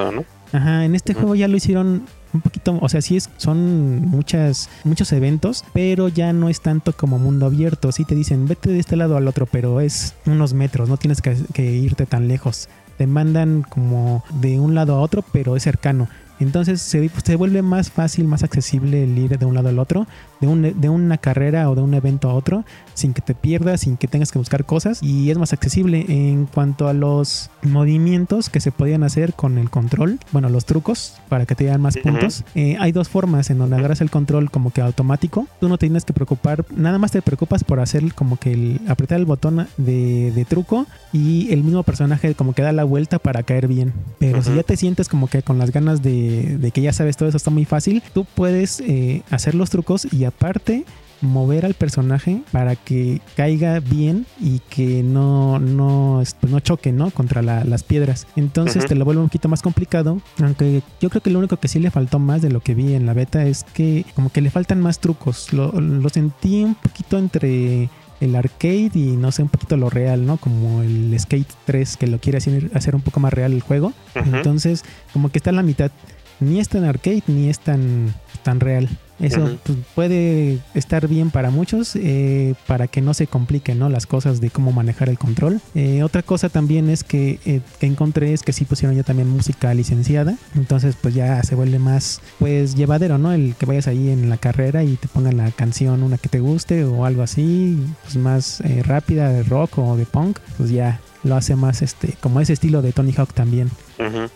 Ajá, 0.53 0.85
en 0.85 0.95
este 0.95 1.13
juego 1.13 1.35
ya 1.35 1.49
lo 1.49 1.57
hicieron 1.57 2.05
un 2.37 2.41
poquito, 2.43 2.79
o 2.81 2.89
sea, 2.89 3.03
sí 3.03 3.17
es, 3.17 3.31
son 3.37 4.07
muchas, 4.07 4.69
muchos 4.85 5.13
eventos, 5.13 5.65
pero 5.73 6.09
ya 6.09 6.33
no 6.33 6.49
es 6.49 6.61
tanto 6.61 6.93
como 6.93 7.19
mundo 7.19 7.47
abierto. 7.47 7.93
Sí 7.93 8.05
te 8.05 8.15
dicen, 8.15 8.47
vete 8.47 8.71
de 8.71 8.79
este 8.79 8.97
lado 8.97 9.17
al 9.17 9.29
otro, 9.29 9.47
pero 9.47 9.81
es 9.81 10.15
unos 10.27 10.55
metros, 10.55 10.89
no 10.89 10.97
tienes 10.97 11.21
que, 11.21 11.65
irte 11.65 12.07
tan 12.07 12.29
lejos. 12.29 12.69
Te 12.99 13.07
mandan 13.07 13.63
como 13.63 14.25
de 14.41 14.59
un 14.61 14.75
lado 14.75 14.95
a 14.95 15.01
otro, 15.01 15.23
pero 15.33 15.57
es 15.57 15.63
cercano. 15.63 16.09
Entonces 16.39 16.83
se, 16.83 17.09
se, 17.09 17.37
vuelve 17.37 17.63
más 17.63 17.91
fácil, 17.91 18.27
más 18.27 18.43
accesible 18.43 19.05
el 19.05 19.17
ir 19.17 19.39
de 19.39 19.47
un 19.47 19.55
lado 19.55 19.71
al 19.71 19.79
otro, 19.79 20.07
de, 20.41 20.47
un, 20.47 20.81
de 20.81 20.89
una 20.89 21.19
carrera 21.19 21.69
o 21.71 21.75
de 21.75 21.83
un 21.83 21.95
evento 21.95 22.31
a 22.31 22.35
otro, 22.35 22.65
sin 22.95 23.13
que 23.13 23.23
te 23.23 23.35
pierdas, 23.35 23.83
sin 23.83 23.97
que 23.97 24.09
tengas 24.09 24.33
que 24.33 24.39
buscar 24.39 24.65
cosas 24.65 25.03
y 25.03 25.31
es 25.31 25.39
más 25.39 25.53
accesible 25.53 26.05
en 26.09 26.47
cuanto 26.47 26.89
a 26.89 26.93
los 26.93 27.51
movimientos 27.63 28.49
que 28.49 28.61
se 28.61 28.73
podían 28.73 29.03
hacer 29.03 29.35
con 29.35 29.59
el 29.59 29.71
control, 29.71 30.19
bueno, 30.33 30.49
los 30.49 30.65
trucos 30.65 31.15
para 31.29 31.47
que 31.47 31.55
te 31.55 31.65
den 31.65 31.81
más 31.81 31.97
puntos. 31.97 32.45
Eh, 32.55 32.77
hay 32.81 32.93
dos 32.93 33.09
formas 33.09 33.51
en 33.51 33.59
donde 33.59 33.77
agarras 33.77 34.01
el 34.01 34.11
control 34.11 34.51
como 34.51 34.71
que 34.71 34.81
automático, 34.81 35.47
tú 35.61 35.69
no 35.69 35.79
tienes 35.79 36.05
que 36.05 36.13
preocupar, 36.13 36.65
nada 36.75 36.99
más 36.99 37.13
te 37.13 37.23
preocupas 37.23 37.65
por 37.65 37.81
hacer 37.81 38.15
como 38.15 38.37
que 38.39 38.53
el, 38.53 38.81
apretar 38.89 39.19
el 39.19 39.27
botón 39.27 39.67
de, 39.77 40.33
de 40.33 40.45
truco 40.45 40.87
y 41.13 41.53
el 41.53 41.63
mismo 41.63 41.83
personaje 41.83 42.35
como 42.35 42.53
que 42.53 42.63
da 42.63 42.73
la 42.73 42.85
vuelta 42.85 43.19
para 43.19 43.43
caer 43.43 43.69
bien. 43.69 43.93
Pero 44.19 44.43
si 44.43 44.55
ya 44.55 44.63
te 44.63 44.77
sientes 44.77 45.09
como 45.09 45.29
que 45.29 45.43
con 45.43 45.59
las 45.59 45.71
ganas 45.71 46.03
de, 46.03 46.59
de, 46.59 46.71
que 46.71 46.83
ya 46.83 46.93
sabes 46.93 47.17
todo 47.17 47.29
eso 47.29 47.37
está 47.37 47.51
muy 47.51 47.65
fácil, 47.65 48.03
tú 48.13 48.25
puedes 48.25 48.81
eh, 48.81 49.23
hacer 49.31 49.55
los 49.55 49.71
trucos 49.71 50.07
y 50.13 50.26
aparte 50.27 50.85
mover 51.21 51.65
al 51.65 51.75
personaje 51.75 52.43
para 52.53 52.77
que 52.77 53.21
caiga 53.37 53.81
bien 53.81 54.27
y 54.41 54.61
que 54.71 55.03
no, 55.03 55.59
no, 55.59 56.23
pues 56.41 56.53
no 56.53 56.61
choque 56.61 56.93
¿no? 56.93 57.11
contra 57.11 57.43
las 57.43 57.83
piedras. 57.83 58.27
Entonces 58.37 58.87
te 58.87 58.95
lo 58.95 59.05
vuelve 59.05 59.23
un 59.23 59.29
poquito 59.29 59.49
más 59.49 59.63
complicado. 59.63 60.21
Aunque 60.43 60.83
yo 61.01 61.11
creo 61.11 61.23
que 61.23 61.31
lo 61.31 61.39
único 61.39 61.57
que 61.59 61.69
sí 61.69 61.79
le 61.79 61.91
faltó 61.91 62.19
más 62.19 62.43
de 62.43 62.51
lo 62.51 62.61
que 62.61 62.75
vi 62.75 62.95
en 62.95 63.07
la 63.07 63.15
beta 63.15 63.45
es 63.45 63.65
que 63.65 64.05
como 64.15 64.31
que 64.31 64.41
le 64.41 64.51
faltan 64.51 64.81
más 64.81 64.99
trucos. 64.99 65.53
Lo, 65.53 65.73
sentí 66.09 66.65
un 66.65 66.75
poquito 66.75 67.19
entre 67.19 67.89
el 68.21 68.35
arcade 68.35 68.93
y 68.95 69.17
no 69.17 69.31
sé, 69.33 69.43
un 69.43 69.49
poquito 69.49 69.77
lo 69.77 69.91
real, 69.91 70.25
¿no? 70.25 70.39
Como 70.39 70.83
el 70.83 71.15
Skate 71.19 71.53
3 71.67 71.97
que 71.97 72.07
lo 72.07 72.19
quiere 72.19 72.39
hacer, 72.39 72.71
hacer 72.75 72.95
un 72.95 73.03
poco 73.03 73.21
más 73.21 73.33
real 73.33 73.53
el 73.53 73.61
juego. 73.61 73.93
Entonces, 74.15 74.85
como 75.13 75.31
que 75.31 75.39
está 75.39 75.51
en 75.51 75.57
la 75.57 75.63
mitad. 75.63 75.91
Ni 76.39 76.61
es 76.61 76.69
tan 76.69 76.85
arcade 76.85 77.23
ni 77.27 77.49
es 77.49 77.61
tan, 77.61 78.15
tan 78.43 78.61
real. 78.61 78.89
Eso 79.19 79.59
pues, 79.65 79.79
puede 79.95 80.59
estar 80.75 81.09
bien 81.09 81.31
para 81.31 81.51
muchos, 81.51 81.97
eh, 81.97 82.55
para 82.67 82.87
que 82.87 83.01
no 83.01 83.15
se 83.15 83.27
compliquen 83.27 83.79
¿no? 83.79 83.89
las 83.89 84.07
cosas 84.07 84.41
de 84.41 84.51
cómo 84.51 84.73
manejar 84.73 85.09
el 85.09 85.19
control. 85.19 85.61
Eh, 85.75 86.03
otra 86.03 86.23
cosa 86.23 86.49
también 86.49 86.91
es 86.91 87.05
que, 87.05 87.39
eh, 87.47 87.61
que, 87.81 87.87
encontré 87.87 88.33
es 88.33 88.43
que 88.43 88.53
sí 88.53 88.65
pusieron 88.65 88.97
ya 88.97 89.03
también 89.03 89.29
música 89.29 89.73
licenciada, 89.75 90.37
entonces 90.55 90.97
pues 91.01 91.15
ya 91.15 91.43
se 91.43 91.55
vuelve 91.55 91.79
más 91.79 92.21
pues 92.39 92.75
llevadero, 92.75 93.19
¿no? 93.19 93.33
El 93.33 93.55
que 93.55 93.67
vayas 93.67 93.89
ahí 93.89 94.11
en 94.11 94.29
la 94.29 94.37
carrera 94.37 94.85
y 94.85 94.97
te 94.97 95.09
pongan 95.09 95.37
la 95.37 95.51
canción, 95.51 96.03
una 96.03 96.19
que 96.19 96.29
te 96.29 96.41
guste 96.41 96.85
o 96.85 97.05
algo 97.05 97.23
así, 97.23 97.79
pues 98.03 98.17
más 98.17 98.63
rápida 98.85 99.31
de 99.31 99.43
rock 99.43 99.79
o 99.79 99.97
de 99.97 100.07
punk, 100.07 100.39
pues 100.57 100.71
ya 100.71 101.01
lo 101.27 101.37
hace 101.37 101.57
más 101.57 101.83
este 101.83 102.15
como 102.21 102.41
ese 102.41 102.53
estilo 102.53 102.83
de 102.83 102.93
Tony 102.93 103.13
Hawk 103.17 103.33
también. 103.35 103.71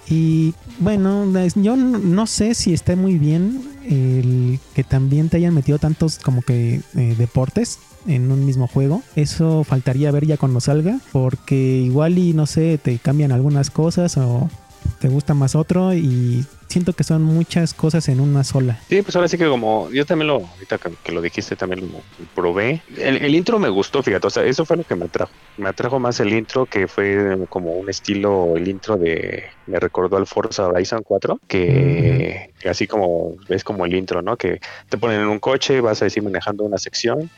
Y 0.08 0.54
bueno, 0.78 1.26
yo 1.54 1.76
no 1.76 2.26
sé 2.26 2.54
si 2.54 2.72
está 2.72 2.96
muy 2.96 3.18
bien 3.18 3.62
el 3.88 4.58
que 4.74 4.84
también 4.84 5.28
te 5.28 5.36
hayan 5.36 5.54
metido 5.54 5.78
tantos 5.78 6.18
como 6.18 6.42
que 6.42 6.80
eh, 6.96 7.14
deportes 7.16 7.78
en 8.06 8.30
un 8.30 8.44
mismo 8.46 8.66
juego. 8.66 9.02
Eso 9.16 9.64
faltaría 9.64 10.10
ver 10.10 10.26
ya 10.26 10.36
cuando 10.36 10.60
salga, 10.60 10.98
porque 11.12 11.56
igual 11.56 12.18
y 12.18 12.32
no 12.32 12.46
sé, 12.46 12.78
te 12.78 12.98
cambian 12.98 13.32
algunas 13.32 13.70
cosas 13.70 14.16
o 14.16 14.48
te 14.98 15.08
gusta 15.08 15.34
más 15.34 15.54
otro 15.54 15.94
y 15.94 16.44
siento 16.70 16.92
que 16.92 17.04
son 17.04 17.22
muchas 17.22 17.74
cosas 17.74 18.08
en 18.08 18.20
una 18.20 18.44
sola. 18.44 18.78
Sí, 18.88 19.02
pues 19.02 19.16
ahora 19.16 19.28
sí 19.28 19.36
que 19.36 19.48
como 19.48 19.90
yo 19.90 20.06
también 20.06 20.28
lo, 20.28 20.46
ahorita 20.46 20.78
que, 21.02 21.12
lo 21.12 21.20
dijiste, 21.20 21.56
también 21.56 21.80
lo 21.80 22.00
probé. 22.34 22.80
El, 22.96 23.34
intro 23.34 23.58
me 23.58 23.68
gustó, 23.68 24.02
fíjate, 24.02 24.26
o 24.26 24.30
sea, 24.30 24.44
eso 24.44 24.64
fue 24.64 24.76
lo 24.76 24.84
que 24.84 24.94
me 24.94 25.06
atrajo. 25.06 25.32
Me 25.56 25.68
atrajo 25.68 25.98
más 25.98 26.20
el 26.20 26.32
intro 26.32 26.66
que 26.66 26.86
fue 26.86 27.46
como 27.48 27.72
un 27.72 27.90
estilo, 27.90 28.56
el 28.56 28.68
intro 28.68 28.96
de, 28.96 29.44
me 29.66 29.80
recordó 29.80 30.16
al 30.16 30.26
Forza 30.26 30.68
Horizon 30.68 31.02
4, 31.02 31.40
que 31.48 32.50
así 32.68 32.86
como 32.86 33.36
ves 33.48 33.64
como 33.64 33.86
el 33.86 33.94
intro, 33.94 34.22
¿no? 34.22 34.36
Que 34.36 34.60
te 34.88 34.98
ponen 34.98 35.20
en 35.20 35.28
un 35.28 35.38
coche, 35.38 35.80
vas 35.80 36.02
a 36.02 36.06
decir 36.06 36.22
manejando 36.22 36.64
una 36.64 36.78
sección, 36.78 37.30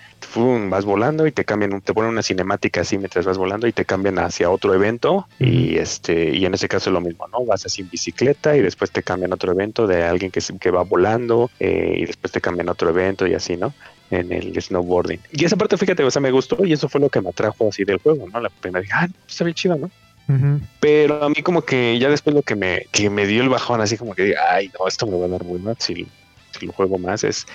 vas 0.68 0.84
volando 0.84 1.26
y 1.26 1.32
te 1.32 1.44
cambian, 1.44 1.80
te 1.80 1.92
ponen 1.92 2.10
una 2.10 2.22
cinemática 2.22 2.80
así 2.80 2.98
mientras 2.98 3.26
vas 3.26 3.38
volando 3.38 3.66
y 3.66 3.72
te 3.72 3.84
cambian 3.84 4.18
hacia 4.18 4.50
otro 4.50 4.74
evento 4.74 5.28
y 5.38 5.76
este, 5.76 6.30
y 6.34 6.44
en 6.46 6.54
ese 6.54 6.68
caso 6.68 6.90
es 6.90 6.94
lo 6.94 7.00
mismo, 7.00 7.28
¿no? 7.28 7.44
Vas 7.44 7.66
así 7.66 7.82
en 7.82 7.90
bicicleta 7.90 8.56
y 8.56 8.62
después 8.62 8.90
te 8.90 9.02
cambian 9.02 9.21
en 9.24 9.32
otro 9.32 9.52
evento 9.52 9.86
de 9.86 10.02
alguien 10.04 10.30
que, 10.30 10.40
que 10.60 10.70
va 10.70 10.82
volando 10.82 11.50
eh, 11.60 11.94
y 11.98 12.06
después 12.06 12.32
te 12.32 12.40
cambian 12.40 12.68
otro 12.68 12.90
evento 12.90 13.26
y 13.26 13.34
así, 13.34 13.56
¿no? 13.56 13.72
En 14.10 14.32
el 14.32 14.60
snowboarding. 14.60 15.20
Y 15.32 15.44
esa 15.44 15.56
parte, 15.56 15.76
fíjate, 15.76 16.04
o 16.04 16.10
sea, 16.10 16.20
me 16.20 16.30
gustó 16.30 16.64
y 16.64 16.72
eso 16.72 16.88
fue 16.88 17.00
lo 17.00 17.08
que 17.08 17.20
me 17.20 17.30
atrajo 17.30 17.68
así 17.68 17.84
del 17.84 17.98
juego, 17.98 18.28
¿no? 18.28 18.40
La 18.40 18.50
primera 18.50 18.82
dije, 18.82 18.92
ah, 18.94 19.08
pues, 19.08 19.32
está 19.32 19.44
bien 19.44 19.54
chido, 19.54 19.76
¿no? 19.76 19.90
Pero 20.80 21.24
a 21.24 21.28
mí 21.28 21.42
como 21.42 21.62
que 21.62 21.98
ya 21.98 22.08
después 22.08 22.34
lo 22.34 22.42
que 22.42 22.54
me, 22.54 22.86
que 22.90 23.10
me 23.10 23.26
dio 23.26 23.42
el 23.42 23.50
bajón, 23.50 23.80
así 23.82 23.98
como 23.98 24.14
que, 24.14 24.34
ay, 24.36 24.70
no, 24.78 24.88
esto 24.88 25.06
me 25.06 25.18
va 25.18 25.26
a 25.26 25.28
dar 25.28 25.44
muy 25.44 25.58
mal 25.58 25.76
si, 25.78 26.06
si 26.58 26.66
lo 26.66 26.72
juego 26.72 26.96
más, 26.96 27.22
es 27.22 27.46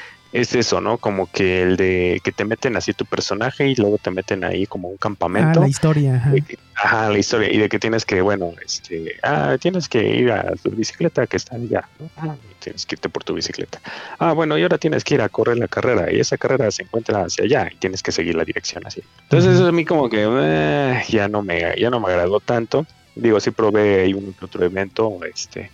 es 0.42 0.54
eso, 0.54 0.82
¿no? 0.82 1.00
Como 1.00 1.32
que 1.32 1.64
el 1.64 1.78
de 1.78 2.22
que 2.24 2.32
te 2.32 2.46
meten 2.46 2.78
así 2.78 2.94
tu 2.94 3.06
personaje 3.06 3.68
y 3.68 3.76
luego 3.76 3.98
te 3.98 4.12
meten 4.12 4.44
ahí 4.44 4.68
como 4.68 4.90
un 4.90 4.98
campamento. 4.98 5.60
Ah, 5.60 5.64
la 5.64 5.68
historia. 5.68 6.16
Ajá. 6.16 6.34
ajá. 6.76 7.10
la 7.10 7.18
historia. 7.18 7.52
Y 7.52 7.58
de 7.58 7.68
que 7.70 7.80
tienes 7.80 8.06
que, 8.06 8.22
bueno, 8.22 8.54
este, 8.64 9.18
ah, 9.24 9.58
tienes 9.60 9.90
que 9.90 10.08
ir 10.08 10.32
a 10.32 10.54
tu 10.62 10.70
bicicleta 10.70 11.26
que 11.26 11.38
está 11.38 11.56
allá, 11.56 11.90
¿no? 12.00 12.10
Ah, 12.18 12.36
tienes 12.60 12.86
que 12.86 12.96
irte 12.96 13.10
por 13.10 13.24
tu 13.24 13.34
bicicleta. 13.34 13.82
Ah, 14.20 14.34
bueno, 14.34 14.58
y 14.60 14.62
ahora 14.62 14.78
tienes 14.78 15.04
que 15.04 15.16
ir 15.16 15.22
a 15.22 15.30
correr 15.30 15.58
la 15.58 15.68
carrera 15.68 16.12
y 16.12 16.20
esa 16.20 16.38
carrera 16.38 16.70
se 16.70 16.84
encuentra 16.84 17.24
hacia 17.24 17.46
allá 17.46 17.70
y 17.72 17.76
tienes 17.78 18.04
que 18.04 18.12
seguir 18.12 18.36
la 18.36 18.46
dirección 18.46 18.86
así. 18.86 19.02
Entonces 19.24 19.56
eso 19.56 19.68
a 19.68 19.72
mí 19.72 19.86
como 19.86 20.08
que 20.08 20.24
eh, 20.24 21.04
ya 21.10 21.28
no 21.28 21.42
me, 21.42 21.76
ya 21.80 21.90
no 21.90 22.00
me 22.00 22.10
agradó 22.10 22.40
tanto. 22.40 22.86
Digo, 23.16 23.40
sí 23.40 23.50
probé 23.50 24.02
ahí 24.02 24.14
un 24.14 24.36
otro 24.40 24.64
evento, 24.64 25.18
este, 25.26 25.72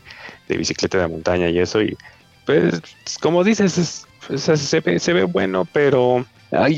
de 0.48 0.58
bicicleta 0.58 1.00
de 1.00 1.08
montaña 1.10 1.50
y 1.50 1.60
eso 1.60 1.82
y 1.82 1.98
pues 2.46 2.82
como 3.22 3.44
dices, 3.44 3.78
es, 3.78 4.08
se, 4.36 4.80
ve, 4.80 5.00
se 5.00 5.14
ve 5.14 5.24
bueno, 5.24 5.68
pero 5.72 6.26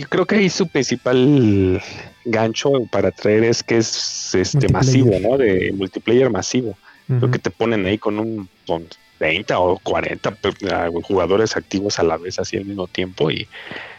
creo 0.09 0.25
que 0.25 0.35
ahí 0.35 0.49
su 0.49 0.67
principal 0.67 1.81
gancho 2.25 2.71
para 2.91 3.11
traer 3.11 3.43
es 3.43 3.63
que 3.63 3.77
es 3.77 4.33
este 4.33 4.69
masivo, 4.69 5.17
¿no? 5.19 5.37
De 5.37 5.73
multiplayer 5.75 6.29
masivo. 6.29 6.77
Creo 7.07 7.29
que 7.29 7.39
te 7.39 7.51
ponen 7.51 7.85
ahí 7.85 7.97
con 7.97 8.19
un 8.19 8.49
con 8.65 8.87
20 9.19 9.53
o 9.53 9.79
40 9.81 10.31
pues, 10.31 10.55
jugadores 11.03 11.55
activos 11.55 11.99
a 11.99 12.03
la 12.03 12.17
vez 12.17 12.39
así 12.39 12.57
al 12.57 12.65
mismo 12.65 12.87
tiempo 12.87 13.31
y, 13.31 13.47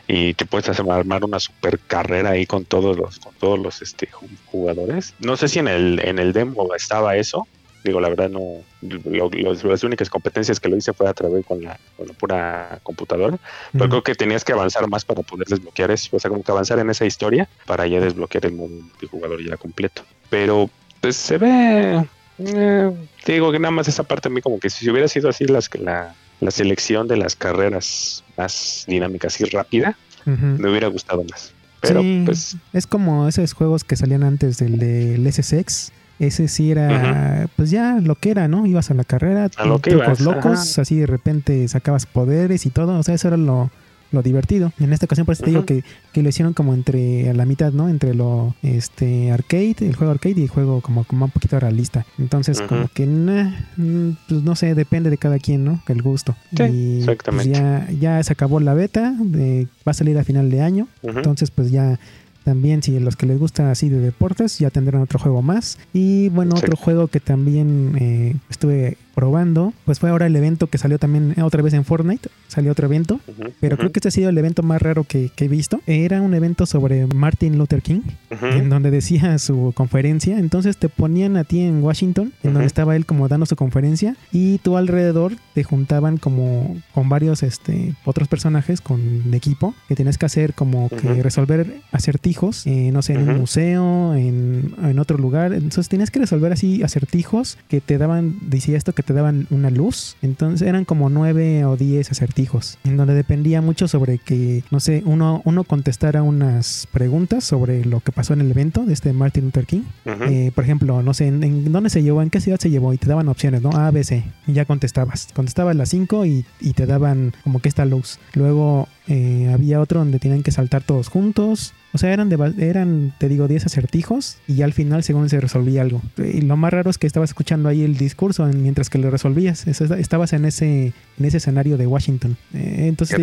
y 0.09 0.35
te 0.35 0.44
puedes 0.44 0.68
hacer 0.68 0.85
armar 0.90 1.24
una 1.24 1.40
super 1.40 1.78
carrera 1.78 2.30
ahí 2.30 2.46
con 2.46 2.64
todos 2.64 2.96
los 2.96 3.18
con 3.20 3.35
todos 3.35 3.59
los 3.59 3.80
este 3.80 4.09
jugadores. 4.46 5.14
No 5.20 5.37
sé 5.37 5.48
si 5.48 5.61
en 5.61 5.68
el 5.68 6.00
en 6.04 6.18
el 6.18 6.32
demo 6.32 6.74
estaba 6.74 7.16
eso, 7.16 7.46
Digo, 7.87 8.01
la 8.01 8.09
verdad 8.09 8.29
no, 8.29 8.64
las 8.83 9.85
únicas 9.85 10.11
competencias 10.11 10.59
que 10.59 10.68
lo 10.68 10.77
hice 10.77 10.92
fue 10.92 11.09
a 11.09 11.14
través 11.14 11.46
con 11.46 11.62
la, 11.62 11.79
con 11.96 12.09
la 12.09 12.14
pura 12.14 12.81
computadora, 12.83 13.38
pero 13.70 13.88
creo 13.88 14.03
que 14.03 14.14
tenías 14.16 14.44
que 14.44 14.53
avanzar 14.53 14.88
más 14.88 15.05
para 15.05 15.22
poder 15.22 15.46
desbloquear 15.46 15.92
eso, 15.92 16.16
o 16.16 16.18
sea, 16.18 16.29
como 16.29 16.42
que 16.42 16.51
avanzar 16.51 16.81
en 16.81 16.90
esa 16.90 17.07
historia 17.07 17.49
para 17.64 17.87
ya 17.87 18.01
desbloquear 18.01 18.46
el 18.46 18.55
modo 18.55 18.70
multijugador 18.70 19.40
ya 19.40 19.57
completo. 19.57 20.03
Pero 20.31 20.68
pues 21.01 21.14
se 21.14 21.38
ve, 21.38 22.05
eh, 22.38 22.90
digo 23.25 23.53
que 23.53 23.61
nada 23.61 23.70
más 23.70 23.87
esa 23.87 24.03
parte 24.03 24.27
a 24.27 24.33
mí 24.33 24.40
como 24.40 24.59
que 24.59 24.68
si 24.68 24.90
hubiera 24.90 25.07
sido 25.07 25.29
así 25.29 25.44
las 25.44 25.72
la, 25.79 26.16
la 26.40 26.51
selección 26.51 27.07
de 27.07 27.18
las 27.18 27.37
carreras 27.37 28.25
más 28.37 28.85
dinámicas 28.88 29.40
y 29.40 29.44
rápida, 29.44 29.96
me 30.25 30.68
hubiera 30.68 30.88
gustado 30.88 31.22
más. 31.22 31.53
Pero 31.83 32.03
pues 32.25 32.57
es 32.72 32.88
como 32.88 33.29
esos 33.29 33.53
juegos 33.53 33.85
que 33.85 33.94
salían 33.94 34.25
antes 34.25 34.59
del 34.59 34.81
de 34.81 35.31
SSX 35.31 35.92
ese 36.18 36.48
sí 36.48 36.70
era, 36.70 37.48
pues 37.57 37.70
ya 37.70 37.98
lo 38.00 38.14
que 38.14 38.31
era, 38.31 38.48
¿no? 38.48 38.66
Ibas 38.66 38.90
a 38.90 38.94
la 38.94 39.05
carrera, 39.05 39.50
a 39.57 39.66
lo 39.66 39.81
locos, 40.20 40.79
así 40.79 40.96
de 40.96 41.07
repente 41.07 41.66
sacabas 41.68 42.07
poderes 42.07 42.66
y 42.66 42.70
todo. 42.70 42.98
O 42.98 43.02
sea, 43.02 43.14
eso 43.14 43.29
era 43.29 43.37
lo, 43.37 43.70
lo 44.12 44.22
divertido. 44.22 44.72
En 44.79 44.92
esta 44.92 45.07
ocasión, 45.07 45.26
por 45.26 45.35
eso 45.35 45.44
te 45.44 45.50
digo 45.50 45.66
que, 45.66 45.85
que, 46.12 46.22
lo 46.22 46.29
hicieron 46.29 46.55
como 46.55 46.74
entre 46.74 47.29
a 47.29 47.35
la 47.35 47.44
mitad, 47.44 47.72
¿no? 47.72 47.88
Entre 47.88 48.14
lo 48.14 48.55
este 48.62 49.31
arcade, 49.31 49.76
el 49.81 49.94
juego 49.94 50.12
arcade 50.12 50.40
y 50.40 50.44
el 50.44 50.48
juego 50.48 50.81
como, 50.81 51.05
como 51.05 51.26
un 51.26 51.31
poquito 51.31 51.59
realista. 51.61 52.07
Entonces, 52.18 52.62
como 52.62 52.88
que, 52.88 53.07
mm, 53.07 54.16
pues 54.29 54.42
no 54.42 54.55
sé, 54.55 54.74
depende 54.74 55.11
de 55.11 55.18
cada 55.18 55.38
quien, 55.38 55.64
¿no? 55.64 55.83
El 55.87 56.02
gusto. 56.02 56.35
Sí, 56.57 56.62
y, 56.62 56.62
pues, 56.62 57.00
exactamente. 57.00 57.52
ya, 57.52 57.88
ya 57.98 58.22
se 58.22 58.33
acabó 58.33 58.61
la 58.61 58.74
beta, 58.74 59.14
de, 59.18 59.66
va 59.87 59.90
a 59.90 59.94
salir 59.94 60.16
a 60.18 60.24
final 60.24 60.50
de 60.50 60.62
año. 60.62 60.88
Entonces, 61.02 61.50
pues 61.50 61.70
ya 61.70 61.98
también, 62.46 62.80
si 62.80 62.96
los 63.00 63.16
que 63.16 63.26
les 63.26 63.40
gusta 63.40 63.72
así 63.72 63.88
de 63.88 63.98
deportes, 63.98 64.61
ya 64.61 64.70
tendrán 64.70 65.02
otro 65.02 65.18
juego 65.18 65.42
más. 65.42 65.80
Y 65.92 66.28
bueno, 66.28 66.54
otro 66.54 66.76
juego 66.76 67.09
que 67.09 67.18
también 67.18 67.96
eh, 67.98 68.37
estuve 68.48 68.98
probando, 69.16 69.72
pues 69.87 69.98
fue 69.98 70.11
ahora 70.11 70.26
el 70.26 70.37
evento 70.37 70.66
que 70.66 70.76
salió 70.76 70.98
también 70.98 71.35
otra 71.42 71.62
vez 71.62 71.72
en 71.72 71.87
Fortnite, 71.87 72.29
salió 72.48 72.70
otro 72.70 72.87
evento, 72.87 73.18
pero 73.61 73.79
creo 73.79 73.90
que 73.90 73.98
este 73.98 74.09
ha 74.09 74.11
sido 74.11 74.29
el 74.29 74.37
evento 74.37 74.62
más 74.62 74.83
raro 74.83 75.05
que, 75.05 75.33
he 75.35 75.48
visto. 75.48 75.81
Era 75.87 76.20
un 76.20 76.35
evento 76.35 76.66
sobre 76.66 77.07
Martin 77.07 77.57
Luther 77.57 77.81
King, 77.81 78.02
en 78.42 78.68
donde 78.68 78.90
decía 78.90 79.38
su 79.38 79.72
conferencia, 79.74 80.38
entonces 80.38 80.76
te 80.76 80.90
ponían 80.90 81.38
a 81.38 81.44
ti 81.44 81.61
en 81.61 81.83
Washington, 81.83 82.35
en 82.42 82.52
donde 82.52 82.66
estaba 82.66 82.94
él 82.94 83.07
como 83.07 83.26
dando 83.26 83.46
su 83.46 83.57
conferencia, 83.57 84.16
y 84.33 84.59
tú 84.59 84.76
alrededor 84.76 85.33
te 85.55 85.64
juntaban 85.64 86.18
como 86.18 86.76
con 86.92 87.09
varios 87.09 87.42
este, 87.42 87.94
otros 88.05 88.29
personajes 88.29 88.83
con 88.83 89.33
equipo, 89.33 89.74
que 89.88 89.94
tienes 89.94 90.18
que 90.18 90.26
hacer 90.26 90.52
como 90.52 90.90
que 90.90 91.22
resolver 91.22 91.81
acertijos, 91.90 92.66
eh, 92.66 92.90
no 92.92 93.00
sé, 93.00 93.14
en 93.14 93.31
un 93.31 93.38
museo, 93.38 94.14
en, 94.14 94.74
en 94.83 94.98
otro 94.98 95.16
lugar, 95.16 95.55
entonces 95.55 95.88
tienes 95.88 96.11
que 96.11 96.18
resolver 96.18 96.52
así 96.52 96.83
acertijos 96.83 97.57
que 97.68 97.81
te 97.81 97.96
daban, 97.96 98.37
decía 98.42 98.76
esto 98.76 98.92
que 98.92 99.06
te 99.07 99.14
daban 99.14 99.47
una 99.51 99.71
luz. 99.71 100.16
Entonces 100.21 100.66
eran 100.69 100.85
como 100.85 101.09
nueve 101.09 101.64
o 101.64 101.77
diez 101.77 102.11
acertijos, 102.11 102.79
en 102.85 102.97
donde 102.97 103.14
dependía 103.14 103.62
mucho 103.62 103.88
sobre 103.88 104.19
que, 104.19 104.62
no 104.71 104.81
sé, 104.81 105.03
uno, 105.07 105.40
uno 105.45 105.64
contestara 105.64 106.23
unas 106.23 106.87
preguntas 106.92 107.45
sobre 107.45 107.85
lo 107.85 108.01
que 108.01 108.12
pasó 108.12 108.35
en 108.35 108.42
el 108.42 108.51
evento 108.51 108.85
de 108.85 108.92
este 108.92 109.12
Martin 109.12 109.47
Luther 109.47 109.66
King. 109.66 109.83
Eh, 110.05 110.51
por 110.55 110.64
ejemplo, 110.64 111.03
no 111.03 111.14
sé, 111.14 111.29
en, 111.29 111.73
dónde 111.73 111.90
se 111.90 112.03
llevó, 112.03 112.23
en 112.23 112.31
qué 112.31 112.40
ciudad 112.40 112.59
se 112.59 112.71
llevó, 112.71 112.92
y 112.92 112.99
te 112.99 113.07
daban 113.07 113.29
opciones, 113.29 113.62
¿no? 113.62 113.71
A, 113.71 113.90
B, 113.90 114.05
C. 114.05 114.25
Y 114.47 114.53
ya 114.53 114.64
contestabas. 114.64 115.29
Contestabas 115.35 115.77
las 115.77 115.88
cinco 115.88 116.27
y, 116.27 116.45
y 116.61 116.73
te 116.73 116.87
daban 116.87 117.33
como 117.45 117.61
que 117.61 117.69
esta 117.69 117.85
luz. 117.85 118.19
Luego 118.35 118.88
eh, 119.09 119.51
había 119.53 119.81
otro 119.81 120.01
donde 120.01 120.19
tenían 120.19 120.42
que 120.42 120.51
saltar 120.51 120.83
todos 120.83 121.09
juntos. 121.09 121.73
O 121.92 121.99
sea, 121.99 122.12
eran, 122.12 122.29
de, 122.29 122.55
eran 122.59 123.14
te 123.19 123.29
digo, 123.29 123.49
10 123.49 123.66
acertijos 123.66 124.37
y 124.47 124.61
al 124.62 124.75
final 124.75 125.03
según 125.03 125.31
se 125.31 125.40
resolvía 125.40 125.83
algo. 125.83 126.03
Y 126.19 126.42
lo 126.42 126.57
más 126.57 126.73
raro 126.73 126.90
es 126.90 126.99
que 126.99 127.07
estabas 127.07 127.31
escuchando 127.31 127.69
ahí 127.69 127.83
el 127.83 127.97
discurso 127.97 128.45
mientras 128.47 128.90
que 128.90 128.99
lo 128.99 129.11
resolvías. 129.11 129.66
Estabas 129.66 130.33
en 130.33 130.45
ese, 130.45 130.92
en 131.19 131.25
ese 131.25 131.38
escenario 131.38 131.79
de 131.79 131.87
Washington. 131.87 132.37
Eh, 132.53 132.87
entonces, 132.88 133.19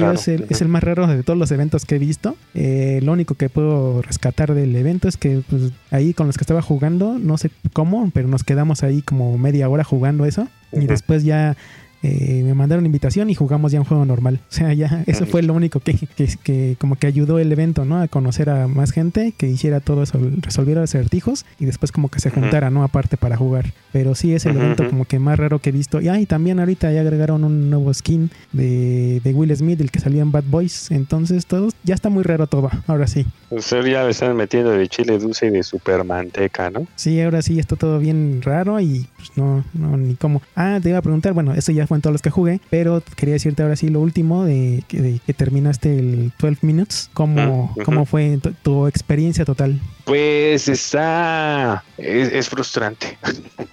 es, 0.50 0.62
el, 0.62 0.68
más 0.70 0.84
raro 0.84 1.06
de 1.06 1.22
todos 1.22 1.38
los 1.38 1.52
eventos 1.52 1.86
que 1.86 1.98
he 1.98 2.00
visto. 2.00 2.36
Eh, 2.56 3.00
lo 3.04 3.12
único 3.12 3.36
que 3.36 3.50
puedo 3.50 4.02
rescatar 4.02 4.56
del 4.56 4.76
evento 4.76 5.08
es 5.08 5.18
que 5.18 5.44
pues, 5.48 5.72
ahí 5.92 6.14
con 6.14 6.26
los 6.26 6.38
que 6.38 6.44
estaba 6.44 6.62
jugando, 6.62 7.20
no 7.20 7.38
sé 7.38 7.52
cómo, 7.74 8.10
pero 8.12 8.28
nos 8.28 8.44
quedamos 8.44 8.82
ahí 8.84 9.02
como 9.02 9.38
media 9.38 9.70
hora 9.70 9.84
jugando 9.84 10.26
eso. 10.26 10.48
Y 10.72 10.88
después 10.88 11.24
ya 11.24 11.56
eh, 12.04 12.44
me 12.44 12.54
mandaron 12.54 12.86
invitación 12.86 13.30
y 13.30 13.36
jugamos 13.36 13.72
ya 13.72 13.80
un 13.80 13.86
juego 13.86 14.06
normal. 14.06 14.40
O 14.54 14.56
sea, 14.56 14.72
ya 14.72 15.04
eso 15.08 15.26
fue 15.26 15.42
lo 15.42 15.54
único 15.54 15.80
que, 15.80 15.98
que, 16.44 16.76
como 16.80 16.96
que 16.96 17.08
ayudó 17.08 17.40
el 17.40 17.52
evento, 17.52 17.86
¿no? 17.86 18.00
A 18.00 18.08
conocer 18.08 18.52
a 18.52 18.68
más 18.68 18.92
gente, 18.92 19.34
que 19.36 19.48
hiciera 19.48 19.80
todo 19.80 20.04
eso, 20.04 20.20
resolviera 20.38 20.84
acertijos 20.84 21.44
y 21.60 21.66
después 21.66 21.92
como 21.92 22.10
que 22.10 22.20
se 22.20 22.30
juntara, 22.30 22.70
¿no? 22.70 22.84
Aparte 22.84 23.18
para 23.18 23.36
jugar. 23.36 23.74
Pero 23.92 24.14
sí 24.14 24.34
es 24.34 24.46
el 24.46 24.58
evento 24.58 24.88
como 24.88 25.06
que 25.06 25.18
más 25.18 25.40
raro 25.40 25.58
que 25.58 25.70
he 25.70 25.72
visto. 25.72 26.02
Y, 26.02 26.08
ah, 26.08 26.20
también 26.28 26.60
ahorita 26.60 26.92
ya 26.92 27.02
agregaron 27.02 27.44
un 27.44 27.72
nuevo 27.72 27.92
skin 27.92 28.30
de, 28.52 29.22
de 29.24 29.34
Will 29.34 29.56
Smith, 29.56 29.82
el 29.82 29.90
que 29.90 30.00
salía 30.00 30.22
en 30.22 30.32
Bad 30.32 30.44
Boys. 30.48 30.92
Entonces 30.92 31.48
todo, 31.48 31.70
ya 31.84 31.96
está 31.96 32.10
muy 32.10 32.24
raro 32.24 32.46
todo, 32.46 32.70
ahora 32.86 33.08
sí. 33.08 33.26
Pues 33.50 33.70
ya 33.70 34.04
le 34.04 34.12
están 34.12 34.36
metiendo 34.36 34.72
de 34.72 34.88
chile 34.88 35.18
dulce 35.18 35.48
y 35.48 35.50
de 35.50 35.64
super 35.64 36.04
manteca, 36.04 36.70
¿no? 36.70 36.86
Sí, 36.96 37.20
ahora 37.22 37.42
sí 37.42 37.60
está 37.60 37.76
todo 37.76 37.98
bien 37.98 38.42
raro 38.44 38.80
y 38.80 39.08
pues 39.16 39.32
no, 39.36 39.64
no, 39.74 39.98
ni 39.98 40.16
cómo. 40.16 40.42
Ah, 40.56 40.80
te 40.82 40.90
iba 40.90 41.00
a 41.00 41.02
preguntar, 41.02 41.34
bueno, 41.34 41.54
eso 41.54 41.72
ya 41.72 41.88
fue 41.88 41.93
en 41.96 42.02
todos 42.02 42.14
los 42.14 42.22
que 42.22 42.30
jugué, 42.30 42.60
pero 42.70 43.02
quería 43.16 43.34
decirte 43.34 43.64
ahora 43.64 43.76
sí 43.76 43.90
lo 43.90 44.00
último 44.00 44.46
de, 44.46 44.84
que 44.88 45.34
terminaste 45.34 45.98
el 45.98 46.32
12 46.40 46.58
Minutes. 46.62 47.10
¿Cómo, 47.14 47.74
cómo 47.86 48.06
fue 48.06 48.40
tu, 48.64 48.88
experiencia 48.88 49.46
total? 49.46 49.80
Pues 50.06 50.68
está. 50.68 51.84
Es, 51.98 52.50
frustrante. 52.50 53.18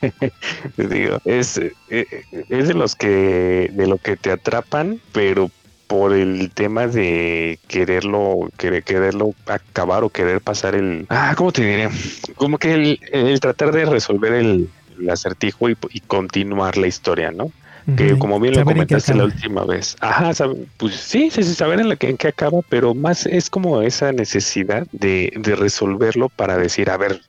Digo, 0.76 1.18
es, 1.24 1.58
eh, 1.58 2.06
es 2.48 2.68
de 2.68 2.74
los 2.74 2.94
que 2.94 3.70
de 3.72 3.86
lo 3.86 3.98
que 3.98 4.16
te 4.16 4.30
atrapan, 4.30 5.00
pero 5.12 5.50
por 5.90 6.12
el 6.12 6.52
tema 6.52 6.86
de 6.86 7.58
quererlo, 7.66 8.48
querer, 8.56 8.84
quererlo 8.84 9.34
acabar 9.46 10.04
o 10.04 10.08
querer 10.08 10.40
pasar 10.40 10.76
el, 10.76 11.04
ah, 11.08 11.34
¿cómo 11.36 11.50
te 11.50 11.62
diré? 11.62 11.88
Como 12.36 12.58
que 12.58 12.74
el, 12.74 13.00
el 13.10 13.40
tratar 13.40 13.72
de 13.72 13.86
resolver 13.86 14.34
el, 14.34 14.70
el 15.00 15.10
acertijo 15.10 15.68
y, 15.68 15.76
y 15.90 15.98
continuar 16.00 16.76
la 16.76 16.86
historia, 16.86 17.32
¿no? 17.32 17.50
Que 17.96 18.18
como 18.18 18.40
bien 18.40 18.54
lo 18.54 18.60
Saber 18.60 18.74
comentaste 18.74 19.14
la 19.14 19.24
última 19.24 19.64
vez. 19.64 19.96
Ajá, 20.00 20.32
pues 20.76 20.94
sí, 20.94 21.30
sí, 21.30 21.42
sí, 21.42 21.54
saber 21.54 21.80
en, 21.80 21.88
la 21.88 21.96
que, 21.96 22.08
en 22.08 22.16
qué 22.16 22.28
acaba, 22.28 22.60
pero 22.68 22.94
más 22.94 23.26
es 23.26 23.50
como 23.50 23.82
esa 23.82 24.12
necesidad 24.12 24.86
de, 24.92 25.32
de 25.36 25.56
resolverlo 25.56 26.28
para 26.28 26.56
decir, 26.56 26.90
a 26.90 26.96
ver, 26.96 27.20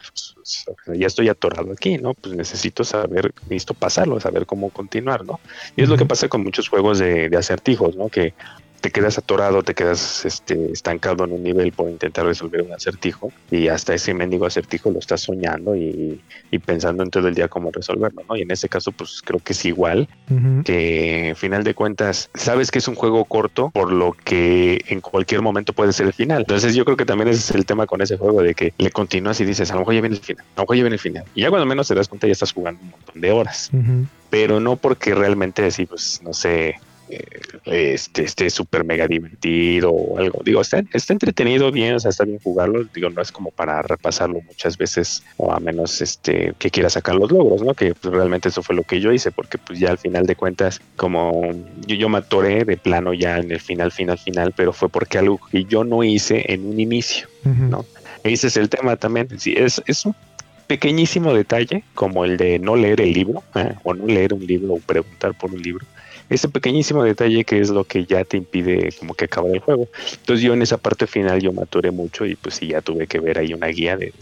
pues, 0.45 0.65
ya 0.99 1.07
estoy 1.07 1.29
atorado 1.29 1.71
aquí, 1.71 1.97
¿no? 1.97 2.13
Pues 2.13 2.35
necesito 2.35 2.83
saber, 2.83 3.33
necesito 3.43 3.73
pasarlo, 3.73 4.19
saber 4.19 4.45
cómo 4.45 4.69
continuar, 4.69 5.25
¿no? 5.25 5.39
Y 5.75 5.83
es 5.83 5.89
lo 5.89 5.97
que 5.97 6.05
pasa 6.05 6.27
con 6.27 6.43
muchos 6.43 6.69
juegos 6.69 6.99
de, 6.99 7.29
de 7.29 7.37
acertijos, 7.37 7.95
¿no? 7.95 8.09
Que 8.09 8.33
te 8.81 8.89
quedas 8.89 9.17
atorado, 9.19 9.61
te 9.61 9.75
quedas 9.75 10.25
este, 10.25 10.71
estancado 10.71 11.23
en 11.23 11.33
un 11.33 11.43
nivel 11.43 11.71
por 11.71 11.89
intentar 11.89 12.25
resolver 12.25 12.63
un 12.63 12.73
acertijo 12.73 13.31
y 13.51 13.67
hasta 13.67 13.93
ese 13.93 14.13
mendigo 14.13 14.45
acertijo 14.47 14.89
lo 14.89 14.97
estás 14.99 15.21
soñando 15.21 15.75
y, 15.75 16.19
y 16.49 16.59
pensando 16.59 17.03
en 17.03 17.11
todo 17.11 17.27
el 17.27 17.35
día 17.35 17.47
cómo 17.47 17.71
resolverlo, 17.71 18.23
¿no? 18.27 18.35
Y 18.35 18.41
en 18.41 18.49
este 18.51 18.67
caso, 18.69 18.91
pues 18.91 19.21
creo 19.23 19.39
que 19.39 19.53
es 19.53 19.63
igual, 19.65 20.09
Ujú. 20.29 20.63
que 20.63 21.31
a 21.33 21.35
final 21.35 21.63
de 21.63 21.75
cuentas 21.75 22.29
sabes 22.33 22.71
que 22.71 22.79
es 22.79 22.87
un 22.87 22.95
juego 22.95 23.23
corto, 23.25 23.69
por 23.69 23.91
lo 23.91 24.13
que 24.13 24.81
en 24.87 24.99
cualquier 24.99 25.41
momento 25.41 25.73
puede 25.73 25.93
ser 25.93 26.07
el 26.07 26.13
final. 26.13 26.41
Entonces 26.41 26.73
yo 26.73 26.83
creo 26.83 26.97
que 26.97 27.05
también 27.05 27.27
ese 27.29 27.39
es 27.39 27.51
el 27.51 27.65
tema 27.65 27.85
con 27.85 28.01
ese 28.01 28.17
juego, 28.17 28.41
de 28.41 28.55
que 28.55 28.73
le 28.79 28.89
continúas 28.89 29.39
y 29.41 29.45
dices, 29.45 29.69
a 29.69 29.75
lo 29.75 29.81
mejor 29.81 29.93
ya 29.93 30.01
viene 30.01 30.15
el 30.15 30.21
final, 30.23 30.43
a 30.55 30.59
lo 30.59 30.63
mejor 30.63 30.75
ya 30.77 30.83
viene 30.83 30.95
el 30.95 30.99
final. 30.99 31.23
Y 31.35 31.41
ya 31.41 31.49
cuando 31.49 31.67
menos 31.67 31.87
te 31.87 31.93
das 31.93 32.07
cuenta 32.07 32.25
ya 32.25 32.33
estás 32.33 32.51
jugando 32.51 32.81
un 32.81 32.89
montón 32.89 33.21
de 33.21 33.31
horas, 33.31 33.69
pero 34.31 34.59
no 34.59 34.75
porque 34.75 35.13
realmente 35.13 35.63
así, 35.65 35.85
pues 35.85 36.19
no 36.23 36.33
sé, 36.33 36.75
este 37.65 38.23
esté 38.23 38.49
súper 38.49 38.83
mega 38.83 39.07
divertido 39.07 39.91
o 39.91 40.17
algo. 40.17 40.41
Digo, 40.43 40.61
está, 40.61 40.83
está 40.93 41.13
entretenido 41.13 41.71
bien, 41.71 41.95
o 41.95 41.99
sea, 41.99 42.09
está 42.09 42.23
bien 42.23 42.39
jugarlo. 42.39 42.83
Digo, 42.93 43.09
no 43.09 43.21
es 43.21 43.31
como 43.31 43.51
para 43.51 43.81
repasarlo 43.81 44.41
muchas 44.41 44.77
veces 44.77 45.23
o 45.37 45.51
a 45.51 45.59
menos 45.59 46.01
este 46.01 46.53
que 46.57 46.69
quiera 46.69 46.89
sacar 46.89 47.15
los 47.15 47.31
logros, 47.31 47.63
¿no? 47.63 47.73
Que 47.73 47.93
pues, 47.93 48.13
realmente 48.13 48.49
eso 48.49 48.63
fue 48.63 48.75
lo 48.75 48.83
que 48.83 48.99
yo 48.99 49.11
hice, 49.11 49.31
porque 49.31 49.57
pues 49.57 49.79
ya 49.79 49.91
al 49.91 49.97
final 49.97 50.25
de 50.25 50.35
cuentas, 50.35 50.81
como 50.95 51.51
yo, 51.85 51.95
yo 51.95 52.09
me 52.09 52.19
atoré 52.19 52.65
de 52.65 52.77
plano 52.77 53.13
ya 53.13 53.37
en 53.37 53.51
el 53.51 53.59
final, 53.59 53.91
final, 53.91 54.17
final, 54.17 54.53
pero 54.55 54.73
fue 54.73 54.89
porque 54.89 55.17
algo 55.17 55.39
que 55.51 55.65
yo 55.65 55.83
no 55.83 56.03
hice 56.03 56.45
en 56.51 56.65
un 56.65 56.79
inicio. 56.79 57.27
No. 57.43 57.85
Ese 58.23 58.47
es 58.47 58.57
el 58.57 58.69
tema 58.69 58.95
también. 58.97 59.27
Sí, 59.39 59.55
es, 59.57 59.81
es 59.87 60.05
un 60.05 60.15
pequeñísimo 60.67 61.33
detalle, 61.33 61.83
como 61.95 62.23
el 62.23 62.37
de 62.37 62.57
no 62.59 62.75
leer 62.75 63.01
el 63.01 63.11
libro, 63.11 63.43
eh, 63.55 63.73
o 63.83 63.93
no 63.93 64.05
leer 64.05 64.33
un 64.33 64.45
libro, 64.45 64.75
o 64.75 64.79
preguntar 64.79 65.33
por 65.33 65.51
un 65.51 65.61
libro. 65.61 65.85
Ese 66.31 66.47
pequeñísimo 66.47 67.03
detalle 67.03 67.43
que 67.43 67.59
es 67.59 67.69
lo 67.69 67.83
que 67.83 68.05
ya 68.05 68.23
te 68.23 68.37
impide 68.37 68.93
como 68.97 69.13
que 69.13 69.25
acabar 69.25 69.51
el 69.51 69.59
juego. 69.59 69.89
Entonces 70.11 70.41
yo 70.43 70.53
en 70.53 70.61
esa 70.61 70.77
parte 70.77 71.05
final 71.05 71.41
yo 71.41 71.51
me 71.51 71.63
atoré 71.63 71.91
mucho 71.91 72.25
y 72.25 72.35
pues 72.35 72.55
sí, 72.55 72.67
ya 72.67 72.81
tuve 72.81 73.05
que 73.05 73.19
ver 73.19 73.37
ahí 73.37 73.53
una 73.53 73.67
guía 73.67 73.97
de... 73.97 74.13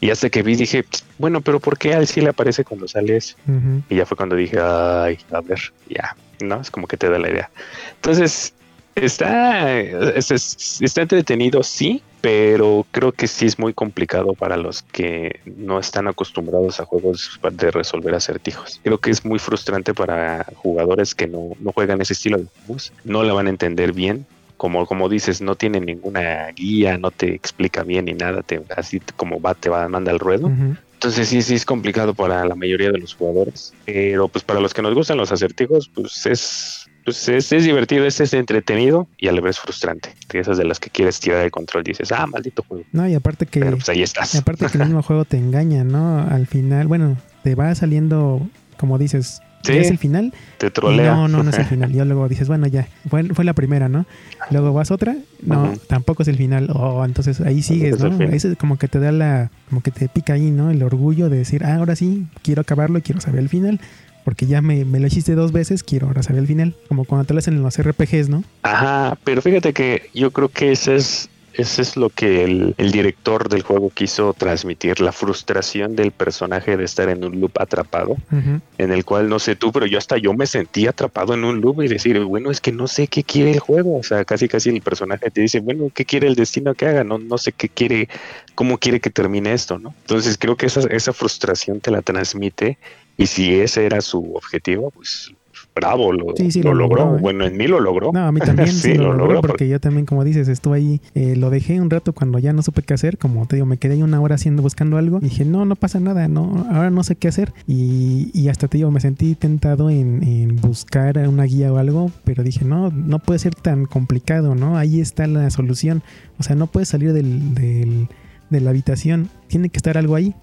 Y 0.00 0.10
hasta 0.10 0.30
que 0.30 0.44
vi 0.44 0.54
dije, 0.54 0.84
bueno, 1.18 1.40
pero 1.40 1.58
¿por 1.58 1.76
qué 1.76 1.92
a 1.92 1.98
él 1.98 2.06
sí 2.06 2.20
le 2.20 2.28
aparece 2.28 2.62
cuando 2.62 2.86
sale 2.86 3.16
eso? 3.16 3.34
Ujú. 3.48 3.82
Y 3.88 3.96
ya 3.96 4.06
fue 4.06 4.16
cuando 4.16 4.36
dije, 4.36 4.58
ay, 4.60 5.18
a 5.32 5.40
ver, 5.40 5.58
ya, 5.88 6.16
¿no? 6.40 6.60
Es 6.60 6.70
como 6.70 6.86
que 6.86 6.96
te 6.96 7.10
da 7.10 7.18
la 7.18 7.28
idea. 7.28 7.50
Entonces, 7.96 8.54
está, 8.94 9.78
es- 9.80 10.30
es- 10.30 10.78
está 10.80 11.02
entretenido, 11.02 11.62
sí, 11.62 12.02
pero 12.20 12.86
creo 12.90 13.12
que 13.12 13.26
sí 13.26 13.46
es 13.46 13.58
muy 13.58 13.72
complicado 13.72 14.34
para 14.34 14.56
los 14.56 14.82
que 14.82 15.40
no 15.44 15.78
están 15.78 16.06
acostumbrados 16.08 16.80
a 16.80 16.84
juegos 16.84 17.38
de 17.52 17.70
resolver 17.70 18.14
acertijos. 18.14 18.80
Creo 18.82 18.98
que 18.98 19.10
es 19.10 19.24
muy 19.24 19.38
frustrante 19.38 19.94
para 19.94 20.44
jugadores 20.56 21.14
que 21.14 21.26
no, 21.26 21.50
no 21.60 21.72
juegan 21.72 22.00
ese 22.00 22.12
estilo 22.12 22.38
de 22.38 22.46
juegos, 22.66 22.92
no 23.04 23.22
la 23.22 23.32
van 23.32 23.46
a 23.46 23.50
entender 23.50 23.92
bien. 23.92 24.26
Como, 24.56 24.84
como 24.84 25.08
dices, 25.08 25.40
no 25.40 25.54
tiene 25.54 25.80
ninguna 25.80 26.48
guía, 26.54 26.98
no 26.98 27.10
te 27.10 27.34
explica 27.34 27.82
bien 27.82 28.04
ni 28.04 28.12
nada, 28.12 28.42
te, 28.42 28.60
así 28.76 29.00
como 29.16 29.40
va, 29.40 29.54
te 29.54 29.70
va, 29.70 29.88
manda 29.88 30.12
al 30.12 30.18
ruedo. 30.18 30.48
Entonces 30.92 31.28
sí, 31.28 31.40
sí 31.40 31.54
es 31.54 31.64
complicado 31.64 32.12
para 32.12 32.44
la 32.44 32.54
mayoría 32.54 32.90
de 32.90 32.98
los 32.98 33.14
jugadores. 33.14 33.72
Pero 33.86 34.28
pues 34.28 34.44
para 34.44 34.60
los 34.60 34.74
que 34.74 34.82
nos 34.82 34.92
gustan 34.92 35.16
los 35.16 35.32
acertijos, 35.32 35.90
pues 35.94 36.26
es, 36.26 36.89
pues 37.04 37.28
es, 37.28 37.52
es 37.52 37.64
divertido, 37.64 38.04
es, 38.06 38.20
es 38.20 38.32
entretenido 38.34 39.08
y 39.18 39.28
a 39.28 39.32
la 39.32 39.40
vez 39.40 39.58
frustrante. 39.58 40.14
De 40.32 40.40
esas 40.40 40.58
de 40.58 40.64
las 40.64 40.78
que 40.78 40.90
quieres 40.90 41.18
tirar 41.20 41.44
el 41.44 41.50
control, 41.50 41.82
dices, 41.84 42.12
ah, 42.12 42.26
maldito 42.26 42.64
juego. 42.66 42.84
No, 42.92 43.08
y 43.08 43.14
aparte 43.14 43.46
que, 43.46 43.60
Pero 43.60 43.76
pues 43.76 43.88
ahí 43.88 44.02
estás. 44.02 44.34
y 44.34 44.38
aparte 44.38 44.66
que 44.66 44.78
el 44.78 44.84
mismo 44.84 45.02
juego 45.04 45.24
te 45.24 45.36
engaña, 45.38 45.84
¿no? 45.84 46.20
Al 46.20 46.46
final, 46.46 46.86
bueno, 46.86 47.16
te 47.42 47.54
va 47.54 47.74
saliendo, 47.74 48.46
como 48.76 48.98
dices, 48.98 49.40
Sí. 49.62 49.74
¿ya 49.74 49.80
es 49.82 49.90
el 49.90 49.98
final? 49.98 50.32
Te 50.56 50.70
trolea. 50.70 51.14
No, 51.14 51.28
no, 51.28 51.42
no 51.42 51.50
es 51.50 51.58
el 51.58 51.64
final. 51.66 51.94
Y 51.94 51.98
luego 52.02 52.26
dices, 52.30 52.48
bueno, 52.48 52.66
ya, 52.66 52.88
fue, 53.10 53.24
fue 53.24 53.44
la 53.44 53.52
primera, 53.52 53.90
¿no? 53.90 54.06
Luego 54.50 54.72
vas 54.72 54.90
otra, 54.90 55.14
no, 55.42 55.74
tampoco 55.86 56.22
es 56.22 56.28
el 56.28 56.36
final. 56.36 56.70
Oh, 56.72 57.04
entonces 57.04 57.42
ahí 57.42 57.60
sigues, 57.62 57.96
es 57.96 58.02
¿no? 58.02 58.12
final. 58.12 58.32
Ese 58.32 58.56
como 58.56 58.78
que 58.78 58.88
te 58.88 58.98
da 59.00 59.12
la, 59.12 59.50
como 59.68 59.82
que 59.82 59.90
te 59.90 60.08
pica 60.08 60.32
ahí, 60.32 60.50
¿no? 60.50 60.70
El 60.70 60.82
orgullo 60.82 61.28
de 61.28 61.36
decir, 61.36 61.62
ah, 61.64 61.74
ahora 61.74 61.94
sí, 61.94 62.26
quiero 62.42 62.62
acabarlo 62.62 62.98
y 62.98 63.02
quiero 63.02 63.20
saber 63.20 63.40
el 63.40 63.50
final. 63.50 63.80
Porque 64.24 64.46
ya 64.46 64.62
me, 64.62 64.84
me 64.84 65.00
lo 65.00 65.06
hiciste 65.06 65.34
dos 65.34 65.52
veces, 65.52 65.82
quiero 65.82 66.06
ahora 66.06 66.22
saber 66.22 66.40
el 66.40 66.46
final. 66.46 66.74
Como 66.88 67.04
cuando 67.04 67.24
te 67.26 67.34
lo 67.34 67.38
hacen 67.38 67.54
en 67.54 67.62
los 67.62 67.78
RPGs, 67.78 68.28
¿no? 68.28 68.44
Ajá, 68.62 69.18
pero 69.24 69.42
fíjate 69.42 69.72
que 69.72 70.10
yo 70.14 70.30
creo 70.30 70.48
que 70.48 70.72
ese 70.72 70.96
es, 70.96 71.28
ese 71.54 71.82
es 71.82 71.96
lo 71.96 72.10
que 72.10 72.44
el, 72.44 72.74
el 72.78 72.92
director 72.92 73.48
del 73.48 73.62
juego 73.62 73.90
quiso 73.90 74.32
transmitir, 74.34 75.00
la 75.00 75.12
frustración 75.12 75.96
del 75.96 76.12
personaje 76.12 76.76
de 76.76 76.84
estar 76.84 77.08
en 77.08 77.24
un 77.24 77.40
loop 77.40 77.52
atrapado. 77.58 78.16
Ujú. 78.30 78.60
en 78.78 78.92
el 78.92 79.04
cual 79.04 79.28
no 79.28 79.38
sé 79.38 79.56
tú, 79.56 79.72
pero 79.72 79.86
yo 79.86 79.98
hasta 79.98 80.16
yo 80.16 80.32
me 80.32 80.46
sentí 80.46 80.86
atrapado 80.86 81.34
en 81.34 81.44
un 81.44 81.60
loop 81.60 81.82
y 81.82 81.88
decir, 81.88 82.18
bueno, 82.20 82.50
es 82.50 82.60
que 82.60 82.72
no 82.72 82.86
sé 82.86 83.08
qué 83.08 83.22
quiere 83.24 83.50
el 83.50 83.58
juego, 83.60 83.98
o 83.98 84.02
sea, 84.02 84.24
casi 84.24 84.48
casi 84.48 84.70
el 84.70 84.80
personaje 84.80 85.30
te 85.30 85.42
dice, 85.42 85.60
bueno, 85.60 85.90
¿qué 85.94 86.04
quiere 86.04 86.28
el 86.28 86.34
destino 86.34 86.74
que 86.74 86.86
haga? 86.86 87.04
No, 87.04 87.18
no 87.18 87.36
sé 87.36 87.52
qué 87.52 87.68
quiere, 87.68 88.08
cómo 88.54 88.78
quiere 88.78 89.00
que 89.00 89.10
termine 89.10 89.52
esto, 89.52 89.78
¿no? 89.78 89.94
Entonces 90.02 90.38
creo 90.38 90.56
que 90.56 90.66
esa, 90.66 90.80
esa 90.88 91.12
frustración 91.12 91.80
te 91.80 91.90
la 91.90 92.00
transmite 92.00 92.78
y 93.22 93.26
si 93.26 93.54
ese 93.54 93.86
era 93.86 94.00
su 94.00 94.34
objetivo, 94.34 94.90
pues 94.90 95.32
bravo, 95.74 96.12
lo, 96.12 96.34
Sí, 96.36 96.50
sí, 96.50 96.62
lo 96.62 96.74
lo 96.74 96.80
logró. 96.80 96.96
logró, 97.04 97.16
¿eh? 97.18 97.20
Bueno, 97.20 97.46
en 97.46 97.56
mí 97.56 97.66
lo 97.68 97.78
logró. 97.80 98.12
No, 98.12 98.26
a 98.26 98.32
mí 98.32 98.40
también 98.40 98.68
sí, 98.72 98.80
Sí, 98.92 98.94
lo, 98.94 99.04
lo 99.04 99.12
logró 99.12 99.34
logró, 99.34 99.40
porque 99.42 99.68
yo 99.68 99.78
también, 99.78 100.04
como 100.04 100.24
dices, 100.24 100.48
estuve 100.48 100.78
ahí, 100.78 101.00
eh, 101.14 101.36
lo 101.36 101.48
dejé 101.48 101.80
un 101.80 101.90
rato 101.90 102.12
cuando 102.12 102.38
ya 102.38 102.52
no 102.52 102.62
supe 102.62 102.82
qué 102.82 102.92
hacer, 102.94 103.18
como 103.18 103.46
te 103.46 103.56
digo, 103.56 103.66
me 103.66 103.76
quedé 103.76 103.94
ahí 103.94 104.02
una 104.02 104.20
hora 104.20 104.34
haciendo, 104.34 104.62
buscando 104.62 104.96
algo, 104.98 105.18
y 105.18 105.24
dije, 105.26 105.44
no, 105.44 105.64
no 105.64 105.76
pasa 105.76 106.00
nada, 106.00 106.26
no, 106.28 106.66
ahora 106.70 106.90
no 106.90 107.02
sé 107.04 107.14
qué 107.16 107.28
hacer, 107.28 107.52
y, 107.68 108.30
y 108.34 108.48
hasta 108.48 108.66
te 108.68 108.78
digo, 108.78 108.90
me 108.90 109.00
sentí 109.00 109.34
tentado 109.36 109.90
en, 109.90 110.22
en 110.24 110.56
buscar 110.56 111.16
una 111.28 111.44
guía 111.44 111.72
o 111.72 111.76
algo, 111.78 112.10
pero 112.24 112.42
dije, 112.42 112.64
no, 112.64 112.90
no 112.90 113.18
puede 113.20 113.38
ser 113.38 113.54
tan 113.54 113.84
complicado, 113.86 114.54
¿no? 114.56 114.76
Ahí 114.76 115.00
está 115.00 115.26
la 115.28 115.48
solución, 115.50 116.02
o 116.38 116.42
sea, 116.42 116.56
no 116.56 116.66
puedes 116.66 116.88
salir 116.88 117.12
del, 117.12 117.54
del- 117.54 118.08
de 118.50 118.60
la 118.60 118.70
habitación, 118.70 119.28
tiene 119.46 119.68
que 119.68 119.76
estar 119.78 119.96
algo 119.96 120.16
ahí, 120.16 120.34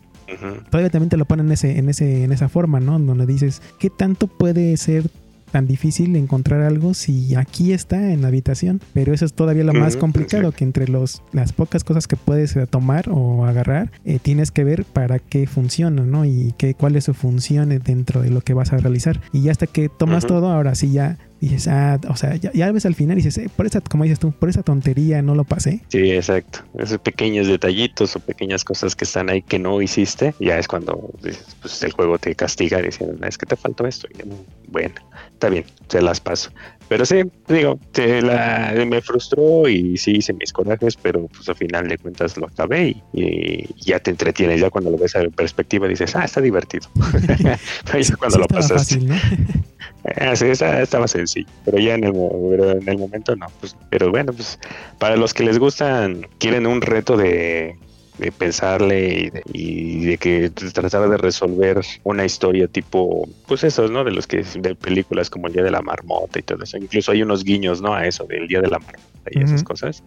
Todavía 0.70 0.90
también 0.90 1.10
te 1.10 1.18
lo 1.18 1.26
ponen 1.26 1.48
en 1.48 1.52
ese, 1.54 1.78
en 1.78 1.90
ese, 1.90 2.24
en 2.24 2.32
esa 2.32 2.50
forma, 2.50 2.80
¿no? 2.80 3.00
Donde 3.00 3.26
dices, 3.26 3.62
¿qué 3.80 3.90
tanto 3.90 4.28
puede 4.28 4.76
ser 4.78 5.10
tan 5.52 5.66
difícil 5.66 6.16
encontrar 6.18 6.62
algo 6.62 6.94
si 6.94 7.36
aquí 7.36 7.72
está 7.72 8.12
en 8.12 8.22
la 8.22 8.28
habitación? 8.28 8.82
Pero 8.94 9.14
eso 9.14 9.26
es 9.26 9.34
todavía 9.34 9.64
lo 9.64 9.74
más 9.74 9.96
complicado, 9.96 10.52
que 10.52 10.64
entre 10.64 10.88
los, 10.88 11.22
las 11.32 11.54
pocas 11.54 11.84
cosas 11.84 12.08
que 12.08 12.16
puedes 12.16 12.56
eh, 12.56 12.68
tomar 12.68 13.10
o 13.10 13.46
agarrar, 13.46 13.92
eh, 14.06 14.20
tienes 14.22 14.52
que 14.52 14.64
ver 14.64 14.84
para 14.84 15.20
qué 15.20 15.48
funciona, 15.48 16.04
¿no? 16.04 16.26
Y 16.26 16.54
qué, 16.58 16.74
cuál 16.74 16.96
es 16.96 17.06
su 17.06 17.14
función 17.14 17.72
eh, 17.72 17.80
dentro 17.80 18.22
de 18.22 18.30
lo 18.30 18.42
que 18.42 18.54
vas 18.54 18.74
a 18.74 18.78
realizar. 18.78 19.22
Y 19.32 19.44
ya 19.44 19.52
hasta 19.52 19.68
que 19.68 19.90
tomas 19.90 20.26
todo, 20.26 20.52
ahora 20.52 20.76
sí 20.76 20.92
ya 20.92 21.18
dices, 21.40 21.68
ah, 21.68 22.00
o 22.10 22.16
sea, 22.16 22.36
ya, 22.36 22.52
ya 22.54 22.72
ves 22.72 22.86
al 22.86 22.96
final 22.96 23.18
y 23.18 23.22
dices, 23.22 23.38
eh, 23.38 23.50
por 23.56 23.66
esa, 23.66 23.82
como 23.82 24.04
dices 24.04 24.20
tú, 24.20 24.32
por 24.32 24.50
esa 24.50 24.64
tontería 24.64 25.22
no 25.22 25.36
lo 25.36 25.44
pasé. 25.44 25.82
Sí, 25.90 26.12
exacto. 26.12 26.60
Esos 26.78 27.00
pequeños 27.00 27.48
detallitos 27.48 28.16
o 28.16 28.20
pequeñas 28.20 28.64
cosas 28.64 28.96
que 28.96 29.06
están 29.06 29.30
ahí 29.30 29.42
que 29.42 29.60
no 29.60 29.82
hiciste, 29.82 30.34
ya 30.40 30.58
es 30.58 30.68
cuando 30.68 31.12
dices, 31.22 31.56
pues, 31.62 31.82
el 31.84 31.92
juego 31.92 32.18
te 32.18 32.34
castiga 32.36 32.82
diciendo, 32.82 33.26
es 33.26 33.38
que 33.38 33.46
te 33.46 33.56
faltó 33.56 33.86
esto. 33.86 34.08
Y, 34.08 34.24
bueno, 34.70 34.96
está 35.34 35.50
bien, 35.50 35.66
se 35.88 36.02
las 36.02 36.20
paso. 36.20 36.52
Pero 36.90 37.06
sí, 37.06 37.24
digo, 37.50 37.80
te 37.92 38.22
la, 38.22 38.74
me 38.88 39.02
frustró 39.02 39.68
y 39.68 39.98
sí 39.98 40.12
hice 40.18 40.34
mis 40.34 40.54
corajes, 40.54 40.96
pero 40.96 41.28
pues 41.28 41.48
al 41.50 41.56
final 41.56 41.88
de 41.88 41.98
cuentas 41.98 42.38
lo 42.38 42.48
acabé 42.48 42.96
y, 43.14 43.22
y 43.22 43.68
ya 43.78 44.00
te 44.00 44.12
entretienes. 44.12 44.62
Ya 44.62 44.70
cuando 44.70 44.90
lo 44.90 44.98
ves 44.98 45.16
a 45.16 45.22
perspectiva 45.30 45.88
dices, 45.88 46.16
ah, 46.16 46.26
está 46.26 46.42
divertido. 46.42 46.88
Ya 47.38 48.18
cuando 48.18 48.38
Sí 48.38 48.42
lo 48.42 48.48
pasaste, 48.48 48.74
fácil, 48.76 49.08
¿no? 49.08 49.16
Esa- 50.16 50.82
estaba 50.82 51.08
sencillo, 51.08 51.48
pero 51.66 51.80
ya 51.80 51.96
en 51.96 52.04
el, 52.06 52.14
mo- 52.14 52.48
pero 52.50 52.72
en 52.72 52.88
el 52.88 52.98
momento 52.98 53.36
no. 53.36 53.48
Pues, 53.60 53.76
pero 53.90 54.10
bueno, 54.10 54.32
pues 54.34 54.60
para 55.00 55.16
los 55.18 55.34
que 55.34 55.44
les 55.44 55.60
gustan, 55.60 56.28
quieren 56.38 56.66
un 56.66 56.82
reto 56.82 57.18
de, 57.18 57.76
de 58.18 58.32
pensarle 58.32 59.08
y 59.08 59.30
de, 59.30 59.44
y 59.52 60.06
de 60.06 60.18
que 60.18 60.50
tratar 60.50 61.10
de 61.10 61.18
resolver 61.18 61.82
una 62.04 62.24
historia 62.26 62.68
tipo, 62.68 63.28
pues 63.48 63.64
esos, 63.64 63.92
¿no? 63.92 64.04
De 64.04 64.12
los 64.12 64.28
que 64.28 64.44
de 64.44 64.76
películas 64.76 65.30
como 65.30 65.48
el 65.48 65.54
Día 65.54 65.64
de 65.64 65.72
la 65.72 65.82
Marmota 65.82 66.40
y 66.40 66.44
todo 66.44 66.64
eso. 66.64 66.78
Incluso 66.78 67.12
hay 67.12 67.22
unos 67.22 67.44
guiños, 67.44 67.82
¿no? 67.82 67.94
A 67.94 68.08
eso 68.08 68.24
del 68.26 68.48
Día 68.48 68.62
de 68.62 68.70
la 68.70 68.80
Marmota 68.80 69.04
y 69.32 69.44
esas 69.44 69.64
cosas. 69.64 70.04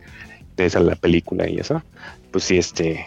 De 0.57 0.67
esa 0.67 0.81
la 0.81 0.97
película 0.97 1.49
y 1.49 1.59
eso. 1.59 1.83
Pues 2.31 2.45
sí, 2.45 2.59
este, 2.59 3.05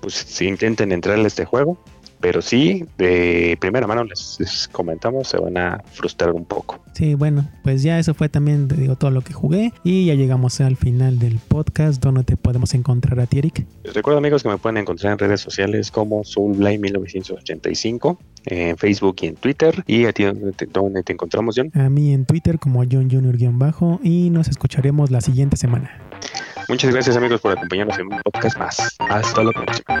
pues 0.00 0.14
si 0.14 0.46
intenten 0.46 0.92
entrarle 0.92 1.24
a 1.24 1.26
este 1.26 1.44
juego. 1.44 1.76
Pero 2.20 2.42
sí, 2.42 2.84
de 2.98 3.56
primera 3.60 3.86
mano 3.86 4.04
les, 4.04 4.36
les 4.40 4.68
comentamos, 4.68 5.28
se 5.28 5.38
van 5.38 5.56
a 5.56 5.82
frustrar 5.92 6.32
un 6.32 6.44
poco. 6.44 6.80
Sí, 6.96 7.14
bueno, 7.14 7.46
pues 7.62 7.82
ya 7.82 7.98
eso 7.98 8.14
fue 8.14 8.30
también, 8.30 8.68
te 8.68 8.74
digo, 8.74 8.96
todo 8.96 9.10
lo 9.10 9.20
que 9.20 9.34
jugué. 9.34 9.74
Y 9.84 10.06
ya 10.06 10.14
llegamos 10.14 10.62
al 10.62 10.76
final 10.76 11.18
del 11.18 11.38
podcast. 11.38 12.02
¿Dónde 12.02 12.24
te 12.24 12.38
podemos 12.38 12.72
encontrar 12.72 13.20
a 13.20 13.26
ti, 13.26 13.38
Eric? 13.38 13.66
Les 13.84 13.92
recuerdo 13.92 14.18
amigos 14.18 14.42
que 14.42 14.48
me 14.48 14.56
pueden 14.56 14.78
encontrar 14.78 15.12
en 15.12 15.18
redes 15.18 15.42
sociales 15.42 15.90
como 15.90 16.22
Soulblind1985, 16.22 18.16
en 18.46 18.78
Facebook 18.78 19.16
y 19.20 19.26
en 19.26 19.34
Twitter. 19.34 19.84
¿Y 19.86 20.06
a 20.06 20.12
ti 20.14 20.24
dónde 20.24 20.52
te, 20.52 20.64
dónde 20.64 21.02
te 21.02 21.12
encontramos, 21.12 21.54
John? 21.58 21.70
A 21.74 21.90
mí 21.90 22.14
en 22.14 22.24
Twitter 22.24 22.58
como 22.58 22.82
John 22.90 23.10
Junior-bajo. 23.10 24.00
Y 24.02 24.30
nos 24.30 24.48
escucharemos 24.48 25.10
la 25.10 25.20
siguiente 25.20 25.58
semana. 25.58 26.00
Muchas 26.70 26.92
gracias 26.92 27.14
amigos 27.14 27.42
por 27.42 27.52
acompañarnos 27.52 27.98
en 27.98 28.06
un 28.06 28.20
podcast 28.22 28.58
más. 28.58 28.96
Hasta 29.00 29.44
la 29.44 29.52
próxima. 29.52 30.00